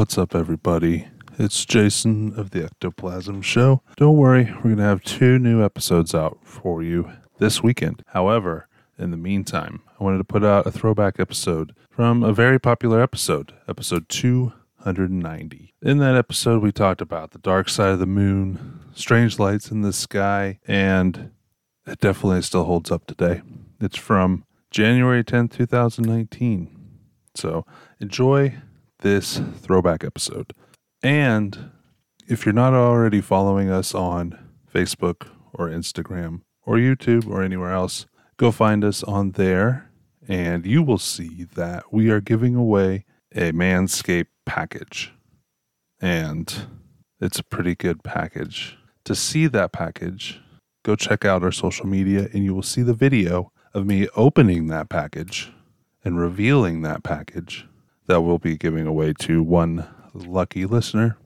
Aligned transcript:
What's 0.00 0.16
up, 0.16 0.34
everybody? 0.34 1.08
It's 1.38 1.66
Jason 1.66 2.32
of 2.34 2.52
the 2.52 2.64
Ectoplasm 2.64 3.42
Show. 3.42 3.82
Don't 3.98 4.16
worry, 4.16 4.44
we're 4.44 4.62
going 4.62 4.76
to 4.78 4.82
have 4.82 5.02
two 5.02 5.38
new 5.38 5.62
episodes 5.62 6.14
out 6.14 6.38
for 6.42 6.82
you 6.82 7.12
this 7.36 7.62
weekend. 7.62 8.02
However, 8.06 8.66
in 8.98 9.10
the 9.10 9.18
meantime, 9.18 9.82
I 10.00 10.02
wanted 10.02 10.16
to 10.16 10.24
put 10.24 10.42
out 10.42 10.66
a 10.66 10.70
throwback 10.70 11.20
episode 11.20 11.74
from 11.90 12.22
a 12.22 12.32
very 12.32 12.58
popular 12.58 13.02
episode, 13.02 13.52
episode 13.68 14.08
290. 14.08 15.74
In 15.82 15.98
that 15.98 16.16
episode, 16.16 16.62
we 16.62 16.72
talked 16.72 17.02
about 17.02 17.32
the 17.32 17.38
dark 17.38 17.68
side 17.68 17.92
of 17.92 17.98
the 17.98 18.06
moon, 18.06 18.80
strange 18.94 19.38
lights 19.38 19.70
in 19.70 19.82
the 19.82 19.92
sky, 19.92 20.60
and 20.66 21.30
it 21.86 22.00
definitely 22.00 22.40
still 22.40 22.64
holds 22.64 22.90
up 22.90 23.06
today. 23.06 23.42
It's 23.82 23.98
from 23.98 24.46
January 24.70 25.22
10th, 25.22 25.52
2019. 25.58 26.78
So 27.34 27.66
enjoy 28.00 28.54
this 29.00 29.40
throwback 29.56 30.04
episode. 30.04 30.52
And 31.02 31.70
if 32.28 32.44
you're 32.44 32.52
not 32.52 32.74
already 32.74 33.20
following 33.20 33.70
us 33.70 33.94
on 33.94 34.38
Facebook 34.72 35.28
or 35.52 35.68
Instagram 35.68 36.42
or 36.64 36.76
YouTube 36.76 37.28
or 37.28 37.42
anywhere 37.42 37.72
else, 37.72 38.06
go 38.36 38.50
find 38.50 38.84
us 38.84 39.02
on 39.02 39.32
there 39.32 39.90
and 40.28 40.64
you 40.64 40.82
will 40.82 40.98
see 40.98 41.44
that 41.54 41.92
we 41.92 42.10
are 42.10 42.20
giving 42.20 42.54
away 42.54 43.04
a 43.34 43.52
Manscaped 43.52 44.26
package. 44.46 45.12
And 46.00 46.68
it's 47.20 47.38
a 47.38 47.44
pretty 47.44 47.74
good 47.74 48.02
package. 48.02 48.78
To 49.04 49.14
see 49.14 49.46
that 49.48 49.72
package, 49.72 50.40
go 50.84 50.94
check 50.94 51.24
out 51.24 51.42
our 51.42 51.52
social 51.52 51.86
media 51.86 52.28
and 52.32 52.44
you 52.44 52.54
will 52.54 52.62
see 52.62 52.82
the 52.82 52.94
video 52.94 53.52
of 53.74 53.86
me 53.86 54.08
opening 54.14 54.68
that 54.68 54.88
package 54.88 55.52
and 56.04 56.18
revealing 56.18 56.82
that 56.82 57.02
package 57.02 57.66
that 58.10 58.22
we'll 58.22 58.38
be 58.38 58.56
giving 58.56 58.88
away 58.88 59.12
to 59.12 59.40
one 59.40 59.86
lucky 60.12 60.66
listener. 60.66 61.16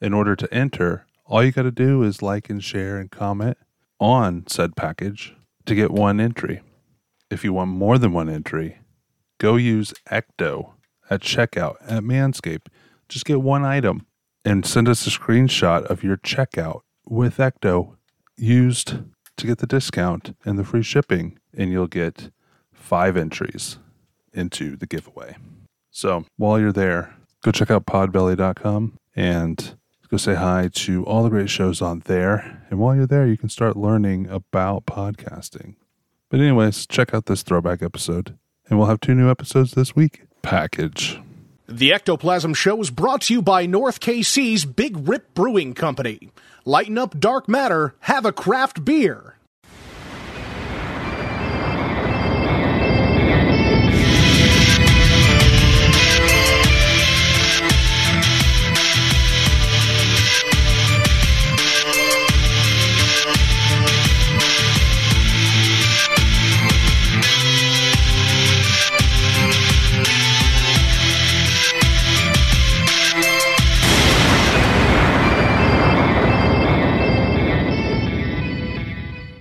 In 0.00 0.14
order 0.14 0.34
to 0.34 0.54
enter, 0.54 1.04
all 1.26 1.44
you 1.44 1.52
got 1.52 1.64
to 1.64 1.70
do 1.70 2.02
is 2.02 2.22
like 2.22 2.48
and 2.48 2.64
share 2.64 2.96
and 2.96 3.10
comment 3.10 3.58
on 4.00 4.46
said 4.46 4.74
package 4.74 5.34
to 5.66 5.74
get 5.74 5.90
one 5.90 6.20
entry. 6.20 6.62
If 7.30 7.44
you 7.44 7.52
want 7.52 7.72
more 7.72 7.98
than 7.98 8.14
one 8.14 8.30
entry, 8.30 8.78
go 9.36 9.56
use 9.56 9.92
Ecto 10.10 10.70
at 11.10 11.20
checkout 11.20 11.76
at 11.86 12.02
Manscaped. 12.02 12.68
Just 13.06 13.26
get 13.26 13.42
one 13.42 13.66
item 13.66 14.06
and 14.46 14.64
send 14.64 14.88
us 14.88 15.06
a 15.06 15.10
screenshot 15.10 15.84
of 15.84 16.02
your 16.02 16.16
checkout 16.16 16.80
with 17.04 17.36
Ecto 17.36 17.96
used 18.38 18.94
to 19.36 19.46
get 19.46 19.58
the 19.58 19.66
discount 19.66 20.34
and 20.42 20.58
the 20.58 20.64
free 20.64 20.82
shipping, 20.82 21.38
and 21.54 21.70
you'll 21.70 21.86
get 21.86 22.30
five 22.72 23.14
entries 23.14 23.76
into 24.32 24.74
the 24.74 24.86
giveaway. 24.86 25.36
So 25.94 26.24
while 26.36 26.58
you're 26.58 26.72
there, 26.72 27.14
go 27.44 27.52
check 27.52 27.70
out 27.70 27.86
podbelly.com 27.86 28.98
and 29.14 29.76
go 30.10 30.16
say 30.16 30.34
hi 30.34 30.68
to 30.72 31.04
all 31.04 31.22
the 31.22 31.28
great 31.28 31.48
shows 31.48 31.80
on 31.80 32.00
there. 32.06 32.66
And 32.68 32.80
while 32.80 32.96
you're 32.96 33.06
there, 33.06 33.28
you 33.28 33.36
can 33.36 33.48
start 33.48 33.76
learning 33.76 34.26
about 34.26 34.86
podcasting. 34.86 35.76
But, 36.30 36.40
anyways, 36.40 36.88
check 36.88 37.14
out 37.14 37.26
this 37.26 37.44
throwback 37.44 37.80
episode. 37.80 38.36
And 38.68 38.76
we'll 38.76 38.88
have 38.88 38.98
two 38.98 39.14
new 39.14 39.30
episodes 39.30 39.74
this 39.74 39.94
week. 39.94 40.22
Package. 40.42 41.20
The 41.68 41.92
Ectoplasm 41.92 42.54
Show 42.54 42.80
is 42.80 42.90
brought 42.90 43.22
to 43.22 43.34
you 43.34 43.40
by 43.40 43.66
North 43.66 44.00
KC's 44.00 44.64
Big 44.64 45.08
Rip 45.08 45.32
Brewing 45.32 45.74
Company. 45.74 46.30
Lighten 46.64 46.98
up 46.98 47.20
dark 47.20 47.48
matter, 47.48 47.94
have 48.00 48.24
a 48.24 48.32
craft 48.32 48.84
beer. 48.84 49.38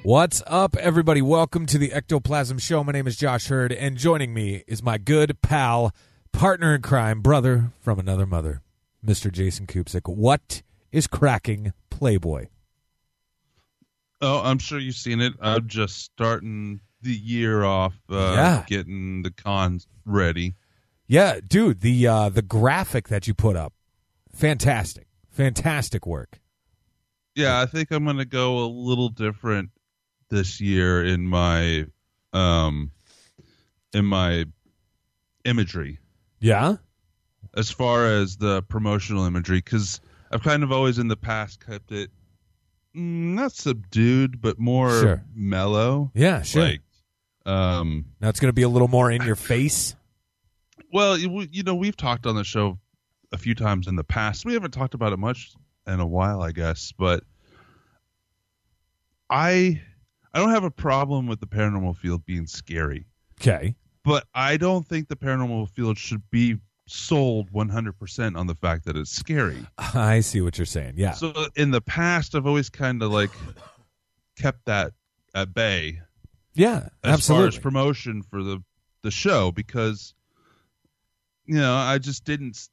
What's 0.03 0.43
up, 0.47 0.75
everybody? 0.77 1.21
Welcome 1.21 1.65
to 1.67 1.77
the 1.77 1.93
Ectoplasm 1.93 2.57
Show. 2.57 2.83
My 2.83 2.91
name 2.91 3.07
is 3.07 3.15
Josh 3.15 3.47
Heard, 3.47 3.71
and 3.71 3.97
joining 3.97 4.33
me 4.33 4.63
is 4.67 4.83
my 4.83 4.97
good 4.97 5.41
pal, 5.41 5.93
partner 6.33 6.75
in 6.75 6.81
crime, 6.81 7.21
brother 7.21 7.71
from 7.79 7.99
another 7.99 8.25
mother, 8.25 8.61
Mr. 9.05 9.31
Jason 9.31 9.65
Kupsik. 9.65 10.13
What 10.13 10.61
is 10.91 11.07
cracking 11.07 11.71
Playboy? 11.89 12.47
Oh, 14.21 14.41
I'm 14.43 14.59
sure 14.59 14.77
you've 14.79 14.95
seen 14.95 15.21
it. 15.21 15.33
I'm 15.41 15.67
just 15.67 15.97
starting 16.01 16.81
the 17.01 17.13
year 17.13 17.63
off, 17.63 17.93
uh, 18.09 18.33
Yeah. 18.35 18.63
getting 18.67 19.21
the 19.23 19.31
cons 19.31 19.87
ready. 20.05 20.55
Yeah, 21.07 21.39
dude, 21.45 21.79
the 21.81 22.07
uh, 22.07 22.29
the 22.29 22.41
graphic 22.41 23.07
that 23.09 23.27
you 23.27 23.33
put 23.33 23.55
up, 23.55 23.73
fantastic, 24.33 25.07
fantastic 25.29 26.05
work. 26.05 26.39
Yeah, 27.35 27.59
I 27.61 27.65
think 27.67 27.91
I'm 27.91 28.05
gonna 28.05 28.25
go 28.25 28.59
a 28.63 28.67
little 28.67 29.09
different 29.09 29.69
this 30.33 30.59
year 30.59 31.03
in 31.05 31.27
my 31.27 31.85
um 32.33 32.89
in 33.94 34.03
my 34.05 34.45
imagery 35.45 35.99
Yeah, 36.39 36.77
as 37.55 37.69
far 37.69 38.07
as 38.07 38.38
the 38.38 38.63
promotional 38.63 39.25
imagery 39.25 39.57
because 39.59 40.01
I've 40.31 40.41
kind 40.41 40.63
of 40.63 40.71
always 40.71 40.97
in 40.97 41.07
the 41.07 41.16
past 41.16 41.63
kept 41.63 41.91
it 41.91 42.09
mm, 42.95 43.35
not 43.35 43.51
subdued 43.51 44.41
but 44.41 44.57
more 44.59 44.89
Sure. 44.99 45.23
mellow. 45.35 46.11
yeah, 46.16 46.41
sure. 46.41 46.63
Like, 46.63 46.81
um, 47.45 48.05
now 48.19 48.29
it's 48.29 48.39
going 48.39 48.50
to 48.50 48.53
be 48.53 48.63
a 48.63 48.69
little 48.69 48.88
more 48.88 49.11
in 49.11 49.21
your 49.21 49.35
face. 49.35 49.95
Well, 50.91 51.17
you 51.17 51.45
you 51.51 51.61
know, 51.63 51.75
we've 51.75 51.97
talked 51.97 52.25
on 52.25 52.35
the 52.35 52.44
show 52.44 52.79
a 53.31 53.38
few 53.38 53.53
times 53.53 53.88
in 53.88 53.95
the 53.95 54.03
past. 54.03 54.45
We 54.45 54.53
haven't 54.53 54.71
talked 54.71 54.94
about 54.95 55.11
it 55.13 55.17
much 55.19 55.51
in 55.85 56.00
a 56.00 56.07
while, 56.07 56.41
I 56.41 56.51
guess, 56.51 56.94
but 56.97 57.23
I 59.29 59.81
I 60.33 60.39
don't 60.39 60.49
have 60.49 60.63
a 60.63 60.71
problem 60.71 61.27
with 61.27 61.39
the 61.39 61.47
paranormal 61.47 61.95
field 61.97 62.25
being 62.25 62.47
scary, 62.47 63.05
Okay, 63.39 63.75
but 64.03 64.25
I 64.33 64.57
don't 64.57 64.88
think 64.88 65.07
the 65.07 65.16
paranormal 65.16 65.69
field 65.69 65.97
should 65.97 66.23
be 66.31 66.57
sold 66.88 67.51
100% 67.51 68.35
on 68.38 68.47
the 68.47 68.55
fact 68.55 68.85
that 68.85 68.97
it's 68.97 69.11
scary. 69.11 69.66
I 69.77 70.19
see 70.19 70.41
what 70.41 70.57
you're 70.57 70.66
saying. 70.66 70.95
Yeah, 70.97 71.11
So 71.11 71.33
in 71.55 71.71
the 71.71 71.81
past 71.81 72.35
I've 72.35 72.45
always 72.47 72.69
kind 72.69 73.01
of 73.01 73.11
like 73.11 73.29
kept 74.38 74.66
that 74.66 74.94
at 75.35 75.53
bay 75.53 76.01
yeah, 76.55 76.89
as 77.03 77.13
absolutely. 77.13 77.44
far 77.44 77.47
as 77.47 77.59
promotion 77.59 78.21
for 78.23 78.44
the 78.44 78.63
the 79.01 79.11
show 79.11 79.51
because 79.51 80.13
you 81.45 81.55
know 81.55 81.73
I 81.75 81.97
just 81.97 82.23
didn't 82.25 82.69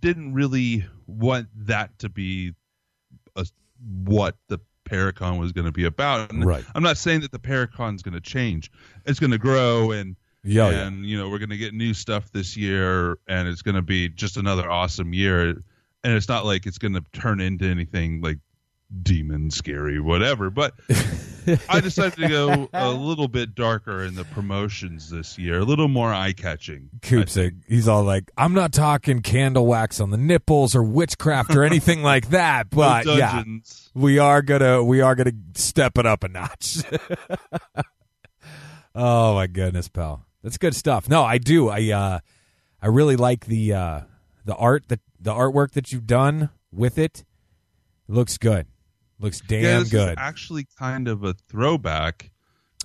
didn't 0.00 0.32
really 0.34 0.86
want 1.06 1.48
that 1.66 1.98
to 1.98 2.08
be 2.08 2.54
a, 3.36 3.46
what 4.04 4.36
the 4.48 4.58
Paracon 4.92 5.38
was 5.38 5.52
going 5.52 5.64
to 5.64 5.72
be 5.72 5.84
about. 5.84 6.30
And 6.30 6.44
Right. 6.44 6.64
I'm 6.74 6.82
not 6.82 6.98
saying 6.98 7.22
that 7.22 7.32
the 7.32 7.38
Paracon's 7.38 8.02
going 8.02 8.14
to 8.14 8.20
change. 8.20 8.70
It's 9.06 9.18
going 9.18 9.30
to 9.30 9.38
grow 9.38 9.92
and 9.92 10.16
Yeah, 10.44 10.66
oh, 10.66 10.70
yeah. 10.70 10.86
and 10.86 11.06
you 11.06 11.18
know 11.18 11.28
we're 11.30 11.38
going 11.38 11.50
to 11.50 11.56
get 11.56 11.72
new 11.72 11.94
stuff 11.94 12.30
this 12.32 12.56
year 12.56 13.18
and 13.28 13.48
it's 13.48 13.62
going 13.62 13.76
to 13.76 13.82
be 13.82 14.08
just 14.08 14.36
another 14.36 14.68
awesome 14.70 15.12
year 15.14 15.62
and 16.04 16.14
it's 16.14 16.28
not 16.28 16.44
like 16.44 16.66
it's 16.66 16.78
going 16.78 16.94
to 16.94 17.04
turn 17.12 17.40
into 17.40 17.64
anything 17.64 18.20
like 18.20 18.38
demon 19.02 19.50
scary 19.50 19.98
whatever 20.00 20.50
but 20.50 20.74
i 21.68 21.80
decided 21.80 22.14
to 22.18 22.28
go 22.28 22.68
a 22.72 22.90
little 22.92 23.28
bit 23.28 23.54
darker 23.54 24.02
in 24.04 24.14
the 24.14 24.24
promotions 24.26 25.08
this 25.10 25.38
year 25.38 25.60
a 25.60 25.64
little 25.64 25.88
more 25.88 26.12
eye-catching 26.12 26.90
Kupsik, 27.00 27.54
he's 27.66 27.88
all 27.88 28.04
like, 28.04 28.30
I'm 28.36 28.52
not 28.52 28.72
talking 28.72 29.22
candle 29.22 29.66
wax 29.66 29.98
on 30.00 30.10
the 30.10 30.16
nipples 30.16 30.74
or 30.76 30.82
witchcraft 30.82 31.54
or 31.56 31.62
anything 31.64 32.02
like 32.02 32.30
that, 32.30 32.70
but 32.70 33.06
No 33.06 33.16
yeah, 33.16 33.42
we 33.94 34.18
are 34.18 34.42
gonna 34.42 34.82
we 34.84 35.00
are 35.00 35.14
gonna 35.14 35.32
step 35.54 35.98
it 35.98 36.06
up 36.06 36.22
a 36.22 36.28
notch. 36.28 36.78
oh 38.94 39.34
my 39.34 39.46
goodness, 39.46 39.88
pal, 39.88 40.24
that's 40.42 40.58
good 40.58 40.74
stuff. 40.76 41.08
No, 41.08 41.22
I 41.24 41.38
do. 41.38 41.68
I 41.68 41.90
uh, 41.90 42.18
I 42.80 42.86
really 42.86 43.16
like 43.16 43.46
the 43.46 43.72
uh, 43.72 44.00
The 44.44 44.54
art 44.54 44.88
that 44.88 45.00
the 45.18 45.32
artwork 45.32 45.72
that 45.72 45.92
you've 45.92 46.06
done 46.06 46.50
with 46.72 46.98
it 46.98 47.24
looks 48.08 48.38
good. 48.38 48.66
Looks 49.22 49.40
damn 49.40 49.62
yeah, 49.62 49.78
this 49.78 49.88
good. 49.90 50.10
is 50.10 50.14
actually 50.18 50.66
kind 50.78 51.08
of 51.08 51.24
a 51.24 51.34
throwback 51.48 52.30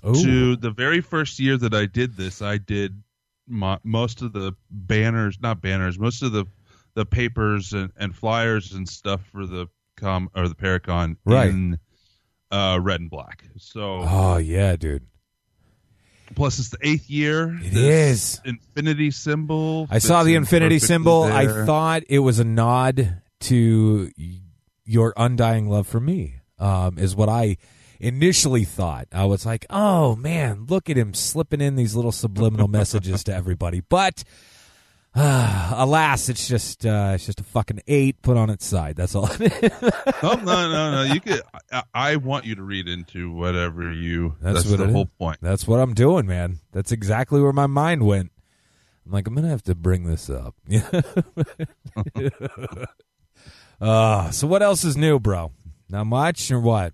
Ooh. 0.06 0.14
to 0.14 0.56
the 0.56 0.70
very 0.70 1.00
first 1.02 1.38
year 1.38 1.56
that 1.58 1.74
I 1.74 1.84
did 1.86 2.16
this. 2.16 2.40
I 2.40 2.56
did 2.58 3.02
mo 3.46 3.78
most 3.84 4.22
of 4.22 4.32
the 4.32 4.54
banners, 4.70 5.38
not 5.42 5.60
banners, 5.60 5.98
most 5.98 6.22
of 6.22 6.32
the 6.32 6.46
the 6.94 7.04
papers 7.04 7.72
and, 7.74 7.90
and 7.98 8.14
flyers 8.14 8.72
and 8.72 8.88
stuff 8.88 9.20
for 9.32 9.46
the 9.46 9.66
com 9.96 10.30
or 10.34 10.48
the 10.48 10.54
Paracon 10.54 11.16
Right. 11.24 11.50
in 11.50 11.78
uh, 12.50 12.78
red 12.80 13.00
and 13.00 13.10
black. 13.10 13.44
So 13.58 14.00
Oh 14.04 14.36
yeah, 14.38 14.76
dude. 14.76 15.06
plus 16.34 16.58
it's 16.58 16.70
the 16.70 16.78
eighth 16.82 17.08
year. 17.10 17.54
It 17.62 17.72
This 17.74 18.34
is. 18.34 18.40
infinity 18.44 19.10
symbol. 19.10 19.86
I 19.90 19.98
saw 19.98 20.22
the 20.22 20.34
infinity 20.34 20.78
symbol. 20.78 21.24
I 21.24 21.64
thought 21.66 22.04
it 22.08 22.20
was 22.20 22.38
a 22.38 22.44
nod 22.44 23.22
to 23.40 24.10
your 24.88 25.12
undying 25.16 25.68
love 25.68 25.86
for 25.86 26.00
me. 26.00 26.40
Um, 26.58 26.98
is 26.98 27.14
what 27.14 27.28
I 27.28 27.56
initially 28.00 28.64
thought. 28.64 29.06
I 29.12 29.26
was 29.26 29.46
like, 29.46 29.64
"Oh 29.70 30.16
man, 30.16 30.66
look 30.68 30.90
at 30.90 30.96
him 30.96 31.14
slipping 31.14 31.60
in 31.60 31.76
these 31.76 31.94
little 31.94 32.10
subliminal 32.10 32.66
messages 32.66 33.22
to 33.24 33.34
everybody." 33.34 33.80
But 33.80 34.24
uh, 35.14 35.74
alas, 35.76 36.28
it's 36.28 36.48
just 36.48 36.84
uh, 36.84 37.12
it's 37.14 37.26
just 37.26 37.38
a 37.40 37.44
fucking 37.44 37.80
eight 37.86 38.20
put 38.22 38.36
on 38.36 38.50
its 38.50 38.66
side. 38.66 38.96
That's 38.96 39.14
all. 39.14 39.28
Oh, 40.20 40.34
no, 40.34 40.68
no, 40.68 40.90
no. 40.90 41.02
You 41.14 41.20
could. 41.20 41.42
I, 41.70 41.82
I 41.94 42.16
want 42.16 42.44
you 42.44 42.56
to 42.56 42.62
read 42.62 42.88
into 42.88 43.30
whatever 43.30 43.92
you. 43.92 44.34
That's 44.40 44.64
That's, 44.64 44.70
what 44.70 44.78
the 44.84 44.92
whole 44.92 45.04
is. 45.04 45.10
point. 45.16 45.38
That's 45.40 45.64
what 45.64 45.78
I'm 45.78 45.94
doing, 45.94 46.26
man. 46.26 46.58
That's 46.72 46.90
exactly 46.90 47.40
where 47.40 47.52
my 47.52 47.68
mind 47.68 48.04
went. 48.04 48.32
I'm 49.06 49.12
like, 49.12 49.28
I'm 49.28 49.34
gonna 49.36 49.48
have 49.48 49.62
to 49.62 49.76
bring 49.76 50.02
this 50.04 50.28
up. 50.28 50.56
uh, 53.80 54.30
so 54.30 54.46
what 54.46 54.62
else 54.62 54.84
is 54.84 54.96
new, 54.96 55.18
bro? 55.18 55.52
Not 55.88 56.04
much 56.06 56.50
or 56.50 56.60
what? 56.60 56.92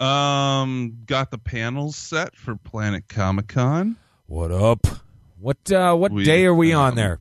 Um, 0.00 0.98
got 1.06 1.30
the 1.30 1.38
panels 1.38 1.96
set 1.96 2.36
for 2.36 2.56
Planet 2.56 3.08
Comic 3.08 3.48
Con. 3.48 3.96
What 4.26 4.50
up? 4.50 4.86
What 5.38 5.70
uh 5.70 5.94
what 5.94 6.12
We, 6.12 6.24
day 6.24 6.44
are 6.46 6.54
we 6.54 6.72
on 6.72 6.90
um, 6.90 6.94
there? 6.96 7.20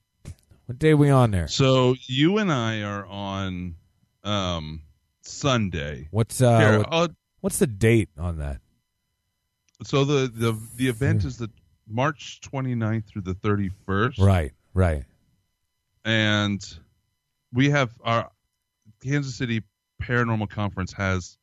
What 0.66 0.80
day 0.80 0.92
are 0.92 0.98
we 0.98 1.10
on 1.10 1.32
there? 1.32 1.48
So 1.48 1.96
you 2.08 2.38
and 2.38 2.52
I 2.52 2.82
are 2.82 3.06
on 3.06 3.76
um 4.24 4.82
Sunday. 5.22 6.08
What's 6.12 6.42
uh 6.42 6.60
Here, 6.60 6.80
what- 6.80 7.12
what's 7.42 7.60
the 7.60 7.68
date 7.68 8.10
on 8.18 8.38
that? 8.40 8.60
so 9.84 10.06
the 10.06 10.28
the 10.34 10.58
the 10.78 10.88
event 10.88 11.26
is 11.26 11.38
the 11.38 11.50
March 11.88 12.40
29th 12.42 13.06
through 13.06 13.22
the 13.24 13.36
31st. 13.36 14.20
Right, 14.20 14.54
right. 14.74 15.04
and 16.04 16.66
we 17.54 17.70
have 17.70 17.92
our 18.04 18.32
Kansas 19.06 19.36
City 19.36 19.64
Paranormal 20.02 20.50
Conference 20.50 20.94
has 20.94 21.38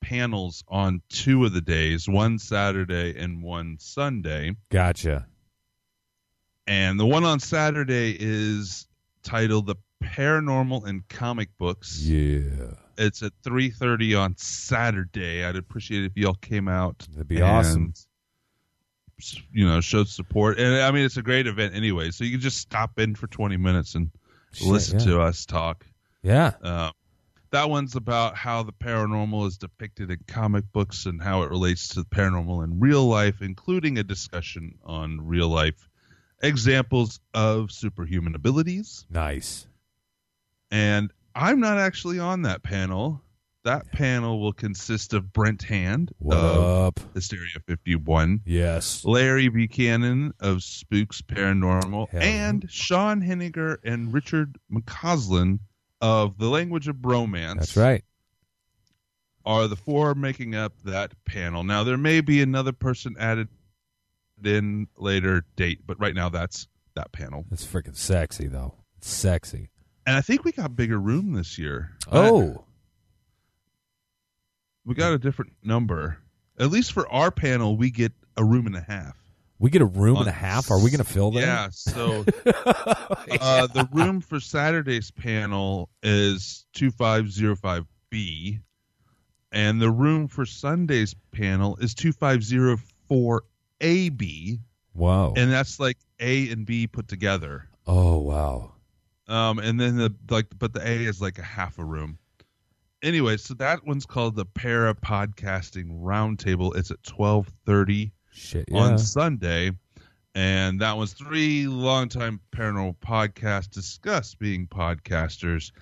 panels 0.00 0.64
on 0.68 1.02
two 1.08 1.44
of 1.44 1.52
the 1.52 1.60
days, 1.60 2.08
one 2.08 2.38
Saturday 2.38 3.16
and 3.16 3.42
one 3.42 3.76
Sunday. 3.78 4.56
Gotcha. 4.70 5.26
And 6.66 7.00
the 7.00 7.06
one 7.06 7.24
on 7.24 7.40
Saturday 7.40 8.16
is 8.18 8.86
titled 9.22 9.66
The 9.66 9.76
Paranormal 10.02 10.86
in 10.86 11.02
Comic 11.08 11.48
Books. 11.58 12.00
Yeah. 12.02 12.74
It's 12.96 13.22
at 13.22 13.32
3:30 13.42 14.20
on 14.20 14.36
Saturday. 14.36 15.44
I'd 15.44 15.56
appreciate 15.56 16.02
it 16.02 16.06
if 16.06 16.16
y'all 16.16 16.34
came 16.34 16.68
out. 16.68 17.06
That'd 17.12 17.28
be 17.28 17.36
and, 17.36 17.44
awesome. 17.44 17.94
You 19.52 19.66
know, 19.66 19.80
showed 19.80 20.08
support. 20.08 20.58
And 20.58 20.82
I 20.82 20.90
mean 20.90 21.04
it's 21.04 21.16
a 21.16 21.22
great 21.22 21.46
event 21.46 21.74
anyway. 21.74 22.10
So 22.10 22.24
you 22.24 22.32
can 22.32 22.40
just 22.40 22.58
stop 22.58 22.98
in 22.98 23.14
for 23.14 23.26
20 23.28 23.56
minutes 23.56 23.94
and 23.94 24.10
Shit, 24.52 24.68
listen 24.68 24.98
yeah. 24.98 25.06
to 25.06 25.20
us 25.20 25.46
talk. 25.46 25.86
Yeah. 26.28 26.52
Uh, 26.62 26.90
that 27.50 27.70
one's 27.70 27.96
about 27.96 28.36
how 28.36 28.62
the 28.62 28.72
paranormal 28.72 29.46
is 29.46 29.56
depicted 29.56 30.10
in 30.10 30.18
comic 30.26 30.64
books 30.72 31.06
and 31.06 31.22
how 31.22 31.42
it 31.42 31.50
relates 31.50 31.88
to 31.88 32.00
the 32.02 32.04
paranormal 32.06 32.62
in 32.64 32.78
real 32.78 33.06
life, 33.06 33.40
including 33.40 33.96
a 33.98 34.04
discussion 34.04 34.74
on 34.84 35.20
real 35.26 35.48
life 35.48 35.88
examples 36.42 37.20
of 37.34 37.72
superhuman 37.72 38.34
abilities. 38.34 39.06
Nice. 39.10 39.66
And 40.70 41.10
I'm 41.34 41.60
not 41.60 41.78
actually 41.78 42.18
on 42.18 42.42
that 42.42 42.62
panel. 42.62 43.22
That 43.64 43.90
panel 43.92 44.40
will 44.40 44.52
consist 44.52 45.14
of 45.14 45.32
Brent 45.32 45.62
Hand 45.62 46.12
What 46.18 46.36
of 46.36 46.86
up? 46.86 47.00
Hysteria 47.14 47.56
51, 47.66 48.42
Yes. 48.44 49.04
Larry 49.04 49.48
Buchanan 49.48 50.32
of 50.40 50.62
Spooks 50.62 51.20
Paranormal, 51.22 52.08
Hell 52.10 52.22
and 52.22 52.66
Sean 52.70 53.20
Henniger 53.20 53.78
and 53.84 54.12
Richard 54.12 54.58
McCausland 54.72 55.58
of 56.00 56.38
The 56.38 56.48
Language 56.48 56.88
of 56.88 56.96
Bromance 56.96 57.58
That's 57.58 57.76
right. 57.76 58.04
are 59.44 59.66
the 59.66 59.76
four 59.76 60.14
making 60.14 60.54
up 60.54 60.72
that 60.84 61.12
panel. 61.24 61.64
Now 61.64 61.84
there 61.84 61.96
may 61.96 62.20
be 62.20 62.42
another 62.42 62.72
person 62.72 63.16
added 63.18 63.48
in 64.44 64.88
later 64.96 65.44
date, 65.56 65.80
but 65.86 65.98
right 66.00 66.14
now 66.14 66.28
that's 66.28 66.68
that 66.94 67.12
panel. 67.12 67.44
It's 67.50 67.66
freaking 67.66 67.96
sexy 67.96 68.46
though. 68.46 68.74
It's 68.98 69.10
sexy. 69.10 69.70
And 70.06 70.16
I 70.16 70.20
think 70.20 70.44
we 70.44 70.52
got 70.52 70.74
bigger 70.74 70.98
room 70.98 71.32
this 71.32 71.58
year. 71.58 71.90
Oh. 72.10 72.64
we 74.84 74.94
got 74.94 75.12
a 75.12 75.18
different 75.18 75.52
number. 75.62 76.18
At 76.58 76.70
least 76.70 76.92
for 76.92 77.06
our 77.08 77.30
panel, 77.30 77.76
we 77.76 77.90
get 77.90 78.12
a 78.36 78.44
room 78.44 78.66
and 78.66 78.74
a 78.74 78.80
half. 78.80 79.17
We 79.60 79.70
get 79.70 79.82
a 79.82 79.86
room 79.86 80.16
On- 80.16 80.22
and 80.22 80.28
a 80.28 80.32
half. 80.32 80.70
Are 80.70 80.78
we 80.82 80.90
going 80.90 81.04
to 81.04 81.10
fill 81.12 81.32
that? 81.32 81.40
Yeah, 81.40 81.68
so 81.72 82.24
uh, 82.46 83.66
the 83.66 83.88
room 83.92 84.20
for 84.20 84.38
Saturday's 84.40 85.10
panel 85.10 85.88
is 86.02 86.64
2505B, 86.76 88.60
and 89.52 89.82
the 89.82 89.90
room 89.90 90.28
for 90.28 90.46
Sunday's 90.46 91.14
panel 91.32 91.76
is 91.80 91.94
2504AB, 93.10 94.60
Wow. 94.94 95.32
and 95.36 95.50
that's 95.52 95.80
like 95.80 95.96
A 96.20 96.48
and 96.50 96.64
B 96.66 96.86
put 96.86 97.08
together. 97.08 97.68
oh 97.86 98.18
wow. 98.18 98.72
Um, 99.28 99.58
and 99.58 99.78
then 99.78 99.96
the 99.96 100.14
like, 100.30 100.46
but 100.58 100.72
the 100.72 100.80
A 100.80 101.04
is 101.04 101.20
like 101.20 101.38
a 101.38 101.42
half 101.42 101.78
a 101.78 101.84
room. 101.84 102.16
Anyway, 103.02 103.36
so 103.36 103.52
that 103.54 103.86
one's 103.86 104.06
called 104.06 104.34
the 104.36 104.46
Para 104.46 104.94
Podcasting 104.94 106.00
Roundtable. 106.00 106.74
It's 106.74 106.90
at 106.90 106.96
1230 107.14 108.12
Shit. 108.38 108.66
Yeah. 108.68 108.78
on 108.80 108.98
Sunday. 108.98 109.72
And 110.34 110.80
that 110.80 110.96
was 110.96 111.14
three 111.14 111.66
longtime 111.66 112.40
paranormal 112.54 112.96
podcasts 112.98 113.68
discuss 113.70 114.34
being 114.36 114.68
podcasters, 114.68 115.72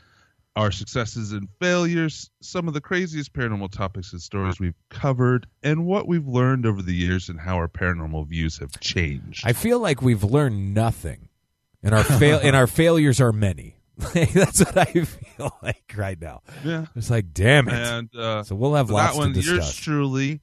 our 0.54 0.70
successes 0.70 1.32
and 1.32 1.48
failures, 1.60 2.30
some 2.40 2.66
of 2.66 2.72
the 2.72 2.80
craziest 2.80 3.34
paranormal 3.34 3.70
topics 3.70 4.12
and 4.12 4.22
stories 4.22 4.58
we've 4.58 4.78
covered, 4.88 5.46
and 5.62 5.84
what 5.84 6.08
we've 6.08 6.26
learned 6.26 6.64
over 6.64 6.80
the 6.80 6.94
years 6.94 7.28
and 7.28 7.38
how 7.38 7.56
our 7.56 7.68
paranormal 7.68 8.26
views 8.28 8.56
have 8.58 8.80
changed. 8.80 9.42
I 9.46 9.52
feel 9.52 9.78
like 9.78 10.00
we've 10.00 10.24
learned 10.24 10.72
nothing, 10.72 11.28
and 11.82 11.94
our 11.94 12.04
fail 12.04 12.40
and 12.42 12.56
our 12.56 12.66
failures 12.66 13.20
are 13.20 13.32
many. 13.32 13.76
That's 13.98 14.60
what 14.64 14.76
I 14.76 14.84
feel 15.04 15.54
like 15.62 15.92
right 15.96 16.20
now. 16.20 16.42
yeah. 16.64 16.86
It's 16.94 17.10
like, 17.10 17.32
damn 17.34 17.68
it. 17.68 17.74
And 17.74 18.14
uh, 18.16 18.42
so 18.42 18.54
we'll 18.54 18.74
have 18.74 18.88
that 18.88 18.92
lots 18.94 19.16
one, 19.16 19.32
to 19.34 19.40
yours 19.40 19.58
discuss. 19.58 19.76
truly, 19.76 20.40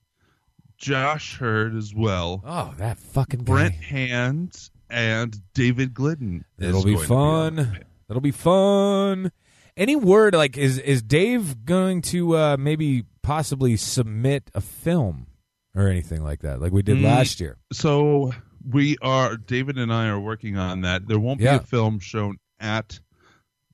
Josh 0.84 1.38
Heard 1.38 1.76
as 1.76 1.94
well, 1.96 2.42
oh, 2.46 2.74
that 2.78 3.00
fucking 3.00 3.42
guy. 3.42 3.54
Brent 3.54 3.76
Hand, 3.76 4.70
and 4.90 5.36
David 5.54 5.94
Glidden. 5.94 6.46
It'll 6.60 6.84
be 6.84 6.94
going 6.94 7.04
to 7.04 7.08
be 7.10 7.14
on 7.16 7.56
the 7.56 7.64
fun. 7.64 7.72
panel. 7.74 7.88
That'll 8.08 8.22
be 8.22 8.32
fun. 8.32 9.32
Any 9.76 9.96
word 9.96 10.36
like 10.36 10.58
is 10.58 10.78
is 10.78 11.02
Dave 11.02 11.66
going 11.66 12.02
to 12.04 12.36
uh, 12.38 12.58
maybe 12.60 13.06
possibly 13.24 13.76
submit 13.78 14.52
a 14.54 14.62
film 14.62 15.28
or 15.74 15.88
anything 15.88 16.24
like 16.24 16.42
that, 16.42 16.62
like 16.62 16.72
we 16.72 16.84
did 16.84 16.98
Mm, 16.98 17.04
last 17.06 17.40
year? 17.40 17.58
So 17.72 18.34
we 18.70 18.98
are 19.02 19.36
David 19.38 19.78
and 19.80 19.92
I 19.92 20.08
are 20.10 20.20
working 20.20 20.58
on 20.58 20.82
that. 20.82 21.08
There 21.08 21.20
won't 21.20 21.40
Yeah. 21.40 21.58
be 21.58 21.64
a 21.64 21.68
film 21.68 22.00
shown 22.00 22.38
at 22.60 23.00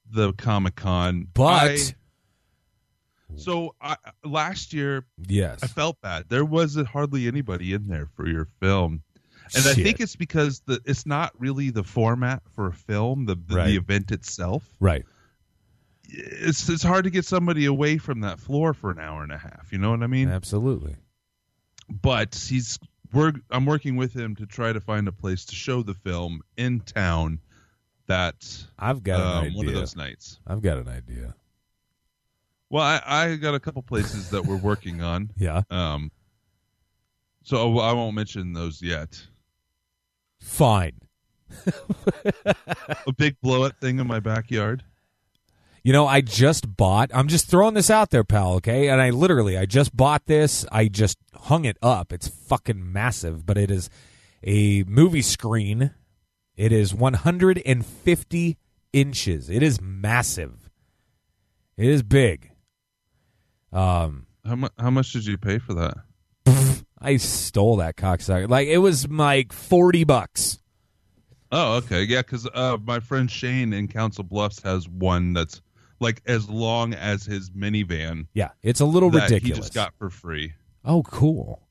the 0.09 0.31
Comic 0.33 0.75
Con, 0.75 1.27
But 1.33 1.93
so 3.35 3.75
I, 3.81 3.95
last 4.23 4.73
year 4.73 5.05
yes, 5.27 5.59
I 5.63 5.67
felt 5.67 5.99
bad. 6.01 6.25
There 6.29 6.45
wasn't 6.45 6.87
hardly 6.87 7.27
anybody 7.27 7.73
in 7.73 7.87
there 7.87 8.07
for 8.15 8.27
your 8.27 8.47
film, 8.59 9.03
and 9.55 9.65
I 9.67 9.73
think 9.73 9.99
it's 9.99 10.15
because 10.15 10.61
the 10.65 10.81
it's 10.85 11.05
not 11.05 11.33
really 11.39 11.69
the 11.69 11.83
format 11.83 12.41
for 12.55 12.67
a 12.67 12.73
film, 12.73 13.25
the 13.25 13.35
the, 13.35 13.55
Right. 13.55 13.67
the 13.67 13.75
event 13.77 14.11
itself. 14.11 14.63
right. 14.79 15.05
It's 16.11 16.67
it's 16.69 16.81
hard 16.83 17.03
to 17.03 17.11
get 17.11 17.25
somebody 17.25 17.65
away 17.65 17.97
from 17.99 18.21
that 18.21 18.39
floor 18.39 18.73
for 18.73 18.89
an 18.89 18.99
hour 18.99 19.21
and 19.21 19.31
a 19.31 19.37
half. 19.37 19.69
You 19.71 19.77
know 19.77 19.91
what 19.91 20.01
I 20.01 20.07
mean? 20.07 20.29
Absolutely. 20.29 20.95
but 22.01 22.33
he's 22.35 22.79
we're 23.13 23.33
I'm 23.51 23.65
working 23.65 23.95
with 23.95 24.13
him 24.15 24.35
to 24.37 24.45
try 24.47 24.73
to 24.73 24.79
find 24.79 25.07
a 25.07 25.11
place 25.11 25.45
to 25.45 25.55
show 25.55 25.83
the 25.83 25.93
film 25.93 26.41
in 26.57 26.79
town 26.79 27.39
that 28.07 28.35
I've 28.77 29.03
got 29.03 29.19
an 29.19 29.27
um, 29.27 29.43
idea. 29.45 29.57
one 29.57 29.67
of 29.67 29.73
those 29.75 29.95
nights. 29.95 30.39
I've 30.47 30.61
got 30.63 30.79
an 30.79 30.87
idea. 30.87 31.35
Well, 32.69 32.83
I, 32.83 33.01
I 33.05 33.35
got 33.35 33.55
a 33.55 33.59
couple 33.59 33.81
places 33.81 34.29
that 34.29 34.45
we're 34.45 34.57
working 34.57 35.01
on. 35.01 35.31
Yeah. 35.37 35.61
Um, 35.69 36.11
so 37.43 37.79
I 37.79 37.93
won't 37.93 38.15
mention 38.15 38.53
those 38.53 38.81
yet. 38.81 39.21
Fine. 40.39 40.99
a 43.07 43.11
big 43.17 43.39
blow 43.41 43.63
up 43.63 43.79
thing 43.79 43.99
in 43.99 44.05
my 44.05 44.19
backyard. 44.19 44.83
You 45.83 45.93
know, 45.93 46.05
I 46.05 46.21
just 46.21 46.75
bought. 46.75 47.09
I'm 47.13 47.27
just 47.27 47.47
throwing 47.49 47.73
this 47.73 47.89
out 47.89 48.09
there, 48.09 48.23
pal. 48.25 48.55
Okay, 48.55 48.89
and 48.89 49.01
I 49.01 49.09
literally, 49.11 49.57
I 49.57 49.65
just 49.65 49.95
bought 49.95 50.25
this. 50.25 50.65
I 50.71 50.89
just 50.89 51.17
hung 51.33 51.65
it 51.65 51.77
up. 51.81 52.11
It's 52.11 52.27
fucking 52.27 52.91
massive, 52.91 53.45
but 53.45 53.57
it 53.57 53.71
is 53.71 53.89
a 54.43 54.83
movie 54.83 55.21
screen. 55.21 55.91
It 56.55 56.71
is 56.73 56.93
150 56.93 58.57
inches. 58.91 59.49
It 59.49 59.63
is 59.63 59.79
massive. 59.81 60.69
It 61.77 61.87
is 61.87 62.03
big. 62.03 62.48
Um, 63.71 64.25
How 64.45 64.55
much? 64.55 64.71
How 64.77 64.89
much 64.89 65.11
did 65.13 65.25
you 65.25 65.37
pay 65.37 65.59
for 65.59 65.73
that? 65.75 65.97
I 67.01 67.17
stole 67.17 67.77
that 67.77 67.95
cocksucker. 67.95 68.49
Like 68.49 68.67
it 68.67 68.79
was 68.79 69.07
like 69.07 69.53
40 69.53 70.03
bucks. 70.03 70.59
Oh, 71.51 71.77
okay, 71.77 72.03
yeah, 72.03 72.21
because 72.21 72.47
uh, 72.53 72.77
my 72.83 72.99
friend 72.99 73.29
Shane 73.31 73.73
in 73.73 73.87
Council 73.87 74.23
Bluffs 74.23 74.61
has 74.63 74.87
one 74.87 75.33
that's 75.33 75.61
like 75.99 76.21
as 76.25 76.47
long 76.49 76.93
as 76.93 77.25
his 77.25 77.49
minivan 77.51 78.27
Yeah, 78.33 78.49
it's 78.61 78.79
a 78.81 78.85
little 78.85 79.09
that 79.11 79.23
ridiculous. 79.29 79.57
he 79.57 79.61
just 79.61 79.73
got 79.73 79.93
for 79.97 80.09
free. 80.09 80.53
Oh, 80.85 81.03
cool. 81.03 81.61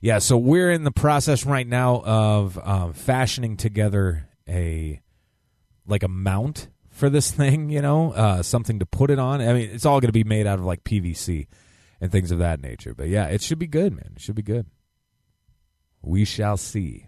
Yeah, 0.00 0.18
so 0.18 0.36
we're 0.36 0.70
in 0.70 0.84
the 0.84 0.92
process 0.92 1.44
right 1.46 1.66
now 1.66 2.02
of 2.04 2.58
um, 2.62 2.92
fashioning 2.92 3.56
together 3.56 4.28
a 4.48 5.00
like 5.86 6.02
a 6.02 6.08
mount 6.08 6.68
for 6.98 7.08
this 7.08 7.30
thing. 7.40 7.70
You 7.70 7.80
know, 7.80 8.12
uh, 8.12 8.42
something 8.42 8.78
to 8.80 8.86
put 8.86 9.10
it 9.10 9.18
on. 9.18 9.40
I 9.40 9.52
mean, 9.52 9.70
it's 9.70 9.86
all 9.86 10.00
going 10.00 10.08
to 10.08 10.12
be 10.12 10.24
made 10.24 10.46
out 10.46 10.58
of 10.58 10.64
like 10.64 10.84
PVC 10.84 11.46
and 12.00 12.12
things 12.12 12.30
of 12.30 12.38
that 12.38 12.60
nature. 12.60 12.94
But 12.94 13.08
yeah, 13.08 13.26
it 13.26 13.42
should 13.42 13.58
be 13.58 13.66
good, 13.66 13.92
man. 13.92 14.12
It 14.16 14.20
should 14.20 14.34
be 14.34 14.42
good. 14.42 14.66
We 16.02 16.24
shall 16.24 16.56
see. 16.56 17.06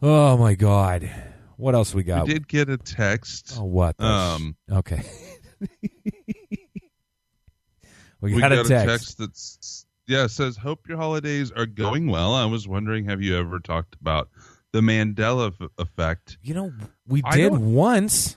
Oh 0.00 0.36
my 0.36 0.54
god, 0.54 1.08
what 1.56 1.74
else 1.76 1.94
we 1.94 2.02
got? 2.02 2.26
We 2.26 2.32
did 2.34 2.48
get 2.48 2.68
a 2.68 2.76
text. 2.76 3.56
Oh, 3.56 3.64
what? 3.64 3.96
the 3.98 4.04
sh- 4.04 4.40
Um, 4.40 4.56
okay. 4.70 5.02
we, 8.20 8.34
we 8.34 8.40
got, 8.40 8.50
got, 8.50 8.66
a 8.66 8.68
text. 8.68 9.18
that's 9.18 9.86
yeah 10.08 10.24
it 10.24 10.30
says 10.30 10.56
hope 10.56 10.88
your 10.88 10.96
holidays 10.96 11.52
are 11.52 11.66
going 11.66 12.08
well. 12.08 12.34
I 12.34 12.46
was 12.46 12.66
wondering, 12.66 13.04
have 13.04 13.22
you 13.22 13.36
ever 13.38 13.60
talked 13.60 13.94
about 14.00 14.28
the 14.72 14.80
Mandela 14.80 15.52
f- 15.60 15.68
effect? 15.78 16.38
You 16.42 16.54
know, 16.54 16.72
we 17.06 17.22
I 17.24 17.36
did 17.36 17.50
don't- 17.50 17.72
once. 17.74 18.36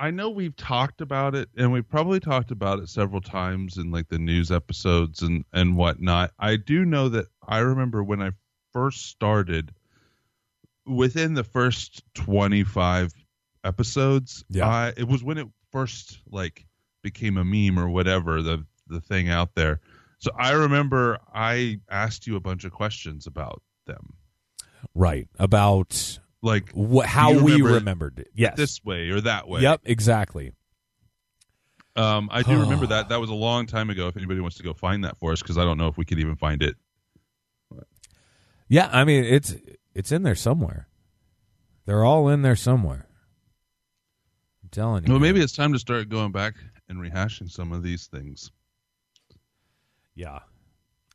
I 0.00 0.12
know 0.12 0.30
we've 0.30 0.54
talked 0.54 1.00
about 1.00 1.34
it, 1.34 1.48
and 1.56 1.72
we've 1.72 1.88
probably 1.88 2.20
talked 2.20 2.52
about 2.52 2.78
it 2.78 2.88
several 2.88 3.20
times 3.20 3.78
in 3.78 3.90
like 3.90 4.08
the 4.08 4.18
news 4.18 4.52
episodes 4.52 5.22
and 5.22 5.44
and 5.52 5.76
whatnot. 5.76 6.30
I 6.38 6.56
do 6.56 6.84
know 6.84 7.08
that 7.08 7.26
I 7.46 7.58
remember 7.58 8.04
when 8.04 8.22
I 8.22 8.30
first 8.72 9.06
started, 9.06 9.72
within 10.86 11.34
the 11.34 11.42
first 11.44 12.02
twenty 12.14 12.62
five 12.64 13.12
episodes, 13.64 14.44
Yeah. 14.48 14.68
I, 14.68 14.92
it 14.96 15.08
was 15.08 15.22
when 15.24 15.36
it 15.38 15.48
first 15.72 16.20
like 16.30 16.64
became 17.02 17.36
a 17.36 17.44
meme 17.44 17.78
or 17.78 17.88
whatever 17.88 18.40
the 18.40 18.64
the 18.86 19.00
thing 19.00 19.28
out 19.28 19.54
there. 19.56 19.80
So 20.20 20.30
I 20.38 20.52
remember 20.52 21.18
I 21.34 21.80
asked 21.90 22.26
you 22.26 22.36
a 22.36 22.40
bunch 22.40 22.64
of 22.64 22.72
questions 22.72 23.26
about 23.26 23.62
them, 23.86 24.14
Right. 24.94 25.28
About 25.38 26.18
like 26.42 26.72
wh- 26.74 27.04
how 27.04 27.32
you 27.32 27.44
we 27.44 27.62
remembered 27.62 28.18
it. 28.18 28.28
Yes. 28.34 28.56
this 28.56 28.84
way 28.84 29.10
or 29.10 29.20
that 29.22 29.48
way. 29.48 29.62
Yep, 29.62 29.82
exactly. 29.84 30.52
Um, 31.96 32.28
I 32.32 32.42
do 32.42 32.60
remember 32.60 32.86
that. 32.88 33.08
That 33.08 33.20
was 33.20 33.30
a 33.30 33.34
long 33.34 33.66
time 33.66 33.90
ago. 33.90 34.06
If 34.08 34.16
anybody 34.16 34.40
wants 34.40 34.56
to 34.58 34.62
go 34.62 34.72
find 34.72 35.04
that 35.04 35.18
for 35.18 35.32
us, 35.32 35.42
because 35.42 35.58
I 35.58 35.64
don't 35.64 35.78
know 35.78 35.88
if 35.88 35.96
we 35.96 36.04
could 36.04 36.20
even 36.20 36.36
find 36.36 36.62
it. 36.62 36.76
Yeah, 38.68 38.88
I 38.92 39.04
mean 39.04 39.24
it's 39.24 39.56
it's 39.94 40.12
in 40.12 40.22
there 40.22 40.34
somewhere. 40.34 40.88
They're 41.86 42.04
all 42.04 42.28
in 42.28 42.42
there 42.42 42.56
somewhere. 42.56 43.06
I'm 44.62 44.68
telling 44.70 45.06
you. 45.06 45.12
Well, 45.12 45.20
maybe 45.20 45.40
it's 45.40 45.54
time 45.56 45.72
to 45.72 45.78
start 45.78 46.10
going 46.10 46.32
back 46.32 46.54
and 46.88 46.98
rehashing 46.98 47.50
some 47.50 47.72
of 47.72 47.82
these 47.82 48.06
things. 48.06 48.50
Yeah. 50.14 50.40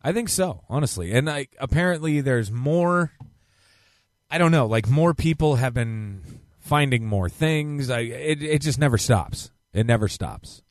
I 0.01 0.12
think 0.13 0.29
so, 0.29 0.63
honestly. 0.67 1.12
And 1.13 1.27
like 1.27 1.55
apparently 1.60 2.22
there's 2.22 2.51
more 2.51 3.12
I 4.34 4.38
don't 4.38 4.52
know, 4.52 4.66
like 4.66 4.90
more 4.90 5.13
people 5.13 5.56
have 5.56 5.74
been 5.74 6.24
finding 6.60 7.06
more 7.06 7.30
things. 7.30 7.90
I 7.90 8.00
it 8.00 8.42
it 8.42 8.62
just 8.62 8.80
never 8.80 8.98
stops. 8.98 9.52
It 9.74 9.86
never 9.86 10.08
stops. 10.08 10.63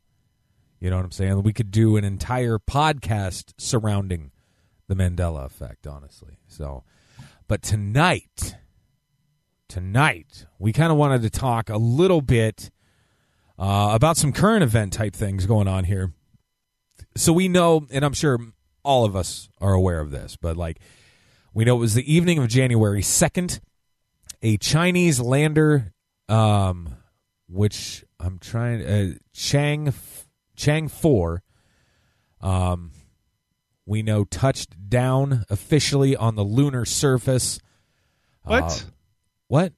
You 0.80 0.90
know 0.90 0.96
what 0.96 1.04
I'm 1.04 1.12
saying? 1.12 1.42
We 1.44 1.52
could 1.52 1.70
do 1.70 1.96
an 1.96 2.04
entire 2.04 2.58
podcast 2.58 3.52
surrounding 3.56 4.32
the 4.88 4.96
Mandela 4.96 5.44
effect, 5.44 5.86
honestly. 5.86 6.38
So, 6.48 6.82
but 7.46 7.62
tonight 7.62 8.56
tonight 9.68 10.44
we 10.58 10.72
kind 10.72 10.90
of 10.90 10.98
wanted 10.98 11.22
to 11.22 11.30
talk 11.30 11.70
a 11.70 11.78
little 11.78 12.20
bit 12.20 12.70
uh, 13.58 13.90
about 13.94 14.16
some 14.16 14.32
current 14.32 14.62
event 14.62 14.92
type 14.92 15.14
things 15.14 15.46
going 15.46 15.68
on 15.68 15.84
here 15.84 16.12
so 17.16 17.32
we 17.32 17.48
know, 17.48 17.86
and 17.90 18.04
I'm 18.04 18.12
sure 18.12 18.38
all 18.82 19.04
of 19.04 19.14
us 19.14 19.48
are 19.60 19.72
aware 19.72 20.00
of 20.00 20.10
this, 20.10 20.36
but 20.36 20.56
like 20.56 20.80
we 21.54 21.64
know 21.64 21.76
it 21.76 21.80
was 21.80 21.94
the 21.94 22.12
evening 22.12 22.38
of 22.38 22.48
January 22.48 23.02
2nd, 23.02 23.60
a 24.42 24.56
Chinese 24.58 25.20
lander, 25.20 25.92
um, 26.28 26.96
which 27.48 28.04
I'm 28.18 28.38
trying, 28.38 28.82
uh, 28.84 29.14
Chang, 29.34 29.92
Chang 30.56 30.88
4, 30.88 31.42
um, 32.40 32.90
we 33.86 34.02
know 34.02 34.24
touched 34.24 34.88
down 34.88 35.44
officially 35.50 36.16
on 36.16 36.34
the 36.36 36.44
lunar 36.44 36.84
surface. 36.84 37.58
What? 38.44 38.62
Uh, 38.64 38.90
what? 39.48 39.72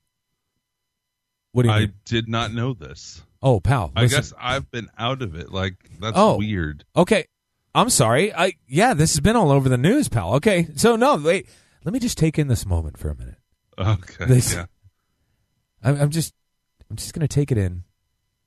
What 1.53 1.63
do 1.63 1.69
you 1.69 1.75
I 1.75 1.81
mean? 1.81 1.93
did 2.05 2.29
not 2.29 2.53
know 2.53 2.75
this. 2.75 3.23
Oh, 3.43 3.61
pal. 3.61 3.93
I 3.95 4.07
guess 4.07 4.33
I've 4.39 4.71
been 4.71 4.89
out 4.99 5.23
of 5.23 5.35
it. 5.35 5.53
Like 5.53 5.75
that's 6.01 6.17
Oh. 6.17 6.37
weird. 6.39 6.85
Okay. 6.97 7.27
I'm 7.75 7.91
sorry. 7.91 8.33
I 8.35 8.55
yeah, 8.67 8.95
this 8.95 9.13
has 9.13 9.21
been 9.21 9.37
all 9.37 9.51
over 9.51 9.69
the 9.69 9.77
news, 9.77 10.09
pal. 10.09 10.35
Okay. 10.35 10.69
So 10.77 10.97
no, 10.97 11.17
wait. 11.17 11.49
Let 11.85 11.93
me 11.93 11.99
just 11.99 12.19
take 12.19 12.39
in 12.39 12.49
this 12.49 12.67
moment 12.67 12.99
for 12.99 13.11
a 13.11 13.17
minute. 13.17 13.39
Okay. 13.79 14.27
This- 14.27 14.55
yeah. 14.55 14.67
I'm, 15.83 16.01
I'm 16.01 16.11
just 16.11 16.33
I'm 16.91 16.97
just 16.97 17.13
going 17.13 17.21
to 17.21 17.29
take 17.29 17.53
it 17.53 17.59
in 17.59 17.85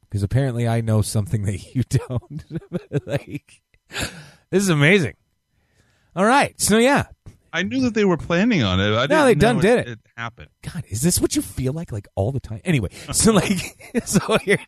because 0.02 0.24
apparently 0.24 0.68
I 0.68 0.82
know 0.82 1.02
something 1.02 1.44
that 1.46 1.76
you 1.76 1.84
don't. 1.84 2.44
like 3.06 3.62
this 4.50 4.64
is 4.64 4.70
amazing. 4.70 5.14
All 6.16 6.26
right. 6.26 6.60
So 6.60 6.78
yeah. 6.78 7.06
I 7.54 7.64
knew 7.64 7.82
that 7.82 7.94
they 7.94 8.06
were 8.06 8.18
planning 8.18 8.64
on 8.64 8.80
it. 8.80 8.94
I 8.96 9.06
No, 9.06 9.24
they 9.24 9.34
know 9.34 9.40
done 9.40 9.60
did 9.60 9.80
it. 9.80 9.88
It 9.88 10.00
happened. 10.16 10.50
God, 10.62 10.84
is 10.90 11.02
this 11.02 11.22
what 11.22 11.36
you 11.36 11.42
feel 11.42 11.74
like 11.74 11.92
like 11.92 12.08
all 12.16 12.32
the 12.32 12.40
time? 12.40 12.62
Anyway, 12.66 12.90
so 13.12 13.32
like 13.32 13.60
so 14.06 14.38
here 14.40 14.60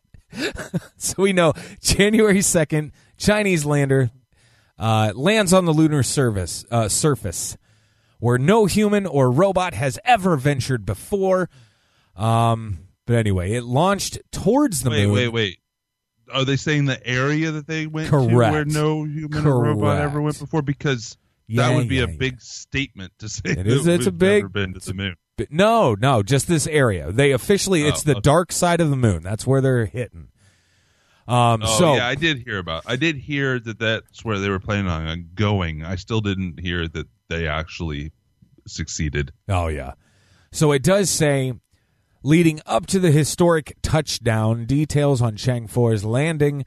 so 0.97 1.21
we 1.21 1.33
know 1.33 1.53
January 1.81 2.39
2nd, 2.39 2.91
Chinese 3.17 3.65
lander 3.65 4.11
uh, 4.77 5.11
lands 5.15 5.53
on 5.53 5.65
the 5.65 5.73
lunar 5.73 6.03
service 6.03 6.65
uh, 6.71 6.87
surface 6.87 7.57
where 8.19 8.37
no 8.37 8.65
human 8.65 9.05
or 9.05 9.31
robot 9.31 9.73
has 9.73 9.97
ever 10.05 10.35
ventured 10.37 10.85
before. 10.85 11.49
Um, 12.15 12.79
but 13.05 13.15
anyway, 13.15 13.53
it 13.53 13.63
launched 13.63 14.19
towards 14.31 14.83
the 14.83 14.89
Wait, 14.89 15.05
moon. 15.05 15.13
wait, 15.13 15.27
wait. 15.29 15.33
Wait. 15.33 15.59
Are 16.31 16.45
they 16.45 16.57
saying 16.57 16.85
the 16.85 17.05
area 17.07 17.49
that 17.51 17.65
they 17.65 17.87
went 17.87 18.09
to 18.09 18.21
where 18.21 18.63
no 18.63 19.03
human 19.03 19.47
or 19.47 19.63
robot 19.63 19.99
ever 19.99 20.21
went 20.21 20.37
before? 20.37 20.61
Because 20.61 21.17
Yeah, 21.47 21.69
that 21.69 21.75
would 21.75 21.89
be 21.89 21.95
yeah, 21.95 22.03
a 22.03 22.07
yeah. 22.07 22.17
big 22.17 22.39
statement 22.39 23.13
to 23.17 23.27
say. 23.29 23.41
It 23.51 23.55
that 23.55 23.67
is- 23.67 23.87
it's 23.87 24.05
a 24.05 24.11
big- 24.11 24.43
never 24.43 24.49
been 24.49 24.73
to 24.75 24.79
the 24.79 24.93
moon. 24.93 25.15
But 25.37 25.51
no, 25.51 25.95
no, 25.95 26.21
just 26.21 26.47
this 26.47 26.67
area. 26.67 27.11
They 27.11 27.31
officially, 27.31 27.83
it's 27.87 28.01
Oh, 28.01 28.11
the 28.11 28.11
okay. 28.17 28.21
dark 28.21 28.51
side 28.51 28.79
of 28.81 28.89
the 28.91 28.95
moon. 28.97 29.23
That's 29.23 29.47
where 29.47 29.61
they're 29.61 29.85
hitting. 29.85 30.27
Um, 31.27 31.61
Oh 31.63 31.77
so 31.79 31.95
yeah, 31.95 32.07
I 32.07 32.13
did 32.15 32.39
hear 32.39 32.57
about. 32.59 32.83
I 32.85 32.95
did 32.95 33.15
hear 33.15 33.57
that 33.59 33.79
that's 33.79 34.23
where 34.25 34.37
they 34.37 34.49
were 34.49 34.59
planning 34.59 34.91
on 34.91 35.29
going. 35.33 35.83
I 35.85 35.95
still 35.95 36.21
didn't 36.21 36.59
hear 36.59 36.87
that 36.89 37.07
they 37.29 37.47
actually 37.47 38.11
succeeded. 38.67 39.31
Oh, 39.47 39.67
yeah. 39.67 39.93
So 40.51 40.71
it 40.71 40.83
does 40.83 41.09
say 41.09 41.53
leading 42.23 42.61
up 42.65 42.85
to 42.87 42.99
the 42.99 43.11
historic 43.11 43.77
touchdown, 43.81 44.65
details 44.65 45.21
on 45.21 45.35
Chang 45.35 45.67
4's 45.67 46.03
landing 46.03 46.65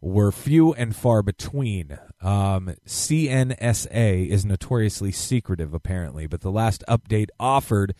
were 0.00 0.32
few 0.32 0.72
and 0.74 0.96
far 0.96 1.22
between. 1.22 1.98
Um, 2.22 2.74
CNSA 2.86 4.28
is 4.28 4.44
notoriously 4.44 5.12
secretive, 5.12 5.74
apparently, 5.74 6.26
but 6.26 6.40
the 6.40 6.50
last 6.50 6.82
update 6.88 7.28
offered 7.38 7.94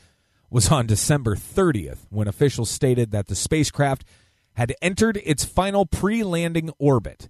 was 0.51 0.71
on 0.71 0.87
December 0.87 1.37
30th 1.37 2.07
when 2.09 2.27
officials 2.27 2.71
stated 2.71 3.13
that 3.13 3.29
the 3.29 3.35
spacecraft 3.35 4.05
had 4.55 4.75
entered 4.83 5.21
its 5.25 5.45
final 5.45 5.87
pre 5.87 6.23
landing 6.23 6.71
orbit. 6.79 7.29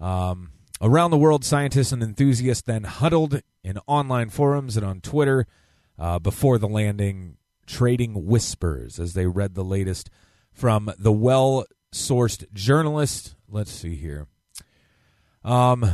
Um, 0.00 0.50
around 0.80 1.10
the 1.10 1.18
world, 1.18 1.44
scientists 1.44 1.92
and 1.92 2.02
enthusiasts 2.02 2.62
then 2.62 2.84
huddled 2.84 3.40
in 3.62 3.78
online 3.86 4.30
forums 4.30 4.76
and 4.76 4.84
on 4.84 5.00
Twitter 5.00 5.46
uh, 5.98 6.18
before 6.18 6.58
the 6.58 6.68
landing, 6.68 7.36
trading 7.66 8.26
whispers 8.26 8.98
as 9.00 9.14
they 9.14 9.26
read 9.26 9.54
the 9.54 9.64
latest 9.64 10.10
from 10.52 10.90
the 10.98 11.12
well 11.12 11.64
sourced 11.92 12.50
journalist. 12.52 13.34
Let's 13.48 13.70
see 13.70 13.96
here. 13.96 14.26
Um, 15.44 15.88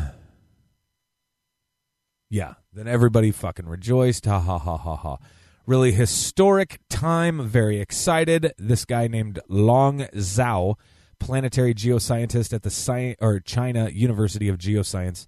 yeah, 2.30 2.54
then 2.72 2.88
everybody 2.88 3.30
fucking 3.30 3.66
rejoiced. 3.66 4.24
Ha 4.24 4.40
ha 4.40 4.58
ha 4.58 4.76
ha 4.78 4.96
ha. 4.96 5.18
Really 5.66 5.92
historic 5.92 6.80
time. 6.88 7.46
Very 7.46 7.78
excited. 7.78 8.52
This 8.58 8.84
guy 8.84 9.06
named 9.06 9.38
Long 9.48 10.00
Zhao, 10.14 10.76
planetary 11.22 11.74
geoscientist 11.74 12.52
at 12.52 12.62
the 12.62 12.70
Sci- 12.70 13.16
or 13.20 13.40
China 13.40 13.88
University 13.88 14.48
of 14.48 14.58
Geoscience, 14.58 15.26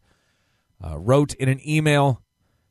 uh, 0.85 0.99
wrote 0.99 1.35
in 1.35 1.49
an 1.49 1.61
email 1.67 2.23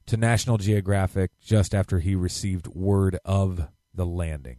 to 0.06 0.18
National 0.18 0.58
Geographic 0.58 1.32
just 1.42 1.74
after 1.74 2.00
he 2.00 2.16
received 2.16 2.68
word 2.68 3.18
of 3.24 3.68
the 3.94 4.06
landing. 4.06 4.58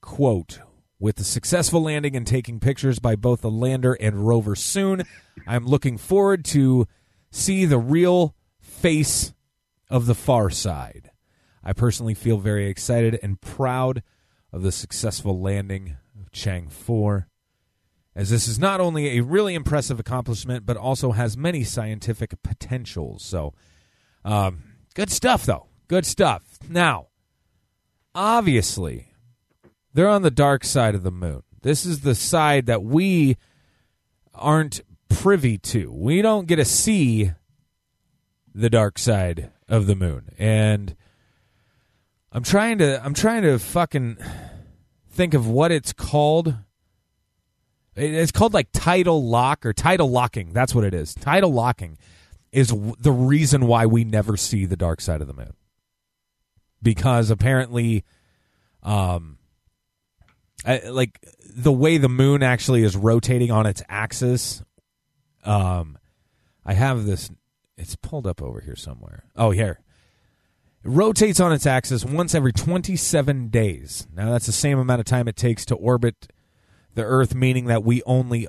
Quote, 0.00 0.60
with 0.98 1.16
the 1.16 1.24
successful 1.24 1.82
landing 1.82 2.14
and 2.16 2.26
taking 2.26 2.60
pictures 2.60 2.98
by 2.98 3.16
both 3.16 3.40
the 3.40 3.50
lander 3.50 3.94
and 3.94 4.26
rover 4.26 4.54
soon, 4.54 5.02
I'm 5.46 5.66
looking 5.66 5.98
forward 5.98 6.44
to 6.46 6.86
see 7.30 7.64
the 7.64 7.78
real 7.78 8.34
face 8.60 9.32
of 9.90 10.06
the 10.06 10.14
far 10.14 10.50
side. 10.50 11.10
I 11.62 11.72
personally 11.72 12.14
feel 12.14 12.38
very 12.38 12.68
excited 12.68 13.18
and 13.22 13.40
proud 13.40 14.02
of 14.52 14.62
the 14.62 14.72
successful 14.72 15.40
landing 15.40 15.96
of 16.18 16.30
Chang 16.32 16.68
4, 16.68 17.28
as 18.16 18.30
this 18.30 18.48
is 18.48 18.58
not 18.58 18.80
only 18.80 19.18
a 19.18 19.22
really 19.22 19.54
impressive 19.54 20.00
accomplishment, 20.00 20.64
but 20.64 20.76
also 20.76 21.12
has 21.12 21.36
many 21.36 21.62
scientific 21.62 22.42
potentials. 22.42 23.22
So, 23.22 23.52
um, 24.24 24.62
good 24.94 25.10
stuff, 25.10 25.44
though. 25.44 25.66
Good 25.86 26.06
stuff. 26.06 26.58
Now, 26.68 27.08
obviously, 28.14 29.12
they're 29.92 30.08
on 30.08 30.22
the 30.22 30.30
dark 30.30 30.64
side 30.64 30.94
of 30.94 31.02
the 31.02 31.12
moon. 31.12 31.42
This 31.60 31.84
is 31.84 32.00
the 32.00 32.14
side 32.14 32.66
that 32.66 32.82
we 32.82 33.36
aren't 34.34 34.80
privy 35.10 35.58
to. 35.58 35.92
We 35.92 36.22
don't 36.22 36.48
get 36.48 36.56
to 36.56 36.64
see 36.64 37.32
the 38.54 38.70
dark 38.70 38.98
side 38.98 39.50
of 39.68 39.86
the 39.86 39.94
moon. 39.94 40.30
And 40.38 40.96
I'm 42.32 42.42
trying 42.42 42.78
to 42.78 43.04
I'm 43.04 43.14
trying 43.14 43.42
to 43.42 43.58
fucking 43.58 44.16
think 45.10 45.34
of 45.34 45.46
what 45.46 45.70
it's 45.70 45.92
called. 45.92 46.54
It's 47.96 48.32
called 48.32 48.54
like 48.54 48.68
tidal 48.72 49.26
lock 49.26 49.64
or 49.64 49.72
tidal 49.72 50.10
locking. 50.10 50.52
That's 50.52 50.74
what 50.74 50.84
it 50.84 50.94
is. 50.94 51.14
Tidal 51.14 51.52
locking 51.52 51.96
is 52.52 52.68
the 52.68 53.12
reason 53.12 53.66
why 53.66 53.86
we 53.86 54.04
never 54.04 54.36
see 54.36 54.66
the 54.66 54.76
dark 54.76 55.00
side 55.00 55.20
of 55.20 55.26
the 55.26 55.34
moon. 55.34 55.54
Because 56.82 57.30
apparently 57.30 58.04
um 58.82 59.38
I, 60.64 60.88
like 60.88 61.18
the 61.54 61.72
way 61.72 61.96
the 61.98 62.08
moon 62.08 62.42
actually 62.42 62.82
is 62.82 62.96
rotating 62.96 63.50
on 63.50 63.66
its 63.66 63.82
axis 63.88 64.62
um 65.44 65.98
I 66.64 66.74
have 66.74 67.06
this 67.06 67.30
it's 67.78 67.96
pulled 67.96 68.26
up 68.26 68.40
over 68.42 68.60
here 68.60 68.76
somewhere. 68.76 69.24
Oh, 69.36 69.50
here. 69.50 69.80
It 70.84 70.88
rotates 70.88 71.40
on 71.40 71.52
its 71.52 71.66
axis 71.66 72.04
once 72.04 72.34
every 72.34 72.52
27 72.52 73.48
days. 73.48 74.06
Now, 74.14 74.30
that's 74.30 74.46
the 74.46 74.52
same 74.52 74.78
amount 74.78 75.00
of 75.00 75.06
time 75.06 75.28
it 75.28 75.36
takes 75.36 75.66
to 75.66 75.74
orbit 75.74 76.28
the 76.96 77.04
Earth, 77.04 77.34
meaning 77.34 77.66
that 77.66 77.84
we 77.84 78.02
only 78.04 78.48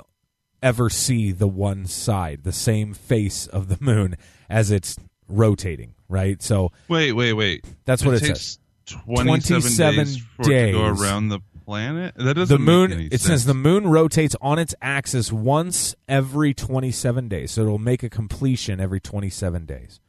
ever 0.63 0.89
see 0.89 1.31
the 1.31 1.47
one 1.47 1.85
side, 1.85 2.43
the 2.43 2.51
same 2.51 2.93
face 2.95 3.45
of 3.45 3.67
the 3.69 3.77
moon 3.79 4.15
as 4.49 4.71
it's 4.71 4.97
rotating, 5.29 5.93
right? 6.09 6.41
So 6.41 6.71
Wait, 6.87 7.11
wait, 7.13 7.33
wait. 7.33 7.63
that's 7.85 8.03
what 8.03 8.15
it, 8.15 8.21
takes 8.21 8.39
says. 8.39 8.59
27, 9.03 9.61
27 9.61 9.95
days 10.05 10.17
for 10.17 10.51
it 10.51 10.65
to 10.67 10.71
go 10.71 10.85
around 10.87 11.29
the 11.29 11.39
planet. 11.65 12.15
That 12.15 12.35
doesn't 12.35 12.55
The 12.57 12.63
moon, 12.63 12.91
it 12.93 13.11
sense. 13.11 13.23
says 13.23 13.45
the 13.45 13.53
moon 13.53 13.85
rotates 13.87 14.35
on 14.41 14.57
its 14.57 14.73
axis 14.81 15.31
once 15.31 15.93
every 16.07 16.53
27 16.53 17.27
days. 17.27 17.51
So 17.51 17.61
it'll 17.63 17.77
make 17.77 18.01
a 18.01 18.09
completion 18.09 18.79
every 18.79 19.01
27 19.01 19.65
days. 19.65 19.99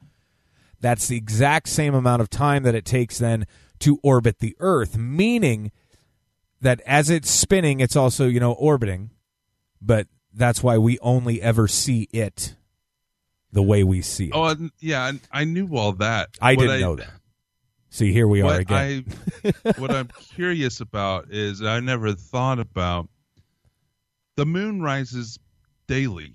That's 0.81 1.09
the 1.09 1.17
exact 1.17 1.69
same 1.69 1.93
amount 1.95 2.23
of 2.23 2.31
time 2.31 2.63
that 2.63 2.77
it 2.77 2.85
takes 2.85 3.19
then 3.19 3.47
to 3.81 3.99
orbit 4.05 4.39
the 4.39 4.57
Earth, 4.61 4.97
meaning 4.97 5.73
that 6.61 6.81
as 6.87 7.11
it's 7.11 7.31
spinning, 7.31 7.81
it's 7.81 7.97
also, 7.97 8.27
you 8.27 8.41
know, 8.41 8.53
orbiting, 8.53 9.11
but 9.81 10.07
that's 10.33 10.63
why 10.63 10.79
we 10.79 10.99
only 11.01 11.41
ever 11.43 11.69
see 11.69 12.09
it 12.13 12.55
the 13.53 13.63
way 13.63 13.83
we 13.85 14.03
see 14.03 14.27
it. 14.27 14.33
Oh, 14.35 14.55
yeah. 14.81 15.03
I- 15.33 15.41
I 15.41 15.45
knew 15.45 15.69
all 15.77 15.93
that. 15.95 16.31
I 16.41 16.55
What 16.55 16.63
didn't 16.63 16.81
know 16.81 16.97
that. 16.97 17.11
See, 17.91 18.13
here 18.13 18.29
we 18.29 18.43
are 18.43 18.59
again. 18.61 19.07
I, 19.45 19.53
what 19.79 19.91
I'm 19.91 20.09
curious 20.35 20.81
about 20.81 21.31
is 21.31 21.63
I 21.63 21.81
never 21.81 22.13
thought 22.13 22.59
about 22.59 23.09
the 24.37 24.45
moon 24.45 24.83
rises 24.83 25.39
daily. 25.87 26.35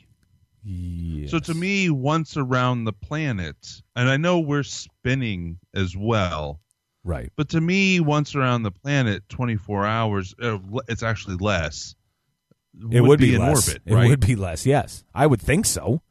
So 1.27 1.39
to 1.39 1.53
me, 1.53 1.89
once 1.89 2.37
around 2.37 2.85
the 2.85 2.93
planet, 2.93 3.55
and 3.97 4.09
I 4.09 4.15
know 4.17 4.39
we're 4.39 4.63
spinning 4.63 5.59
as 5.75 5.95
well, 5.95 6.61
right. 7.03 7.31
but 7.35 7.49
to 7.49 7.61
me, 7.61 7.99
once 7.99 8.35
around 8.35 8.63
the 8.63 8.71
planet, 8.71 9.23
24 9.29 9.85
hours, 9.85 10.33
uh, 10.41 10.57
it's 10.87 11.03
actually 11.03 11.35
less. 11.37 11.95
It 12.91 13.01
would, 13.01 13.19
be, 13.19 13.29
be, 13.31 13.35
in 13.35 13.41
less. 13.41 13.67
orbit, 13.67 13.83
It 13.85 13.93
right? 13.93 14.09
would 14.09 14.25
be 14.25 14.35
less. 14.35 14.65
Yes, 14.65 15.03
I 15.13 15.27
would 15.27 15.41
think 15.41 15.65
so. 15.65 16.01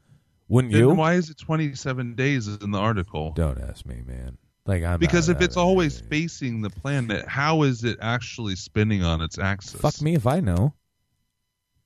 Wouldn't 0.49 0.73
Then 0.73 0.83
you? 0.83 0.91
why 0.95 1.15
is 1.15 1.31
it 1.31 1.39
27 1.39 2.15
days 2.15 2.47
in 2.47 2.71
the 2.71 2.79
article? 2.79 3.33
Don't 3.33 3.61
ask 3.61 3.85
me, 3.87 4.03
man. 4.07 4.37
Like 4.67 4.85
I'm 4.85 5.01
Because 5.01 5.29
not- 5.29 5.39
if 5.39 5.43
it's 5.43 5.57
I- 5.57 5.61
always 5.61 5.99
facing 6.01 6.61
the 6.63 6.71
planet, 6.71 7.27
how 7.27 7.63
is 7.63 7.83
it 7.85 7.99
actually 8.01 8.55
spinning 8.57 9.03
on 9.03 9.21
its 9.23 9.39
axis? 9.39 9.81
fuck 9.81 10.01
me 10.03 10.15
if 10.15 10.27
I 10.27 10.39
know. 10.41 10.75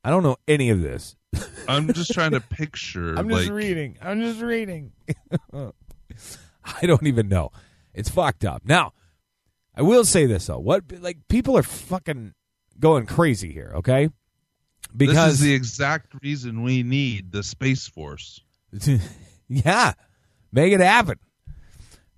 I 0.05 0.11
don't 0.11 0.23
know 0.23 0.37
any 0.47 0.69
of 0.71 0.83
this. 0.83 1.17
I'm 1.69 1.93
just 1.95 2.13
trying 2.13 2.33
to 2.33 2.41
picture. 2.41 3.15
I'm 3.15 3.29
just 3.31 3.45
like, 3.45 3.53
reading. 3.53 3.97
I'm 4.03 4.21
just 4.21 4.41
reading. 4.41 4.93
I 5.53 6.87
don't 6.87 7.07
even 7.07 7.29
know. 7.29 7.51
It's 7.97 8.11
fucked 8.11 8.45
up. 8.45 8.63
Now, 8.65 8.93
I 9.75 9.83
will 9.83 10.05
say 10.05 10.27
this 10.27 10.47
though. 10.47 10.59
What 10.59 10.85
like 11.01 11.27
people 11.29 11.57
are 11.57 11.63
fucking 11.63 12.35
going 12.79 13.07
crazy 13.07 13.53
here, 13.53 13.73
okay? 13.77 14.11
Because 14.95 15.39
this 15.39 15.41
is 15.41 15.41
the 15.41 15.55
exact 15.55 16.15
reason 16.23 16.63
we 16.63 16.83
need 16.83 17.33
the 17.33 17.43
space 17.43 17.89
force. 17.89 18.41
yeah, 19.49 19.95
make 20.53 20.73
it 20.73 20.81
happen. 20.81 21.19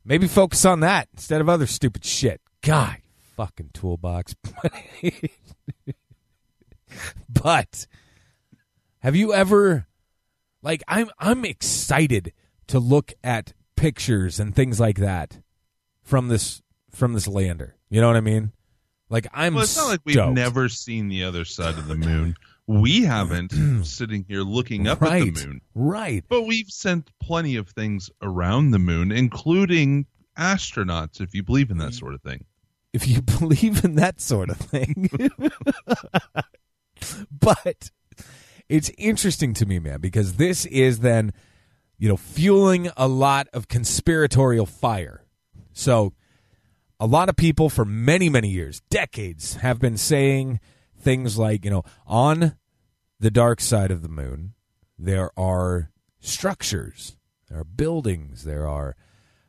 Maybe 0.04 0.26
focus 0.26 0.64
on 0.64 0.80
that 0.80 1.08
instead 1.14 1.40
of 1.40 1.48
other 1.48 1.66
stupid 1.66 2.04
shit. 2.04 2.40
God, 2.62 2.96
fucking 3.36 3.70
toolbox. 3.72 4.34
but 7.28 7.86
have 8.98 9.14
you 9.14 9.32
ever 9.32 9.86
like 10.60 10.82
I'm 10.88 11.08
I'm 11.20 11.44
excited 11.44 12.32
to 12.66 12.80
look 12.80 13.12
at 13.22 13.52
pictures 13.76 14.40
and 14.40 14.56
things 14.56 14.80
like 14.80 14.98
that 14.98 15.38
from 16.08 16.28
this 16.28 16.62
from 16.90 17.12
this 17.12 17.28
lander. 17.28 17.76
You 17.90 18.00
know 18.00 18.06
what 18.06 18.16
I 18.16 18.20
mean? 18.20 18.52
Like 19.10 19.26
I'm 19.32 19.54
Well, 19.54 19.64
it's 19.64 19.76
not 19.76 19.88
like 19.88 20.00
we've 20.04 20.14
stoked. 20.14 20.34
never 20.34 20.68
seen 20.68 21.08
the 21.08 21.24
other 21.24 21.44
side 21.44 21.76
of 21.78 21.86
the 21.86 21.96
moon. 21.96 22.34
We 22.66 23.02
haven't 23.02 23.52
sitting 23.86 24.24
here 24.28 24.40
looking 24.40 24.86
up 24.88 25.00
right, 25.00 25.28
at 25.28 25.34
the 25.34 25.46
moon. 25.46 25.60
Right. 25.74 26.24
But 26.28 26.42
we've 26.42 26.68
sent 26.68 27.10
plenty 27.20 27.56
of 27.56 27.68
things 27.68 28.10
around 28.22 28.70
the 28.70 28.78
moon, 28.78 29.12
including 29.12 30.06
astronauts, 30.38 31.20
if 31.20 31.34
you 31.34 31.42
believe 31.42 31.70
in 31.70 31.78
that 31.78 31.94
sort 31.94 32.14
of 32.14 32.22
thing. 32.22 32.44
if 32.92 33.06
you 33.06 33.22
believe 33.38 33.84
in 33.84 33.94
that 33.96 34.20
sort 34.20 34.50
of 34.50 34.56
thing. 34.56 35.08
but 37.30 37.90
it's 38.68 38.90
interesting 38.98 39.54
to 39.54 39.66
me, 39.66 39.78
man, 39.78 40.00
because 40.00 40.34
this 40.34 40.66
is 40.66 41.00
then, 41.00 41.32
you 41.98 42.08
know, 42.08 42.16
fueling 42.16 42.90
a 42.96 43.08
lot 43.08 43.48
of 43.52 43.68
conspiratorial 43.68 44.66
fire. 44.66 45.24
So, 45.78 46.12
a 46.98 47.06
lot 47.06 47.28
of 47.28 47.36
people 47.36 47.68
for 47.68 47.84
many, 47.84 48.28
many 48.28 48.48
years, 48.48 48.82
decades, 48.90 49.54
have 49.54 49.78
been 49.78 49.96
saying 49.96 50.58
things 51.00 51.38
like, 51.38 51.64
you 51.64 51.70
know, 51.70 51.84
on 52.04 52.56
the 53.20 53.30
dark 53.30 53.60
side 53.60 53.92
of 53.92 54.02
the 54.02 54.08
moon, 54.08 54.54
there 54.98 55.30
are 55.38 55.92
structures, 56.18 57.16
there 57.48 57.60
are 57.60 57.64
buildings, 57.64 58.42
there 58.42 58.66
are 58.66 58.96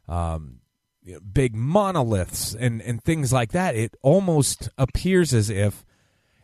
um, 0.07 0.59
you 1.01 1.13
know, 1.13 1.19
big 1.19 1.55
monoliths 1.55 2.53
and, 2.53 2.79
and 2.83 3.03
things 3.03 3.33
like 3.33 3.51
that. 3.53 3.73
It 3.73 3.95
almost 4.03 4.69
appears 4.77 5.33
as 5.33 5.49
if 5.49 5.83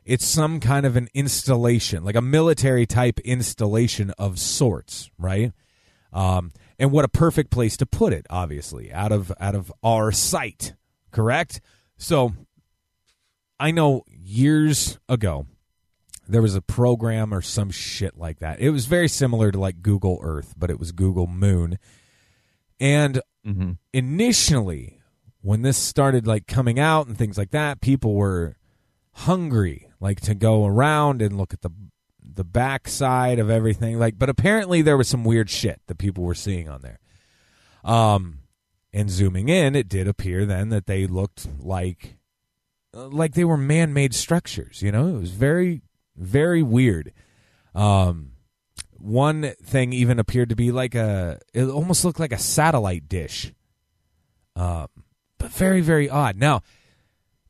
it's 0.03 0.25
some 0.25 0.59
kind 0.59 0.87
of 0.87 0.95
an 0.95 1.09
installation, 1.13 2.03
like 2.03 2.15
a 2.15 2.21
military 2.21 2.87
type 2.87 3.19
installation 3.19 4.09
of 4.17 4.39
sorts, 4.39 5.11
right? 5.19 5.51
Um, 6.11 6.53
and 6.79 6.91
what 6.91 7.05
a 7.05 7.09
perfect 7.09 7.51
place 7.51 7.77
to 7.77 7.85
put 7.85 8.13
it, 8.13 8.25
obviously, 8.29 8.91
out 8.91 9.11
of 9.11 9.31
out 9.39 9.55
of 9.55 9.71
our 9.83 10.11
sight, 10.11 10.73
correct? 11.11 11.61
So, 11.97 12.33
I 13.59 13.71
know 13.71 14.03
years 14.07 14.99
ago 15.07 15.47
there 16.27 16.41
was 16.41 16.55
a 16.55 16.61
program 16.61 17.31
or 17.33 17.41
some 17.41 17.69
shit 17.69 18.17
like 18.17 18.39
that. 18.39 18.59
It 18.59 18.71
was 18.71 18.87
very 18.87 19.07
similar 19.07 19.51
to 19.51 19.59
like 19.59 19.81
Google 19.83 20.19
Earth, 20.23 20.55
but 20.57 20.71
it 20.71 20.79
was 20.79 20.91
Google 20.91 21.27
Moon. 21.27 21.77
And 22.79 23.21
Mm-hmm. 23.45 23.73
initially 23.93 25.01
when 25.41 25.61
this 25.61 25.77
started 25.77 26.25
like 26.25 26.47
coming 26.47 26.79
out 26.79 27.05
and 27.05 27.15
things 27.15 27.37
like 27.37 27.51
that, 27.51 27.79
people 27.79 28.15
were 28.15 28.55
hungry 29.13 29.87
like 29.99 30.19
to 30.21 30.33
go 30.33 30.65
around 30.65 31.21
and 31.21 31.37
look 31.37 31.53
at 31.53 31.61
the 31.61 31.69
the 32.35 32.43
backside 32.43 33.39
of 33.39 33.49
everything 33.49 33.97
like 33.99 34.17
but 34.19 34.29
apparently 34.29 34.81
there 34.81 34.97
was 34.97 35.07
some 35.07 35.23
weird 35.23 35.49
shit 35.49 35.81
that 35.87 35.97
people 35.97 36.23
were 36.23 36.35
seeing 36.35 36.69
on 36.69 36.81
there. 36.81 36.99
Um 37.83 38.39
And 38.93 39.09
zooming 39.09 39.49
in, 39.49 39.75
it 39.75 39.89
did 39.89 40.07
appear 40.07 40.45
then 40.45 40.69
that 40.69 40.85
they 40.85 41.05
looked 41.07 41.47
like 41.59 42.17
uh, 42.95 43.07
like 43.09 43.33
they 43.33 43.43
were 43.43 43.57
man-made 43.57 44.15
structures. 44.15 44.81
You 44.81 44.91
know, 44.91 45.07
it 45.07 45.19
was 45.19 45.31
very, 45.31 45.81
very 46.15 46.63
weird. 46.63 47.11
Um, 47.73 48.31
one 48.97 49.53
thing 49.61 49.91
even 49.91 50.17
appeared 50.17 50.49
to 50.49 50.55
be 50.55 50.71
like 50.71 50.95
a. 50.95 51.39
It 51.53 51.65
almost 51.65 52.05
looked 52.05 52.19
like 52.19 52.31
a 52.31 52.37
satellite 52.37 53.09
dish. 53.09 53.53
Um, 54.55 54.87
but 55.37 55.51
very, 55.51 55.81
very 55.81 56.09
odd. 56.09 56.37
Now, 56.37 56.61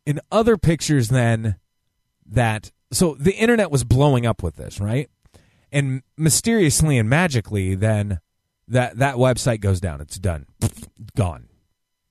in 0.06 0.20
other 0.32 0.58
pictures, 0.58 1.10
then 1.10 1.58
that 2.26 2.72
so 2.96 3.16
the 3.20 3.36
internet 3.36 3.72
was 3.72 3.84
blowing 3.84 4.26
up 4.26 4.42
with 4.44 4.56
this, 4.56 4.80
right? 4.80 5.10
And 5.72 6.04
mysteriously 6.18 6.98
and 6.98 7.10
magically, 7.10 7.76
then 7.76 8.20
that 8.68 8.98
that 8.98 9.16
website 9.16 9.60
goes 9.60 9.80
down. 9.80 10.02
It's 10.02 10.18
done, 10.18 10.46
gone. 11.16 11.50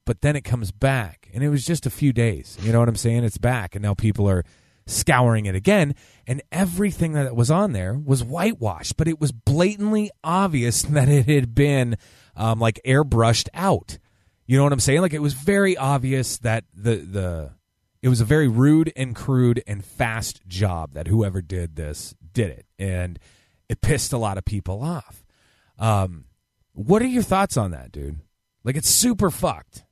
But 0.07 0.21
then 0.21 0.37
it 0.37 0.43
comes 0.43 0.71
back, 0.71 1.31
and 1.33 1.43
it 1.43 1.49
was 1.49 1.65
just 1.65 1.87
a 1.87 1.91
few 1.91 2.13
days. 2.13 2.59
You 2.61 2.73
know 2.73 2.81
what 2.81 2.89
I'm 2.89 2.97
saying? 2.97 3.25
It's 3.25 3.39
back, 3.39 3.75
and 3.75 3.83
now 3.83 3.95
people 3.95 4.29
are 4.29 4.45
scouring 4.87 5.47
it 5.47 5.55
again, 5.55 5.95
and 6.27 6.43
everything 6.53 7.13
that 7.13 7.35
was 7.35 7.51
on 7.51 7.73
there 7.73 7.95
was 7.95 8.23
whitewashed, 8.23 8.99
but 8.99 9.09
it 9.09 9.19
was 9.19 9.33
blatantly 9.33 10.11
obvious 10.23 10.83
that 10.83 11.09
it 11.09 11.27
had 11.27 11.55
been 11.55 11.97
um, 12.37 12.61
like 12.61 12.81
airbrushed 12.85 13.49
out. 13.55 13.99
You 14.47 14.59
know 14.59 14.65
what 14.65 14.75
I'm 14.75 14.81
saying? 14.81 15.01
Like 15.01 15.15
it 15.15 15.23
was 15.23 15.33
very 15.33 15.77
obvious 15.77 16.39
that 16.39 16.65
the 16.75 16.97
the 16.97 17.51
it 18.05 18.11
was 18.11 18.21
a 18.21 18.25
very 18.27 18.49
rude 18.49 18.93
and 18.97 19.17
crude 19.17 19.63
and 19.67 19.83
fast 19.83 20.47
job 20.47 20.93
that 20.93 21.07
whoever 21.07 21.41
did 21.41 21.75
this 21.75 22.15
did 22.35 22.51
it, 22.51 22.67
and 22.79 23.19
it 23.67 23.81
pissed 23.81 24.13
a 24.13 24.19
lot 24.19 24.37
of 24.37 24.45
people 24.45 24.83
off. 24.83 25.25
Um, 25.79 26.27
what 26.75 27.01
are 27.01 27.07
your 27.07 27.23
thoughts 27.23 27.57
on 27.57 27.71
that, 27.71 27.93
dude? 27.93 28.21
Like 28.63 28.77
it's 28.77 28.91
super 28.91 29.31
fucked. 29.31 29.85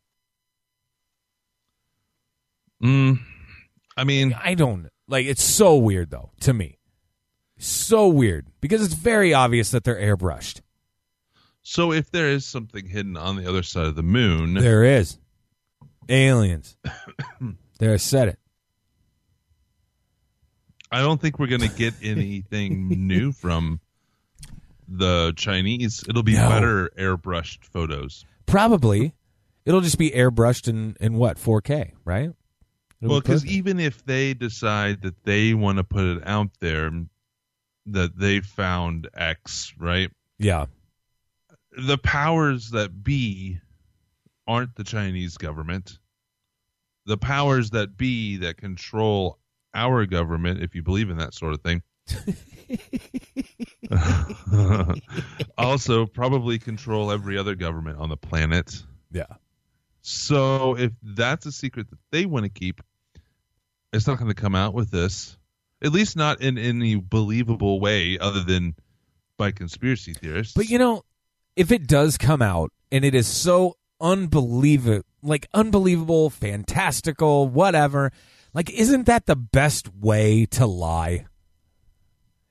Mm, 2.84 3.20
I 3.96 4.04
mean, 4.04 4.36
I 4.38 4.56
don't 4.56 4.90
like. 5.08 5.24
It's 5.24 5.42
so 5.42 5.78
weird 5.78 6.10
though 6.10 6.32
to 6.40 6.52
me. 6.52 6.76
So 7.56 8.08
weird 8.08 8.46
because 8.60 8.84
it's 8.84 8.92
very 8.92 9.32
obvious 9.32 9.70
that 9.70 9.84
they're 9.84 9.96
airbrushed. 9.96 10.60
so 11.62 11.92
if 11.92 12.10
there 12.10 12.28
is 12.28 12.44
something 12.44 12.86
hidden 12.86 13.16
on 13.16 13.36
the 13.36 13.48
other 13.48 13.62
side 13.62 13.86
of 13.86 13.94
the 13.94 14.02
moon, 14.02 14.52
There 14.52 14.84
is 14.84 15.16
aliens. 16.10 16.76
there, 17.82 17.92
I 17.92 17.96
said 17.96 18.28
it. 18.28 18.38
I 20.92 21.00
don't 21.00 21.20
think 21.20 21.38
we're 21.40 21.48
going 21.48 21.62
to 21.62 21.68
get 21.68 21.94
anything 22.02 22.88
new 23.08 23.32
from 23.32 23.80
the 24.86 25.32
Chinese. 25.36 26.04
It'll 26.08 26.22
be 26.22 26.34
No. 26.34 26.48
better 26.48 26.90
airbrushed 26.96 27.64
photos. 27.64 28.24
Probably, 28.46 29.14
it'll 29.64 29.80
just 29.80 29.98
be 29.98 30.10
airbrushed 30.12 30.68
in 30.68 30.96
in 31.00 31.14
what 31.14 31.38
4K, 31.38 31.92
right? 32.04 32.30
It'll 33.00 33.10
Well, 33.14 33.20
because 33.20 33.44
even 33.46 33.80
if 33.80 34.04
they 34.04 34.32
decide 34.34 35.02
that 35.02 35.24
they 35.24 35.54
want 35.54 35.78
to 35.78 35.84
put 35.84 36.04
it 36.04 36.22
out 36.24 36.50
there, 36.60 36.88
that 37.86 38.16
they 38.16 38.40
found 38.40 39.08
X, 39.14 39.72
right? 39.76 40.10
yeah, 40.38 40.66
The 41.76 41.98
powers 41.98 42.70
that 42.70 43.02
be 43.02 43.58
aren't 44.46 44.76
the 44.76 44.84
Chinese 44.84 45.36
government. 45.36 45.98
The 47.06 47.16
powers 47.16 47.70
that 47.70 47.96
be 47.96 48.36
that 48.38 48.56
control 48.56 49.38
our 49.74 50.06
government, 50.06 50.62
if 50.62 50.74
you 50.74 50.82
believe 50.82 51.10
in 51.10 51.18
that 51.18 51.34
sort 51.34 51.54
of 51.54 51.60
thing, 51.62 51.82
also 55.58 56.06
probably 56.06 56.58
control 56.58 57.10
every 57.10 57.36
other 57.38 57.54
government 57.54 57.98
on 57.98 58.08
the 58.08 58.16
planet. 58.16 58.82
yeah. 59.10 59.26
So 60.02 60.76
if 60.76 60.92
that's 61.02 61.46
a 61.46 61.52
secret 61.52 61.88
that 61.90 61.98
they 62.10 62.26
want 62.26 62.44
to 62.44 62.50
keep, 62.50 62.82
it's 63.92 64.06
not 64.06 64.18
going 64.18 64.30
to 64.30 64.34
come 64.34 64.54
out 64.54 64.74
with 64.74 64.90
this. 64.90 65.36
At 65.82 65.92
least 65.92 66.16
not 66.16 66.40
in 66.40 66.58
any 66.58 66.96
believable 66.96 67.80
way 67.80 68.18
other 68.18 68.42
than 68.42 68.74
by 69.36 69.52
conspiracy 69.52 70.14
theorists. 70.14 70.54
But 70.54 70.68
you 70.68 70.78
know, 70.78 71.04
if 71.56 71.70
it 71.70 71.86
does 71.86 72.18
come 72.18 72.42
out 72.42 72.72
and 72.90 73.04
it 73.04 73.14
is 73.14 73.26
so 73.26 73.76
unbelievable, 74.00 75.02
like 75.22 75.48
unbelievable, 75.54 76.30
fantastical, 76.30 77.48
whatever, 77.48 78.12
like 78.54 78.70
isn't 78.70 79.06
that 79.06 79.26
the 79.26 79.36
best 79.36 79.94
way 79.94 80.46
to 80.46 80.66
lie? 80.66 81.26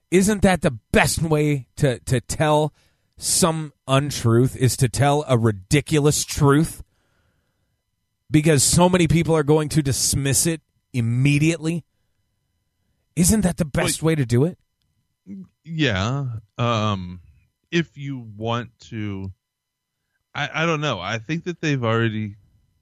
Isn't 0.09 0.41
that 0.41 0.61
the 0.61 0.77
best 0.91 1.21
way 1.21 1.67
to 1.77 1.99
to 1.99 2.21
tell 2.21 2.73
some 3.17 3.73
untruth 3.87 4.55
is 4.55 4.75
to 4.77 4.89
tell 4.89 5.23
a 5.27 5.37
ridiculous 5.37 6.25
truth? 6.25 6.83
Because 8.29 8.63
so 8.63 8.87
many 8.87 9.07
people 9.07 9.35
are 9.35 9.43
going 9.43 9.69
to 9.69 9.81
dismiss 9.81 10.45
it 10.45 10.61
immediately. 10.93 11.83
Isn't 13.15 13.41
that 13.41 13.57
the 13.57 13.65
best 13.65 14.01
way 14.01 14.15
to 14.15 14.25
do 14.25 14.45
it? 14.45 14.57
yeah, 15.63 16.25
um, 16.57 17.21
if 17.71 17.97
you 17.97 18.19
want 18.35 18.71
to, 18.79 19.31
I, 20.33 20.49
I 20.53 20.65
don't 20.65 20.81
know. 20.81 20.99
I 20.99 21.19
think 21.19 21.45
that 21.45 21.61
they've 21.61 21.83
already 21.83 22.35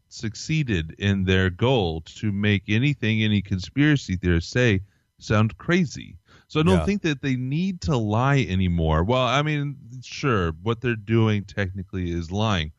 succeeded 0.10 0.96
in 1.00 1.24
their 1.24 1.50
goal 1.50 2.02
to 2.02 2.32
make 2.32 2.64
anything 2.68 3.24
any 3.24 3.42
conspiracy 3.42 4.16
theorists 4.16 4.52
say 4.52 4.82
sound 5.20 5.58
crazy. 5.58 6.18
So 6.48 6.60
I 6.60 6.64
don't 6.64 6.80
Yeah. 6.80 6.86
think 6.86 7.04
that 7.04 7.22
they 7.22 7.36
need 7.36 7.82
to 7.82 7.96
lie 7.96 8.40
anymore. 8.50 9.04
Well, 9.04 9.22
I 9.22 9.42
mean, 9.44 9.78
sure, 10.04 10.52
what 10.64 10.82
they're 10.82 10.96
doing 10.96 11.44
technically 11.44 12.12
is 12.12 12.32
lying. 12.32 12.72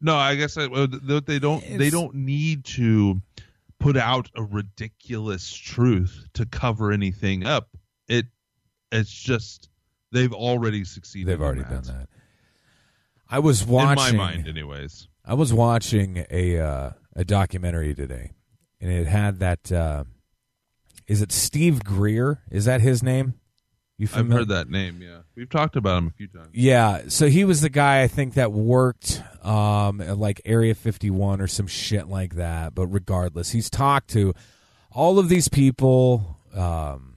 No, 0.00 0.16
I 0.16 0.34
guess 0.34 0.56
I, 0.56 0.66
they 0.66 1.38
don't. 1.38 1.78
they 1.78 1.90
don't 1.90 2.14
need 2.14 2.64
to 2.66 3.20
put 3.78 3.96
out 3.96 4.30
a 4.34 4.42
ridiculous 4.42 5.52
truth 5.54 6.26
to 6.34 6.46
cover 6.46 6.92
anything 6.92 7.44
up. 7.46 7.68
It, 8.08 8.26
it's 8.92 9.10
just 9.10 9.68
they've 10.12 10.32
already 10.32 10.84
succeeded. 10.84 11.28
They've 11.28 11.40
already 11.42 11.62
that. 11.62 11.84
done 11.84 11.98
that. 11.98 12.08
I 13.28 13.40
was 13.40 13.64
watching 13.66 14.14
In 14.14 14.16
my 14.18 14.32
mind, 14.32 14.48
anyways. 14.48 15.08
I 15.26 15.34
was 15.34 15.52
watching 15.52 16.24
a 16.30 16.60
uh, 16.60 16.90
a 17.14 17.24
documentary 17.24 17.94
today, 17.94 18.32
and 18.80 18.90
it 18.92 19.06
had 19.06 19.40
that. 19.40 19.72
Uh, 19.72 20.04
is 21.06 21.22
it 21.22 21.32
Steve 21.32 21.84
Greer? 21.84 22.42
Is 22.50 22.64
that 22.64 22.80
his 22.80 23.02
name? 23.02 23.34
You 23.98 24.08
I've 24.14 24.28
heard 24.28 24.48
that 24.48 24.68
name. 24.68 25.00
Yeah, 25.00 25.20
we've 25.34 25.48
talked 25.48 25.74
about 25.74 25.98
him 25.98 26.06
a 26.08 26.10
few 26.10 26.28
times. 26.28 26.50
Yeah, 26.52 27.02
so 27.08 27.28
he 27.28 27.44
was 27.44 27.62
the 27.62 27.70
guy 27.70 28.02
I 28.02 28.08
think 28.08 28.34
that 28.34 28.52
worked 28.52 29.22
um, 29.42 30.02
at 30.02 30.18
like 30.18 30.42
Area 30.44 30.74
51 30.74 31.40
or 31.40 31.46
some 31.46 31.66
shit 31.66 32.06
like 32.06 32.34
that. 32.34 32.74
But 32.74 32.88
regardless, 32.88 33.52
he's 33.52 33.70
talked 33.70 34.10
to 34.10 34.34
all 34.92 35.18
of 35.18 35.30
these 35.30 35.48
people 35.48 36.38
um, 36.54 37.16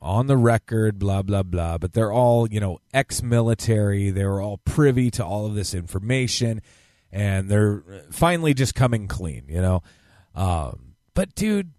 on 0.00 0.28
the 0.28 0.36
record, 0.36 0.98
blah 1.00 1.22
blah 1.22 1.42
blah. 1.42 1.76
But 1.78 1.92
they're 1.92 2.12
all 2.12 2.48
you 2.48 2.60
know 2.60 2.78
ex-military. 2.94 4.10
They 4.10 4.24
were 4.24 4.40
all 4.40 4.58
privy 4.58 5.10
to 5.12 5.24
all 5.24 5.44
of 5.44 5.56
this 5.56 5.74
information, 5.74 6.62
and 7.12 7.48
they're 7.48 7.82
finally 8.10 8.54
just 8.54 8.74
coming 8.74 9.08
clean. 9.08 9.44
You 9.48 9.60
know, 9.60 9.82
um, 10.34 10.94
but 11.14 11.34
dude. 11.34 11.72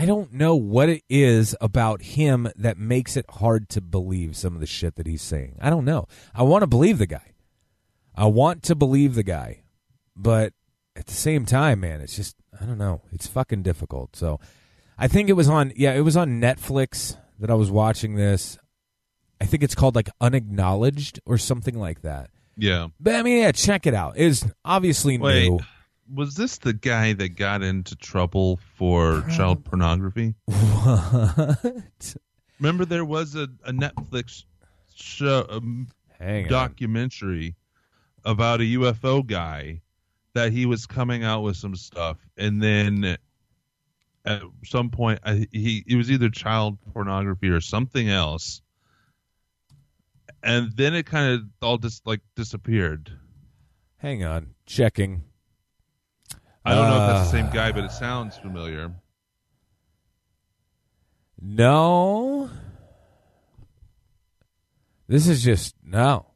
I 0.00 0.06
don't 0.06 0.32
know 0.32 0.54
what 0.54 0.88
it 0.88 1.02
is 1.10 1.56
about 1.60 2.02
him 2.02 2.48
that 2.54 2.78
makes 2.78 3.16
it 3.16 3.26
hard 3.28 3.68
to 3.70 3.80
believe 3.80 4.36
some 4.36 4.54
of 4.54 4.60
the 4.60 4.66
shit 4.66 4.94
that 4.94 5.08
he's 5.08 5.22
saying. 5.22 5.58
I 5.60 5.70
don't 5.70 5.84
know. 5.84 6.06
I 6.32 6.44
want 6.44 6.62
to 6.62 6.68
believe 6.68 6.98
the 6.98 7.06
guy. 7.08 7.34
I 8.14 8.26
want 8.26 8.62
to 8.64 8.76
believe 8.76 9.16
the 9.16 9.24
guy. 9.24 9.62
But 10.14 10.52
at 10.94 11.06
the 11.06 11.14
same 11.14 11.46
time, 11.46 11.80
man, 11.80 12.00
it's 12.00 12.16
just 12.16 12.36
I 12.60 12.64
don't 12.64 12.78
know. 12.78 13.02
It's 13.12 13.26
fucking 13.26 13.62
difficult. 13.62 14.16
So 14.16 14.40
I 14.98 15.06
think 15.06 15.28
it 15.28 15.34
was 15.34 15.48
on 15.48 15.72
yeah, 15.76 15.94
it 15.94 16.00
was 16.00 16.16
on 16.16 16.40
Netflix 16.40 17.16
that 17.38 17.50
I 17.50 17.54
was 17.54 17.70
watching 17.70 18.16
this. 18.16 18.58
I 19.40 19.46
think 19.46 19.62
it's 19.62 19.76
called 19.76 19.94
like 19.94 20.10
Unacknowledged 20.20 21.20
or 21.24 21.38
something 21.38 21.78
like 21.78 22.02
that. 22.02 22.30
Yeah. 22.58 22.88
But 23.00 23.14
I 23.14 23.22
mean, 23.22 23.38
yeah, 23.38 23.52
check 23.52 23.86
it 23.86 23.94
out. 23.94 24.14
It's 24.16 24.44
obviously 24.64 25.16
Wait, 25.16 25.48
new. 25.48 25.60
was 26.12 26.34
this 26.34 26.58
the 26.58 26.72
guy 26.72 27.12
that 27.14 27.36
got 27.36 27.62
into 27.62 27.94
trouble 27.96 28.58
for 28.74 29.24
child 29.34 29.64
pornography? 29.64 30.34
What? 30.46 32.16
Remember, 32.58 32.84
there 32.84 33.04
was 33.04 33.36
a, 33.36 33.48
a 33.64 33.72
Netflix 33.72 34.44
show, 34.94 35.46
um, 35.48 35.86
documentary 36.48 37.54
about 38.24 38.60
a 38.60 38.64
UFO 38.64 39.24
guy 39.24 39.80
that 40.34 40.50
he 40.50 40.66
was 40.66 40.84
coming 40.84 41.22
out 41.22 41.42
with 41.42 41.56
some 41.56 41.76
stuff, 41.76 42.18
and 42.36 42.60
then 42.60 43.16
at 44.24 44.42
some 44.64 44.90
point, 44.90 45.20
I, 45.24 45.46
he 45.52 45.84
it 45.86 45.94
was 45.94 46.10
either 46.10 46.28
child 46.28 46.78
pornography 46.92 47.48
or 47.48 47.60
something 47.60 48.08
else, 48.08 48.60
and 50.42 50.72
then 50.76 50.94
it 50.94 51.06
kind 51.06 51.34
of 51.34 51.42
all 51.62 51.78
just 51.78 52.06
like 52.06 52.20
disappeared. 52.36 53.12
Hang 53.98 54.24
on. 54.24 54.54
Checking. 54.66 55.24
I 56.64 56.74
don't 56.74 56.88
know 56.88 57.02
if 57.02 57.08
that's 57.08 57.30
the 57.30 57.38
Uh, 57.38 57.42
same 57.42 57.52
guy, 57.52 57.72
but 57.72 57.84
it 57.84 57.92
sounds 57.92 58.36
familiar. 58.36 58.92
No. 61.40 62.50
This 65.06 65.26
is 65.26 65.42
just 65.42 65.74
no. 65.82 66.26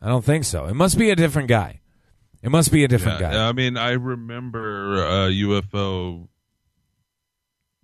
I 0.00 0.08
don't 0.08 0.24
think 0.24 0.44
so. 0.44 0.66
It 0.66 0.74
must 0.74 0.98
be 0.98 1.10
a 1.10 1.16
different 1.16 1.48
guy. 1.48 1.80
It 2.42 2.50
must 2.50 2.72
be 2.72 2.84
a 2.84 2.88
different 2.88 3.20
Yeah, 3.20 3.32
guy. 3.32 3.48
I 3.48 3.52
mean, 3.52 3.76
I 3.76 3.92
remember 3.92 4.96
a 5.04 5.30
UFO, 5.30 6.28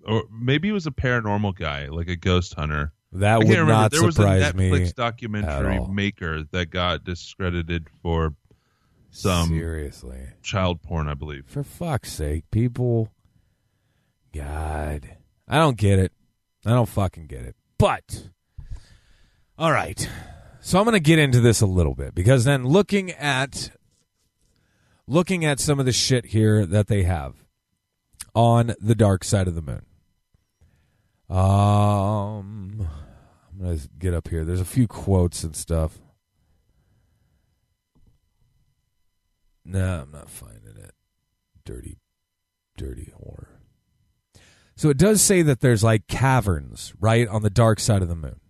or 0.07 0.25
maybe 0.31 0.69
it 0.69 0.73
was 0.73 0.87
a 0.87 0.91
paranormal 0.93 1.57
guy, 1.59 1.89
like 1.89 2.09
a 2.09 2.17
ghost 2.17 2.55
hunter. 2.55 2.93
That 3.21 3.39
would 3.39 3.49
remember. 3.49 3.73
not 3.73 3.91
there 3.91 4.03
was 4.03 4.17
a 4.19 4.23
surprise 4.23 4.53
Netflix 4.53 4.81
me. 4.87 4.93
documentary 4.97 5.81
maker 5.89 6.43
that 6.53 6.71
got 6.71 7.05
discredited 7.05 7.89
for 8.03 8.35
some 9.11 9.49
Seriously. 9.49 10.21
child 10.43 10.83
porn, 10.83 11.09
I 11.09 11.15
believe. 11.15 11.45
For 11.47 11.63
fuck's 11.63 12.13
sake, 12.13 12.51
people. 12.51 13.11
God. 14.35 15.17
I 15.49 15.59
don't 15.59 15.77
get 15.79 15.99
it. 15.99 16.13
I 16.65 16.71
don't 16.71 16.89
fucking 16.89 17.27
get 17.27 17.43
it. 17.43 17.57
But, 17.79 18.29
all 19.59 19.73
right. 19.73 20.09
So 20.61 20.79
I'm 20.79 20.85
going 20.85 20.95
to 20.95 21.01
get 21.01 21.19
into 21.19 21.41
this 21.41 21.61
a 21.61 21.67
little 21.67 21.95
bit 21.95 22.15
because 22.15 22.45
then 22.45 22.65
looking 22.67 23.11
at 23.13 23.71
looking 25.07 25.45
at 25.45 25.61
some 25.61 25.79
of 25.79 25.87
the 25.87 25.93
shit 25.93 26.27
here 26.27 26.67
that 26.67 26.89
they 26.89 27.05
have 27.05 27.35
on 28.35 28.75
the 28.81 28.97
dark 28.97 29.23
side 29.25 29.47
of 29.49 29.55
the 29.55 29.63
moon. 29.63 29.87
Um 31.29 32.89
I'm 33.59 33.65
going 33.67 33.79
to 33.79 33.89
get 33.99 34.15
up 34.15 34.29
here. 34.29 34.45
There's 34.45 34.61
a 34.61 34.67
few 34.67 34.87
quotes 34.87 35.43
and 35.43 35.57
stuff. 35.57 35.99
No, 39.65 40.03
I'm 40.03 40.13
not 40.13 40.29
finding 40.29 40.77
it. 40.77 40.93
Dirty, 41.65 41.99
dirty 42.77 43.13
horror. 43.17 43.61
So 44.77 44.91
it 44.91 44.99
does 44.99 45.23
say 45.23 45.43
that 45.43 45.61
there's 45.61 45.83
like 45.83 46.07
caverns, 46.07 46.93
right, 47.01 47.27
on 47.27 47.43
the 47.43 47.51
dark 47.51 47.81
side 47.81 48.03
of 48.03 48.09
the 48.09 48.15
moon. 48.15 48.41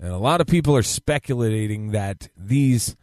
And 0.00 0.10
a 0.12 0.18
lot 0.18 0.40
of 0.40 0.46
people 0.46 0.76
are 0.76 0.82
speculating 0.82 1.92
that 1.92 2.28
these 2.36 2.96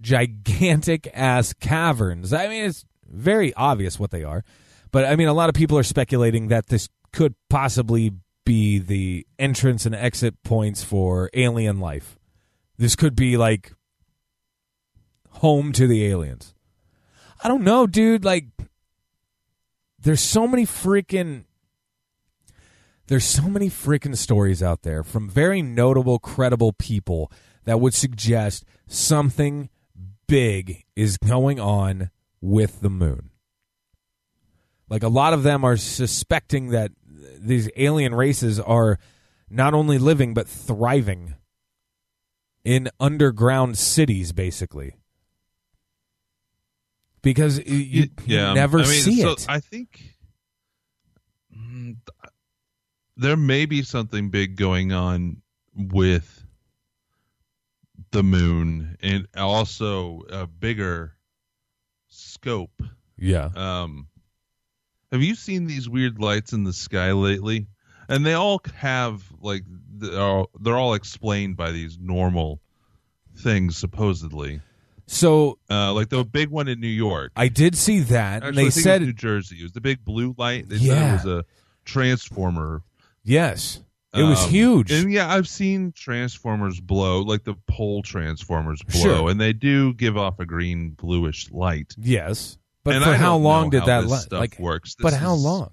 gigantic 0.00 1.10
ass 1.12 1.52
caverns, 1.52 2.32
I 2.32 2.48
mean, 2.48 2.64
it's 2.64 2.84
very 3.08 3.52
obvious 3.54 3.98
what 3.98 4.10
they 4.10 4.22
are. 4.22 4.44
But 4.92 5.04
I 5.04 5.16
mean, 5.16 5.28
a 5.28 5.34
lot 5.34 5.48
of 5.48 5.54
people 5.54 5.76
are 5.78 5.82
speculating 5.82 6.48
that 6.48 6.66
this 6.68 6.88
could 7.12 7.34
possibly 7.50 8.12
be 8.46 8.78
the 8.78 9.26
entrance 9.38 9.84
and 9.84 9.94
exit 9.94 10.42
points 10.42 10.82
for 10.82 11.28
alien 11.34 11.78
life. 11.78 12.18
This 12.78 12.96
could 12.96 13.14
be 13.14 13.36
like 13.36 13.74
home 15.28 15.72
to 15.72 15.86
the 15.86 16.06
aliens. 16.06 16.54
I 17.44 17.48
don't 17.48 17.64
know, 17.64 17.86
dude. 17.86 18.24
Like, 18.24 18.46
there's 19.98 20.22
so 20.22 20.46
many 20.46 20.64
freaking. 20.64 21.44
There's 23.08 23.24
so 23.24 23.42
many 23.42 23.68
freaking 23.68 24.16
stories 24.16 24.62
out 24.62 24.82
there 24.82 25.04
from 25.04 25.28
very 25.28 25.62
notable, 25.62 26.18
credible 26.18 26.72
people 26.72 27.30
that 27.64 27.80
would 27.80 27.94
suggest 27.94 28.64
something 28.88 29.68
big 30.26 30.84
is 30.96 31.18
going 31.18 31.60
on 31.60 32.10
with 32.40 32.80
the 32.80 32.90
moon. 32.90 33.30
Like, 34.88 35.02
a 35.04 35.08
lot 35.08 35.34
of 35.34 35.42
them 35.44 35.64
are 35.64 35.76
suspecting 35.76 36.70
that 36.70 36.90
these 37.38 37.68
alien 37.76 38.14
races 38.14 38.58
are 38.60 38.98
not 39.48 39.74
only 39.74 39.98
living, 39.98 40.34
but 40.34 40.48
thriving 40.48 41.34
in 42.64 42.88
underground 42.98 43.78
cities, 43.78 44.32
basically 44.32 44.96
because 47.26 47.58
you, 47.66 47.76
you 47.76 48.10
yeah, 48.24 48.52
never 48.52 48.78
I 48.78 48.82
mean, 48.82 49.02
see 49.02 49.20
so 49.22 49.32
it. 49.32 49.46
I 49.48 49.58
think 49.58 50.14
mm, 51.52 51.96
there 53.16 53.36
may 53.36 53.66
be 53.66 53.82
something 53.82 54.30
big 54.30 54.54
going 54.54 54.92
on 54.92 55.42
with 55.74 56.44
the 58.12 58.22
moon 58.22 58.96
and 59.02 59.26
also 59.36 60.22
a 60.30 60.46
bigger 60.46 61.16
scope. 62.06 62.80
yeah, 63.18 63.50
Um, 63.56 64.06
have 65.12 65.22
you 65.22 65.34
seen 65.34 65.66
these 65.66 65.88
weird 65.88 66.18
lights 66.20 66.52
in 66.52 66.64
the 66.64 66.72
sky 66.72 67.12
lately? 67.12 67.66
And 68.08 68.24
they 68.24 68.34
all 68.34 68.60
have 68.76 69.22
like 69.40 69.64
they're 69.98 70.20
all, 70.20 70.50
they're 70.60 70.76
all 70.76 70.94
explained 70.94 71.56
by 71.56 71.72
these 71.72 71.98
normal 72.00 72.60
things 73.38 73.76
supposedly. 73.76 74.60
so 75.06 75.58
Uh, 75.70 75.92
like 75.92 76.08
the 76.08 76.24
big 76.24 76.48
one 76.50 76.68
in 76.68 76.80
New 76.80 76.86
York. 76.88 77.32
I 77.36 77.48
did 77.48 77.76
see 77.76 78.00
that, 78.00 78.42
and 78.42 78.56
Actually, 78.56 78.62
they 78.64 78.68
I 78.68 78.70
think 78.70 78.74
it 78.74 78.76
was 78.76 78.82
said 78.84 79.02
New 79.02 79.12
Jersey. 79.12 79.56
It 79.60 79.62
was 79.64 79.72
the 79.72 79.80
big 79.80 80.04
blue 80.04 80.34
light. 80.38 80.68
They 80.68 80.76
Yeah. 80.76 80.94
said 80.94 81.08
it 81.08 81.12
was 81.28 81.38
a 81.40 81.44
transformer. 81.84 82.82
yes, 83.24 83.80
it 84.14 84.22
was 84.22 84.44
Um, 84.44 84.50
huge. 84.50 84.90
And 84.92 85.12
yeah, 85.12 85.32
I've 85.32 85.48
seen 85.48 85.92
transformers 85.92 86.80
blow, 86.80 87.22
like 87.22 87.44
the 87.44 87.54
pole 87.66 88.02
transformers 88.02 88.82
blow, 88.82 89.00
Sure. 89.02 89.30
and 89.30 89.40
they 89.40 89.52
do 89.52 89.92
give 89.94 90.16
off 90.16 90.38
a 90.38 90.46
green 90.46 90.90
bluish 90.90 91.50
light. 91.50 91.94
yes, 91.98 92.56
but 92.86 92.94
and 92.96 93.04
for 93.04 93.14
how 93.14 93.36
long 93.36 93.70
did 93.70 93.80
how 93.80 93.86
that 93.86 94.06
last? 94.06 94.32
Like, 94.32 94.58
works? 94.58 94.94
but 94.98 95.10
This 95.10 95.18
how 95.18 95.34
is- 95.34 95.42
long? 95.44 95.70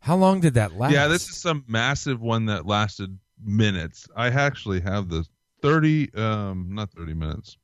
How 0.00 0.16
long 0.16 0.40
did 0.40 0.54
that 0.54 0.76
last? 0.76 0.92
Yeah, 0.92 1.08
this 1.08 1.28
is 1.28 1.36
some 1.36 1.62
massive 1.68 2.20
one 2.20 2.46
that 2.46 2.66
lasted 2.66 3.18
minutes. 3.44 4.08
I 4.16 4.28
actually 4.28 4.80
have 4.80 5.08
the 5.10 5.26
thirty, 5.60 6.12
um, 6.14 6.68
not 6.70 6.90
thirty 6.90 7.12
minutes. 7.14 7.58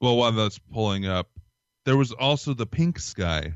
Well, 0.00 0.16
while 0.16 0.32
that's 0.32 0.58
pulling 0.58 1.06
up, 1.06 1.30
there 1.84 1.96
was 1.96 2.10
also 2.12 2.54
the 2.54 2.66
pink 2.66 2.98
sky. 2.98 3.54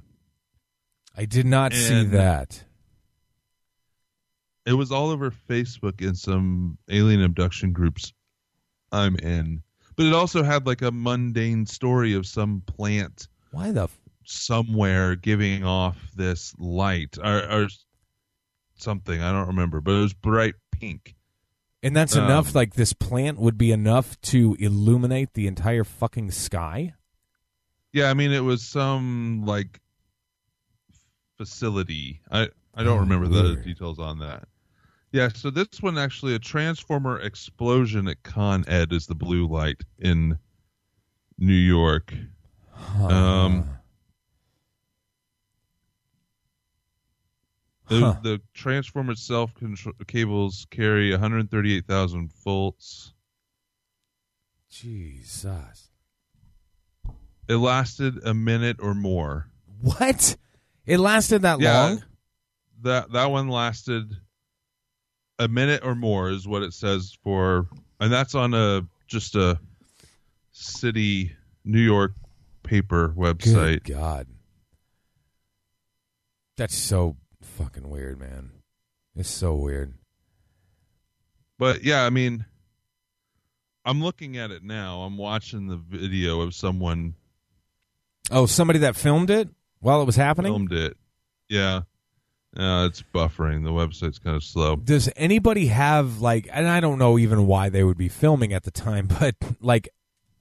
I 1.17 1.25
did 1.25 1.47
not 1.47 1.73
see 1.73 2.05
that. 2.05 2.65
It 4.67 4.75
was 4.75 4.91
all 4.93 5.11
over 5.11 5.31
Facebook 5.31 6.01
in 6.01 6.15
some 6.15 6.79
alien 6.89 7.23
abduction 7.23 7.73
groups 7.73 8.13
I'm 8.93 9.17
in. 9.17 9.63
But 9.97 10.07
it 10.07 10.13
also 10.13 10.43
had 10.43 10.67
like 10.67 10.83
a 10.83 10.91
mundane 10.91 11.67
story 11.67 12.15
of 12.15 12.27
some 12.27 12.63
plant 12.67 13.29
Why 13.53 13.71
the? 13.71 13.85
F- 13.85 13.99
somewhere 14.25 15.15
giving 15.17 15.65
off 15.65 15.97
this 16.17 16.55
light 16.59 17.17
or, 17.23 17.51
or 17.51 17.69
something. 18.77 19.21
I 19.23 19.33
don't 19.33 19.49
remember, 19.49 19.81
but 19.81 19.93
it 19.93 20.01
was 20.01 20.15
bright 20.15 20.55
pink. 20.73 21.15
and 21.83 21.95
that's 21.95 22.17
Um, 22.17 22.25
enough. 22.25 22.55
Like 22.55 22.75
this 22.75 22.93
plant 22.93 23.39
would 23.39 23.57
be 23.59 23.71
enough 23.71 24.21
to 24.23 24.57
illuminate 24.59 25.35
the 25.35 25.47
entire 25.47 25.85
fucking 25.85 26.31
sky. 26.33 26.95
Yeah, 27.93 28.11
I 28.11 28.15
mean 28.15 28.33
it 28.33 28.43
was 28.43 28.63
some 28.65 29.45
like 29.47 29.81
facility. 31.37 32.21
I 32.31 32.49
I 32.75 32.83
don't 32.83 32.97
Oh, 32.99 33.01
remember 33.01 33.29
the 33.29 33.57
details 33.57 33.99
on 33.99 34.19
that. 34.19 34.49
Yeah, 35.15 35.29
so 35.33 35.49
this 35.49 35.69
one 35.81 35.97
actually 35.97 36.35
a 36.35 36.41
transformer 36.41 37.21
explosion 37.21 38.09
at 38.09 38.21
Con 38.25 38.65
Ed 38.67 38.93
is 38.93 39.07
the 39.07 39.15
blue 39.15 39.47
light 39.47 39.81
in 40.01 40.37
New 41.39 41.53
York. 41.55 42.13
Um, 42.99 43.69
The, 47.89 48.01
Huh. 48.01 48.19
the 48.25 48.41
transformer 48.55 49.13
itself 49.13 49.55
contr- 49.55 49.93
cables 50.09 50.67
carry 50.71 51.13
138,000 51.13 52.33
volts. 52.43 53.13
Jesus, 54.69 55.91
It 57.47 57.57
lasted 57.57 58.19
a 58.27 58.35
minute 58.35 58.79
or 58.81 58.95
more. 58.97 59.49
what? 59.81 60.37
It 60.87 60.99
lasted 60.99 61.43
that 61.43 61.61
Yeah. 61.61 61.83
long? 61.83 62.05
That 62.81 63.13
that 63.13 63.27
one 63.31 63.49
lasted 63.49 64.11
a 65.45 65.49
minute 65.49 65.83
or 65.85 65.95
more 65.95 66.31
is 66.31 66.49
what 66.49 66.63
it 66.63 66.73
says 66.73 67.17
for, 67.23 67.69
and 68.01 68.13
that's 68.13 68.35
on 68.35 68.55
a 68.55 68.87
just 69.07 69.35
a 69.35 69.59
city 70.53 71.33
New 71.65 71.81
York 71.81 72.13
paper 72.63 73.13
website. 73.17 73.85
Good 73.85 73.95
God. 73.95 74.27
That's 76.57 76.75
so 76.75 77.17
fucking 77.43 77.89
weird, 77.89 78.19
man. 78.19 78.51
It's 79.17 79.29
so 79.29 79.55
weird. 79.55 79.95
But 81.59 81.85
yeah, 81.85 82.05
I 82.05 82.11
mean, 82.11 82.47
I'm 83.85 84.03
looking 84.03 84.37
at 84.39 84.51
it 84.51 84.63
now. 84.63 85.03
I'm 85.03 85.17
watching 85.17 85.69
the 85.69 85.77
video 85.77 86.41
of 86.41 86.55
someone 86.55 87.15
Oh, 88.31 88.47
somebody 88.47 88.79
that 88.81 88.97
filmed 88.97 89.29
it 89.29 89.51
while 89.81 90.01
it 90.01 90.07
was 90.07 90.17
happening? 90.17 90.51
filmed 90.53 90.73
it. 90.73 90.97
Yeah. 91.49 91.83
Uh, 92.57 92.87
it's 92.89 93.03
buffering. 93.15 93.65
The 93.65 93.71
website's 93.73 94.19
kind 94.19 94.37
of 94.37 94.45
slow. 94.45 94.77
Does 94.77 95.11
anybody 95.17 95.67
have 95.67 96.21
like 96.21 96.49
and 96.53 96.69
I 96.69 96.81
don't 96.81 96.99
know 96.99 97.19
even 97.19 97.47
why 97.47 97.69
they 97.69 97.83
would 97.83 97.99
be 97.99 98.09
filming 98.09 98.53
at 98.53 98.63
the 98.63 98.71
time, 98.71 99.07
but 99.21 99.35
like 99.61 99.89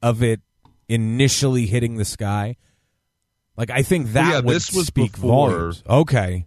of 0.01 0.21
it 0.21 0.41
initially 0.87 1.65
hitting 1.65 1.97
the 1.97 2.05
sky? 2.05 2.57
Like 3.57 3.71
I 3.71 3.81
think 3.83 4.13
that 4.13 4.29
yeah, 4.29 4.39
would 4.41 4.55
this 4.55 4.71
was 4.73 4.87
speak 4.87 5.13
before- 5.13 5.49
volumes. 5.49 5.83
Okay. 5.89 6.45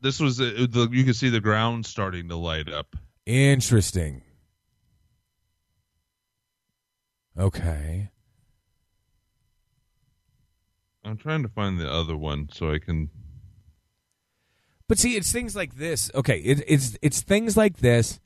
This 0.00 0.18
was 0.18 0.40
uh, 0.40 0.66
the 0.68 0.88
you 0.90 1.04
can 1.04 1.14
see 1.14 1.28
the 1.28 1.40
ground 1.40 1.86
starting 1.86 2.28
to 2.28 2.36
light 2.36 2.68
up. 2.72 2.96
Interesting. 3.26 4.22
Okay. 7.38 8.10
I'm 11.04 11.16
trying 11.16 11.42
to 11.42 11.48
find 11.48 11.78
the 11.78 11.90
other 11.90 12.16
one 12.16 12.48
so 12.52 12.72
I 12.72 12.78
can. 12.78 13.10
But 14.88 14.98
see, 14.98 15.16
it's 15.16 15.32
things 15.32 15.56
like 15.56 15.76
this. 15.76 16.10
Okay, 16.14 16.38
it, 16.38 16.64
it's 16.66 16.98
it's 17.02 17.20
things 17.22 17.56
like 17.56 17.78
this 17.78 18.20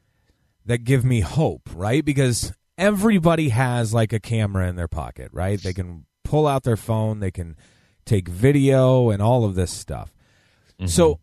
that 0.65 0.85
give 0.85 1.05
me 1.05 1.21
hope, 1.21 1.69
right? 1.75 2.05
Because 2.05 2.53
everybody 2.77 3.51
has 3.51 3.95
like 3.95 4.13
a 4.13 4.21
camera 4.21 4.69
in 4.69 4.77
their 4.77 4.89
pocket, 4.89 5.31
right? 5.33 5.61
They 5.61 5.73
can 5.73 6.07
pull 6.25 6.47
out 6.47 6.65
their 6.65 6.77
phone, 6.77 7.21
they 7.21 7.31
can 7.31 7.57
take 8.05 8.29
video 8.29 9.11
and 9.11 9.23
all 9.23 9.45
of 9.45 9.55
this 9.55 9.71
stuff. 9.71 10.13
Mm-hmm. 10.79 10.87
So 10.87 11.21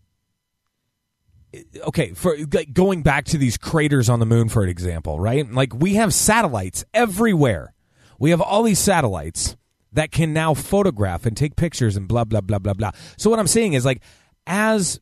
okay, 1.88 2.14
for 2.14 2.36
like, 2.52 2.74
going 2.74 3.04
back 3.04 3.26
to 3.26 3.38
these 3.38 3.58
craters 3.58 4.10
on 4.10 4.20
the 4.20 4.26
moon 4.26 4.50
for 4.50 4.64
an 4.64 4.70
example, 4.70 5.20
right? 5.20 5.50
Like 5.52 5.74
we 5.74 5.96
have 5.96 6.14
satellites 6.14 6.84
everywhere. 6.94 7.74
We 8.20 8.32
have 8.32 8.42
all 8.42 8.64
these 8.64 8.80
satellites 8.80 9.56
that 9.92 10.12
can 10.12 10.34
now 10.34 10.54
photograph 10.54 11.26
and 11.26 11.38
take 11.38 11.56
pictures 11.56 11.96
and 11.96 12.08
blah 12.08 12.24
blah 12.24 12.42
blah 12.42 12.60
blah 12.60 12.74
blah. 12.74 12.92
So 13.18 13.30
what 13.30 13.40
I'm 13.40 13.48
saying 13.48 13.74
is 13.74 13.86
like 13.86 14.02
as 14.48 15.00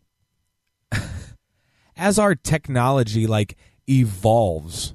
as 1.98 2.20
our 2.20 2.36
technology 2.36 3.28
like 3.28 3.58
evolves 3.90 4.94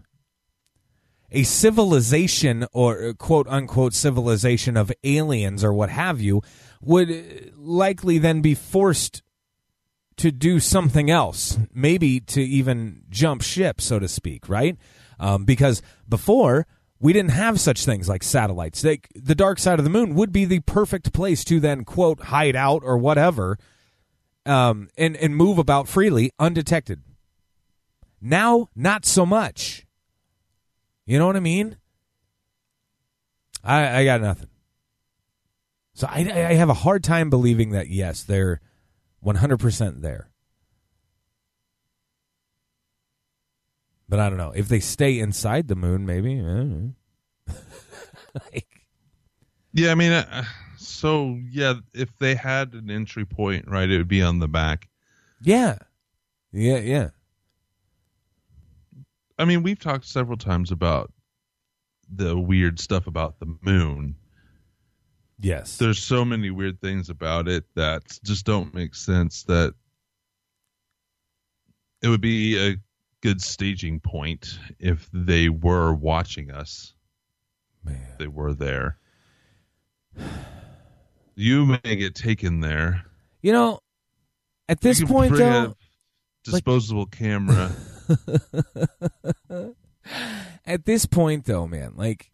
a 1.30 1.42
civilization 1.42 2.66
or 2.72 3.08
uh, 3.08 3.12
quote 3.12 3.46
unquote 3.48 3.92
civilization 3.92 4.76
of 4.76 4.92
aliens 5.04 5.64
or 5.64 5.72
what 5.72 5.90
have 5.90 6.20
you 6.20 6.42
would 6.80 7.10
uh, 7.10 7.50
likely 7.56 8.18
then 8.18 8.40
be 8.40 8.54
forced 8.54 9.22
to 10.16 10.32
do 10.32 10.58
something 10.58 11.10
else, 11.10 11.58
maybe 11.74 12.20
to 12.20 12.40
even 12.40 13.02
jump 13.10 13.42
ship, 13.42 13.82
so 13.82 13.98
to 13.98 14.08
speak, 14.08 14.48
right? 14.48 14.78
Um, 15.20 15.44
because 15.44 15.82
before 16.08 16.66
we 16.98 17.12
didn't 17.12 17.32
have 17.32 17.60
such 17.60 17.84
things 17.84 18.08
like 18.08 18.22
satellites. 18.22 18.80
They, 18.82 19.00
the 19.14 19.34
dark 19.34 19.58
side 19.58 19.78
of 19.78 19.84
the 19.84 19.90
moon 19.90 20.14
would 20.14 20.32
be 20.32 20.44
the 20.44 20.60
perfect 20.60 21.12
place 21.12 21.44
to 21.44 21.60
then 21.60 21.84
quote 21.84 22.20
hide 22.20 22.56
out 22.56 22.82
or 22.84 22.96
whatever, 22.96 23.58
um, 24.46 24.88
and 24.96 25.16
and 25.16 25.36
move 25.36 25.58
about 25.58 25.88
freely 25.88 26.30
undetected. 26.38 27.02
Now, 28.20 28.68
not 28.74 29.04
so 29.04 29.26
much. 29.26 29.86
You 31.04 31.18
know 31.18 31.26
what 31.26 31.36
I 31.36 31.40
mean? 31.40 31.76
I 33.62 34.00
I 34.00 34.04
got 34.04 34.20
nothing. 34.20 34.48
So 35.94 36.06
I 36.08 36.20
I 36.20 36.54
have 36.54 36.68
a 36.68 36.74
hard 36.74 37.02
time 37.04 37.30
believing 37.30 37.70
that 37.70 37.88
yes, 37.88 38.22
they're 38.22 38.60
100% 39.24 40.02
there. 40.02 40.30
But 44.08 44.20
I 44.20 44.28
don't 44.28 44.38
know. 44.38 44.52
If 44.54 44.68
they 44.68 44.78
stay 44.80 45.18
inside 45.18 45.66
the 45.66 45.74
moon, 45.74 46.06
maybe. 46.06 46.40
I 46.40 47.52
like, 48.52 48.66
Yeah, 49.72 49.90
I 49.90 49.94
mean, 49.96 50.24
so 50.86 51.38
yeah, 51.50 51.74
if 51.94 52.16
they 52.18 52.34
had 52.34 52.74
an 52.74 52.90
entry 52.90 53.24
point, 53.24 53.68
right, 53.68 53.88
it 53.88 53.98
would 53.98 54.08
be 54.08 54.22
on 54.22 54.38
the 54.38 54.48
back. 54.48 54.88
yeah. 55.42 55.78
Yeah, 56.52 56.78
yeah. 56.78 57.08
I 59.38 59.44
mean, 59.44 59.62
we've 59.62 59.78
talked 59.78 60.06
several 60.06 60.38
times 60.38 60.72
about 60.72 61.12
the 62.10 62.38
weird 62.38 62.80
stuff 62.80 63.06
about 63.06 63.38
the 63.38 63.54
moon. 63.60 64.16
Yes. 65.38 65.76
There's 65.76 66.02
so 66.02 66.24
many 66.24 66.50
weird 66.50 66.80
things 66.80 67.10
about 67.10 67.46
it 67.46 67.64
that 67.74 68.18
just 68.24 68.46
don't 68.46 68.72
make 68.72 68.94
sense 68.94 69.42
that 69.44 69.74
it 72.02 72.08
would 72.08 72.22
be 72.22 72.58
a 72.58 72.76
good 73.20 73.42
staging 73.42 74.00
point 74.00 74.58
if 74.78 75.10
they 75.12 75.50
were 75.50 75.92
watching 75.92 76.50
us. 76.50 76.94
Man. 77.84 78.14
They 78.18 78.28
were 78.28 78.54
there. 78.54 78.98
You 81.36 81.66
may 81.66 81.96
get 81.96 82.14
taken 82.14 82.60
there. 82.60 83.04
You 83.42 83.52
know, 83.52 83.80
at 84.68 84.80
this 84.80 85.04
point, 85.04 85.36
though, 85.36 85.74
disposable 86.44 87.06
camera. 87.06 87.70
at 90.66 90.84
this 90.84 91.06
point 91.06 91.44
though 91.44 91.66
man 91.66 91.92
like 91.96 92.30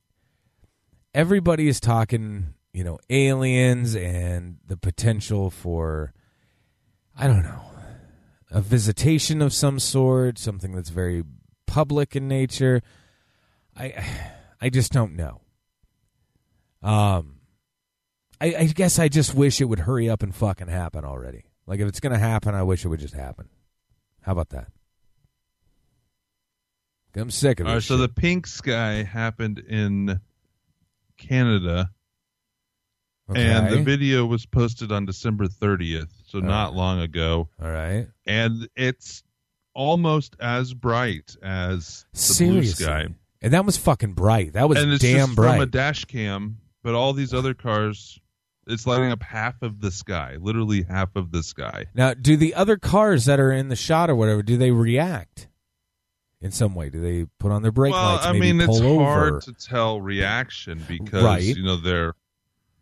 everybody 1.14 1.68
is 1.68 1.80
talking 1.80 2.54
you 2.72 2.84
know 2.84 2.98
aliens 3.10 3.94
and 3.94 4.58
the 4.66 4.76
potential 4.76 5.50
for 5.50 6.12
i 7.16 7.26
don't 7.26 7.42
know 7.42 7.62
a 8.50 8.60
visitation 8.60 9.40
of 9.40 9.52
some 9.52 9.78
sort 9.78 10.38
something 10.38 10.72
that's 10.72 10.90
very 10.90 11.22
public 11.66 12.14
in 12.14 12.28
nature 12.28 12.82
i 13.76 14.04
i 14.60 14.68
just 14.68 14.92
don't 14.92 15.16
know 15.16 15.40
um 16.82 17.36
i 18.42 18.54
i 18.58 18.66
guess 18.66 18.98
i 18.98 19.08
just 19.08 19.34
wish 19.34 19.60
it 19.60 19.64
would 19.64 19.80
hurry 19.80 20.10
up 20.10 20.22
and 20.22 20.34
fucking 20.34 20.68
happen 20.68 21.04
already 21.04 21.44
like 21.66 21.80
if 21.80 21.88
it's 21.88 22.00
gonna 22.00 22.18
happen 22.18 22.54
i 22.54 22.62
wish 22.62 22.84
it 22.84 22.88
would 22.88 23.00
just 23.00 23.14
happen 23.14 23.48
how 24.20 24.32
about 24.32 24.50
that 24.50 24.68
i'm 27.16 27.30
sick 27.30 27.60
of 27.60 27.66
it. 27.66 27.70
right, 27.70 27.82
so 27.82 27.96
shit. 27.96 28.00
the 28.14 28.20
pink 28.20 28.46
sky 28.46 29.02
happened 29.02 29.58
in 29.58 30.20
Canada, 31.22 31.90
and 33.34 33.70
the 33.72 33.82
video 33.82 34.26
was 34.26 34.44
posted 34.44 34.92
on 34.92 35.06
December 35.06 35.46
30th, 35.46 36.10
so 36.26 36.40
not 36.40 36.74
long 36.74 37.00
ago. 37.00 37.48
All 37.62 37.70
right. 37.70 38.08
And 38.26 38.68
it's 38.76 39.22
almost 39.74 40.36
as 40.40 40.74
bright 40.74 41.36
as 41.42 42.04
the 42.12 42.18
Seriously. 42.18 42.84
blue 42.84 42.86
sky. 42.86 43.06
And 43.40 43.52
that 43.54 43.64
was 43.64 43.76
fucking 43.76 44.12
bright. 44.12 44.52
That 44.52 44.68
was 44.68 44.78
and 44.78 44.92
it's 44.92 45.02
damn 45.02 45.34
bright. 45.34 45.52
from 45.54 45.62
a 45.62 45.66
dash 45.66 46.04
cam, 46.04 46.58
but 46.82 46.94
all 46.94 47.12
these 47.12 47.32
other 47.32 47.54
cars, 47.54 48.20
it's 48.66 48.86
lighting 48.86 49.10
up 49.10 49.22
half 49.22 49.60
of 49.62 49.80
the 49.80 49.90
sky, 49.90 50.36
literally 50.40 50.82
half 50.82 51.14
of 51.16 51.32
the 51.32 51.42
sky. 51.42 51.86
now, 51.94 52.14
do 52.14 52.36
the 52.36 52.54
other 52.54 52.76
cars 52.76 53.24
that 53.26 53.40
are 53.40 53.52
in 53.52 53.68
the 53.68 53.76
shot 53.76 54.08
or 54.10 54.14
whatever, 54.14 54.42
do 54.42 54.56
they 54.56 54.70
react 54.70 55.48
in 56.40 56.50
some 56.50 56.74
way? 56.74 56.90
Do 56.90 57.00
they 57.00 57.26
put 57.38 57.52
on 57.52 57.62
their 57.62 57.72
brake 57.72 57.92
well, 57.92 58.14
lights? 58.14 58.26
I 58.26 58.32
mean, 58.32 58.60
it's 58.60 58.80
over? 58.80 59.04
hard 59.04 59.40
to 59.42 59.52
tell 59.52 60.00
reaction 60.00 60.84
because 60.88 61.22
Right. 61.24 61.42
you 61.42 61.62
know 61.64 61.76
they're 61.76 62.14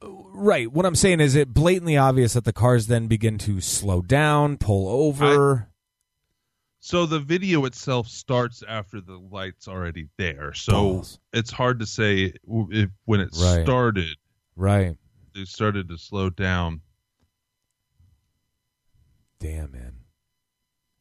Right. 0.02 0.72
What 0.72 0.86
I'm 0.86 0.94
saying 0.94 1.20
is 1.20 1.34
it 1.34 1.52
blatantly 1.52 1.98
obvious 1.98 2.32
that 2.32 2.44
the 2.44 2.54
cars 2.54 2.86
then 2.86 3.06
begin 3.06 3.36
to 3.38 3.60
slow 3.60 4.00
down, 4.00 4.56
pull 4.56 4.88
over. 4.88 5.68
So 6.78 7.04
the 7.04 7.18
video 7.18 7.66
itself 7.66 8.08
starts 8.08 8.62
after 8.66 9.02
the 9.02 9.18
light's 9.18 9.68
already 9.68 10.08
there. 10.16 10.54
So 10.54 10.72
Balls. 10.72 11.18
it's 11.34 11.50
hard 11.50 11.80
to 11.80 11.86
say 11.86 12.32
if 12.70 12.88
when 13.04 13.20
it 13.20 13.28
Right. 13.38 13.62
started, 13.64 14.16
right. 14.56 14.96
It 15.34 15.48
started 15.48 15.88
to 15.88 15.98
slow 15.98 16.30
down. 16.30 16.80
Damn, 19.38 19.72
man. 19.72 19.94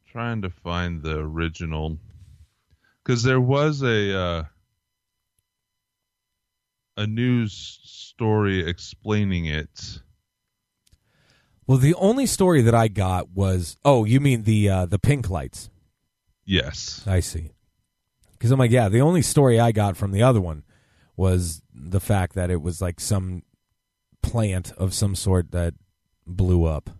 Trying 0.06 0.42
to 0.42 0.50
find 0.50 1.02
the 1.02 1.18
original 1.18 1.98
because 3.04 3.22
there 3.22 3.40
was 3.40 3.82
a 3.82 4.18
uh, 4.18 4.44
a 6.96 7.06
news 7.06 7.80
story 7.84 8.66
explaining 8.66 9.46
it. 9.46 10.00
Well, 11.66 11.78
the 11.78 11.94
only 11.94 12.26
story 12.26 12.62
that 12.62 12.74
I 12.74 12.88
got 12.88 13.30
was 13.30 13.76
oh, 13.84 14.04
you 14.04 14.20
mean 14.20 14.42
the 14.42 14.68
uh, 14.68 14.86
the 14.86 14.98
pink 14.98 15.30
lights? 15.30 15.70
Yes. 16.44 17.04
I 17.06 17.20
see. 17.20 17.52
Because 18.32 18.50
I'm 18.50 18.58
like, 18.58 18.70
yeah, 18.70 18.88
the 18.88 19.02
only 19.02 19.22
story 19.22 19.60
I 19.60 19.70
got 19.70 19.96
from 19.96 20.12
the 20.12 20.22
other 20.22 20.40
one 20.40 20.64
was 21.16 21.62
the 21.72 22.00
fact 22.00 22.34
that 22.34 22.50
it 22.50 22.62
was 22.62 22.80
like 22.80 22.98
some 22.98 23.42
plant 24.22 24.72
of 24.72 24.94
some 24.94 25.14
sort 25.14 25.52
that 25.52 25.74
blew 26.26 26.64
up. 26.64 26.90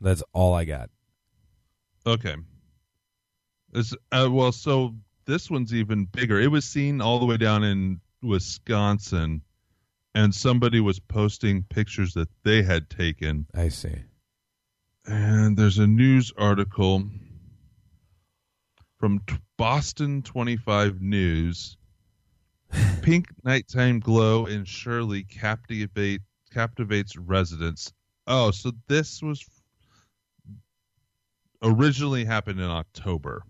That's 0.00 0.22
all 0.32 0.54
I 0.54 0.64
got. 0.64 0.90
Okay. 2.06 2.36
It's, 3.74 3.94
uh, 4.10 4.28
well, 4.30 4.52
so 4.52 4.94
this 5.26 5.50
one's 5.50 5.74
even 5.74 6.06
bigger. 6.06 6.40
It 6.40 6.50
was 6.50 6.64
seen 6.64 7.00
all 7.00 7.18
the 7.18 7.26
way 7.26 7.36
down 7.36 7.62
in 7.62 8.00
Wisconsin, 8.22 9.42
and 10.14 10.34
somebody 10.34 10.80
was 10.80 10.98
posting 10.98 11.62
pictures 11.64 12.14
that 12.14 12.28
they 12.42 12.62
had 12.62 12.90
taken. 12.90 13.46
I 13.54 13.68
see. 13.68 13.94
And 15.06 15.56
there's 15.56 15.78
a 15.78 15.86
news 15.86 16.32
article 16.36 17.04
from 18.98 19.20
t- 19.26 19.36
Boston 19.56 20.22
25 20.22 21.00
News. 21.00 21.76
Pink 23.02 23.26
nighttime 23.44 24.00
glow 24.00 24.46
in 24.46 24.64
Shirley 24.64 25.24
captivate 25.24 26.22
captivates 26.52 27.16
residents. 27.16 27.92
Oh, 28.26 28.50
so 28.50 28.72
this 28.88 29.22
was 29.22 29.44
originally 31.62 32.24
happened 32.24 32.60
in 32.60 32.70
October. 32.70 33.42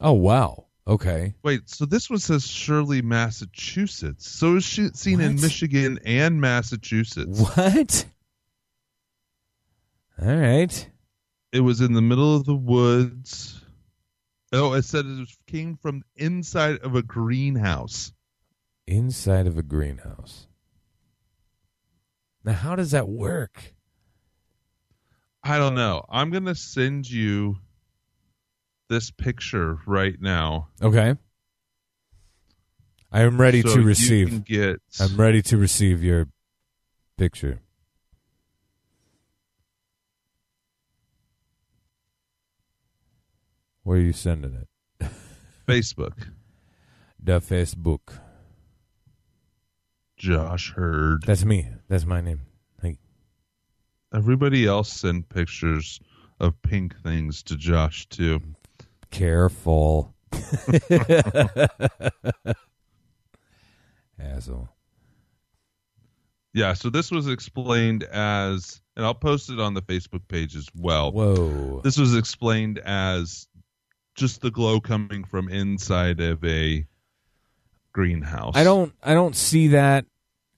Oh 0.00 0.12
wow. 0.12 0.66
Okay. 0.86 1.34
Wait, 1.42 1.68
so 1.68 1.84
this 1.84 2.08
one 2.10 2.18
says 2.18 2.46
Shirley, 2.46 3.02
Massachusetts. 3.02 4.28
So 4.28 4.56
is 4.56 4.64
she 4.64 4.88
seen 4.94 5.20
in 5.20 5.40
Michigan 5.40 6.00
and 6.04 6.40
Massachusetts? 6.40 7.38
What? 7.38 8.06
All 10.20 10.34
right. 10.34 10.90
It 11.52 11.60
was 11.60 11.80
in 11.80 11.92
the 11.92 12.02
middle 12.02 12.34
of 12.34 12.44
the 12.44 12.56
woods. 12.56 13.60
Oh, 14.52 14.72
it 14.72 14.84
said 14.84 15.06
it 15.06 15.28
came 15.46 15.76
from 15.76 16.02
inside 16.16 16.78
of 16.78 16.96
a 16.96 17.02
greenhouse. 17.02 18.12
Inside 18.90 19.46
of 19.46 19.56
a 19.56 19.62
greenhouse. 19.62 20.48
Now, 22.42 22.54
how 22.54 22.74
does 22.74 22.90
that 22.90 23.08
work? 23.08 23.72
I 25.44 25.58
don't 25.58 25.76
know. 25.76 26.04
I'm 26.10 26.30
gonna 26.30 26.56
send 26.56 27.08
you 27.08 27.58
this 28.88 29.12
picture 29.12 29.78
right 29.86 30.20
now. 30.20 30.70
Okay. 30.82 31.14
I 33.12 33.20
am 33.22 33.40
ready 33.40 33.62
So 33.62 33.76
to 33.76 33.80
receive. 33.82 34.28
can 34.28 34.40
get. 34.40 34.80
I'm 34.98 35.16
ready 35.16 35.40
to 35.42 35.56
receive 35.56 36.02
your 36.02 36.26
picture. 37.16 37.60
Where 43.84 43.98
are 43.98 44.00
you 44.00 44.12
sending 44.12 44.54
it? 45.00 45.10
Facebook. 45.68 46.26
The 47.22 47.40
Facebook. 47.40 48.18
Josh 50.20 50.72
Heard. 50.74 51.22
That's 51.22 51.46
me. 51.46 51.66
That's 51.88 52.04
my 52.04 52.20
name. 52.20 52.42
Hey. 52.82 52.98
Everybody 54.14 54.66
else 54.66 54.92
sent 54.92 55.30
pictures 55.30 55.98
of 56.38 56.60
pink 56.60 56.94
things 57.02 57.42
to 57.44 57.56
Josh 57.56 58.06
too. 58.10 58.40
Careful. 59.10 60.14
Asshole. 64.20 64.68
Yeah, 66.52 66.74
so 66.74 66.90
this 66.90 67.10
was 67.10 67.26
explained 67.26 68.02
as, 68.04 68.82
and 68.96 69.06
I'll 69.06 69.14
post 69.14 69.48
it 69.48 69.58
on 69.58 69.72
the 69.72 69.80
Facebook 69.80 70.28
page 70.28 70.54
as 70.54 70.68
well. 70.74 71.12
Whoa. 71.12 71.80
This 71.82 71.96
was 71.96 72.14
explained 72.14 72.78
as 72.80 73.48
just 74.16 74.42
the 74.42 74.50
glow 74.50 74.80
coming 74.80 75.24
from 75.24 75.48
inside 75.48 76.20
of 76.20 76.44
a 76.44 76.84
greenhouse. 77.92 78.54
I 78.56 78.64
don't 78.64 78.92
I 79.02 79.14
don't 79.14 79.36
see 79.36 79.68
that 79.68 80.06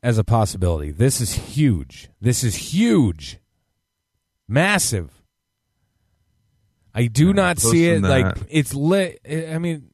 as 0.02 0.18
a 0.18 0.24
possibility. 0.24 0.90
This 0.90 1.20
is 1.20 1.32
huge. 1.34 2.08
This 2.20 2.42
is 2.44 2.54
huge. 2.54 3.38
Massive. 4.48 5.10
I 6.94 7.06
do 7.06 7.28
Yeah, 7.28 7.32
not 7.32 7.58
see 7.58 7.86
it 7.88 8.02
like 8.02 8.34
that. 8.34 8.46
it's 8.50 8.74
lit 8.74 9.20
I 9.28 9.58
mean 9.58 9.90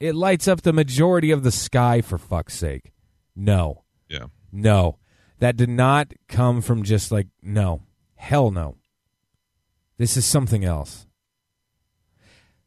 it 0.00 0.14
lights 0.14 0.48
up 0.48 0.62
the 0.62 0.72
majority 0.72 1.30
of 1.30 1.42
the 1.42 1.52
sky 1.52 2.00
for 2.00 2.18
fuck's 2.18 2.54
sake. 2.54 2.92
No. 3.36 3.84
Yeah. 4.08 4.26
No. 4.50 4.98
That 5.38 5.56
did 5.56 5.68
not 5.68 6.12
come 6.28 6.60
from 6.62 6.82
just 6.84 7.12
like 7.12 7.28
no. 7.42 7.82
Hell 8.14 8.50
no. 8.50 8.76
This 9.98 10.16
is 10.16 10.24
something 10.24 10.64
else. 10.64 11.06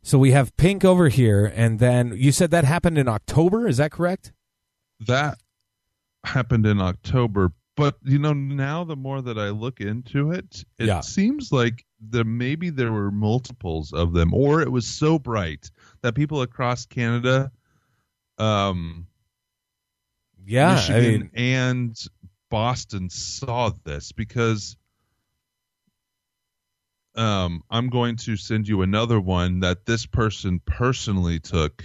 So 0.05 0.19
we 0.19 0.31
have 0.33 0.55
pink 0.55 0.85
over 0.85 1.09
here 1.09 1.51
and 1.55 1.79
then 1.79 2.13
you 2.15 2.31
said 2.31 2.51
that 2.51 2.63
happened 2.63 2.99
in 2.99 3.07
October, 3.07 3.67
is 3.67 3.77
that 3.77 3.91
correct? 3.91 4.33
That 4.99 5.39
happened 6.23 6.67
in 6.67 6.79
October, 6.79 7.53
but 7.75 7.95
you 8.03 8.19
know, 8.19 8.33
now 8.33 8.83
the 8.83 8.95
more 8.95 9.23
that 9.23 9.39
I 9.39 9.49
look 9.49 9.81
into 9.81 10.29
it, 10.29 10.63
it 10.77 10.85
Yeah. 10.85 10.99
seems 11.01 11.51
like 11.51 11.83
there 11.99 12.23
maybe 12.23 12.69
there 12.69 12.91
were 12.93 13.09
multiples 13.09 13.93
of 13.93 14.13
them, 14.13 14.31
or 14.31 14.61
it 14.61 14.71
was 14.71 14.85
so 14.85 15.17
bright 15.17 15.71
that 16.03 16.13
people 16.13 16.43
across 16.43 16.85
Canada, 16.85 17.51
um, 18.37 19.07
Yeah, 20.45 20.75
Michigan, 20.75 20.95
I 20.95 21.01
mean, 21.01 21.31
and 21.33 21.97
Boston 22.51 23.09
saw 23.09 23.71
this 23.83 24.11
because 24.11 24.77
um, 27.15 27.63
I'm 27.69 27.89
going 27.89 28.17
to 28.17 28.35
send 28.35 28.67
you 28.67 28.81
another 28.81 29.19
one 29.19 29.61
that 29.61 29.85
this 29.85 30.05
person 30.05 30.59
personally 30.65 31.39
took 31.39 31.83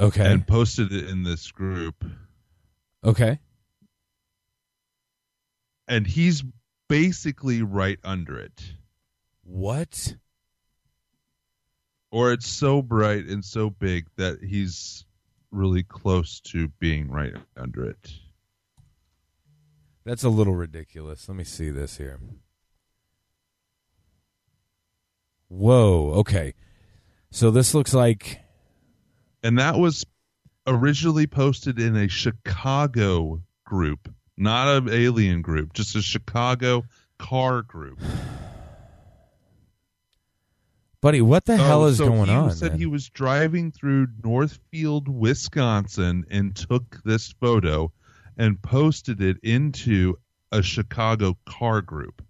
okay, 0.00 0.30
and 0.32 0.46
posted 0.46 0.92
it 0.92 1.08
in 1.08 1.22
this 1.22 1.50
group. 1.50 2.04
okay, 3.04 3.38
and 5.88 6.06
he's 6.06 6.42
basically 6.88 7.62
right 7.62 7.98
under 8.04 8.38
it. 8.38 8.62
what? 9.42 10.16
Or 12.10 12.32
it's 12.32 12.46
so 12.46 12.80
bright 12.80 13.24
and 13.26 13.44
so 13.44 13.70
big 13.70 14.06
that 14.16 14.38
he's 14.40 15.04
really 15.50 15.82
close 15.82 16.40
to 16.40 16.68
being 16.78 17.10
right 17.10 17.34
under 17.56 17.84
it. 17.84 18.12
That's 20.04 20.22
a 20.22 20.28
little 20.28 20.54
ridiculous. 20.54 21.28
Let 21.28 21.36
me 21.36 21.44
see 21.44 21.70
this 21.70 21.96
here. 21.96 22.20
Whoa. 25.56 26.10
Okay, 26.20 26.54
so 27.30 27.50
this 27.52 27.74
looks 27.74 27.94
like 27.94 28.40
And 29.42 29.58
that 29.58 29.78
was 29.78 30.04
originally 30.66 31.26
posted 31.28 31.78
in 31.78 31.96
a 31.96 32.08
Chicago 32.08 33.42
group, 33.64 34.12
not 34.36 34.68
an 34.76 34.88
alien 34.90 35.42
group, 35.42 35.72
just 35.72 35.94
a 35.94 36.02
Chicago 36.02 36.82
car 37.18 37.62
group. 37.62 38.00
Buddy, 41.00 41.20
what 41.20 41.44
the 41.44 41.52
oh, 41.52 41.56
hell 41.56 41.82
Oh, 41.82 41.86
is 41.86 41.98
so 41.98 42.08
going 42.08 42.28
he 42.30 42.34
on? 42.34 42.50
Said 42.50 42.72
man? 42.72 42.78
he 42.80 42.86
was 42.86 43.08
driving 43.10 43.70
through 43.70 44.08
Northfield, 44.24 45.06
Wisconsin, 45.06 46.24
and 46.30 46.56
took 46.56 47.00
this 47.04 47.30
photo 47.32 47.92
and 48.36 48.60
posted 48.60 49.20
it 49.20 49.36
into 49.42 50.18
a 50.50 50.62
Chicago 50.62 51.36
car 51.46 51.80
group. 51.82 52.22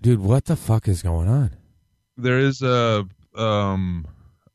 Dude, 0.00 0.20
what 0.20 0.44
the 0.46 0.56
fuck 0.56 0.88
is 0.88 1.02
going 1.02 1.28
on? 1.28 1.50
There 2.16 2.38
is 2.38 2.62
a 2.62 3.06
um 3.34 4.06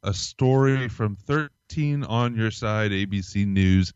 a 0.03 0.13
story 0.13 0.87
from 0.87 1.15
13 1.15 2.03
on 2.03 2.35
your 2.35 2.51
side 2.51 2.91
ABC 2.91 3.45
News. 3.45 3.93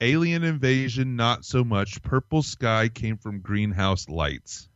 Alien 0.00 0.42
invasion, 0.42 1.16
not 1.16 1.44
so 1.44 1.62
much. 1.64 2.02
Purple 2.02 2.42
sky 2.42 2.88
came 2.88 3.16
from 3.16 3.40
greenhouse 3.40 4.08
lights. 4.08 4.68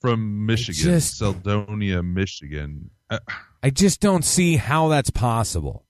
From 0.00 0.46
Michigan, 0.46 0.82
just- 0.82 1.18
Caledonia, 1.20 2.02
Michigan. 2.02 2.90
Uh, 3.08 3.18
I 3.62 3.70
just 3.70 4.00
don't 4.00 4.24
see 4.24 4.56
how 4.56 4.88
that's 4.88 5.10
possible. 5.10 5.84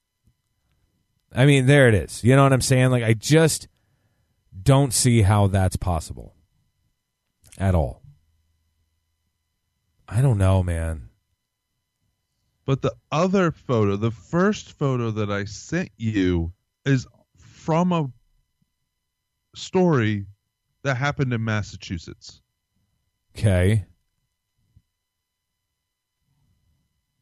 I 1.35 1.47
mean, 1.47 1.65
there 1.67 1.89
it 1.89 1.95
is. 1.95 2.23
You 2.23 2.37
know 2.37 2.43
what 2.43 2.53
I'm 2.53 2.61
saying? 2.61 2.91
Like, 2.91 3.05
I 3.05 3.15
just 3.15 3.69
don't 4.63 4.93
see 4.93 5.23
how 5.23 5.47
that's 5.47 5.77
possible 5.77 6.35
at 7.57 7.75
all. 7.75 8.02
I 10.13 10.21
don't 10.21 10.37
know, 10.37 10.63
man. 10.63 11.09
But 12.67 12.83
the 12.83 12.95
other 13.11 13.51
photo, 13.51 13.97
the 13.97 14.11
first 14.11 14.73
photo 14.79 15.11
that 15.11 15.31
I 15.31 15.47
sent 15.47 15.91
you, 15.97 16.53
is 16.85 17.07
from 17.37 17.93
a 17.93 18.11
story 19.57 20.27
that 20.83 20.97
happened 20.97 21.33
in 21.33 21.43
Massachusetts. 21.43 22.43
Okay. 23.37 23.87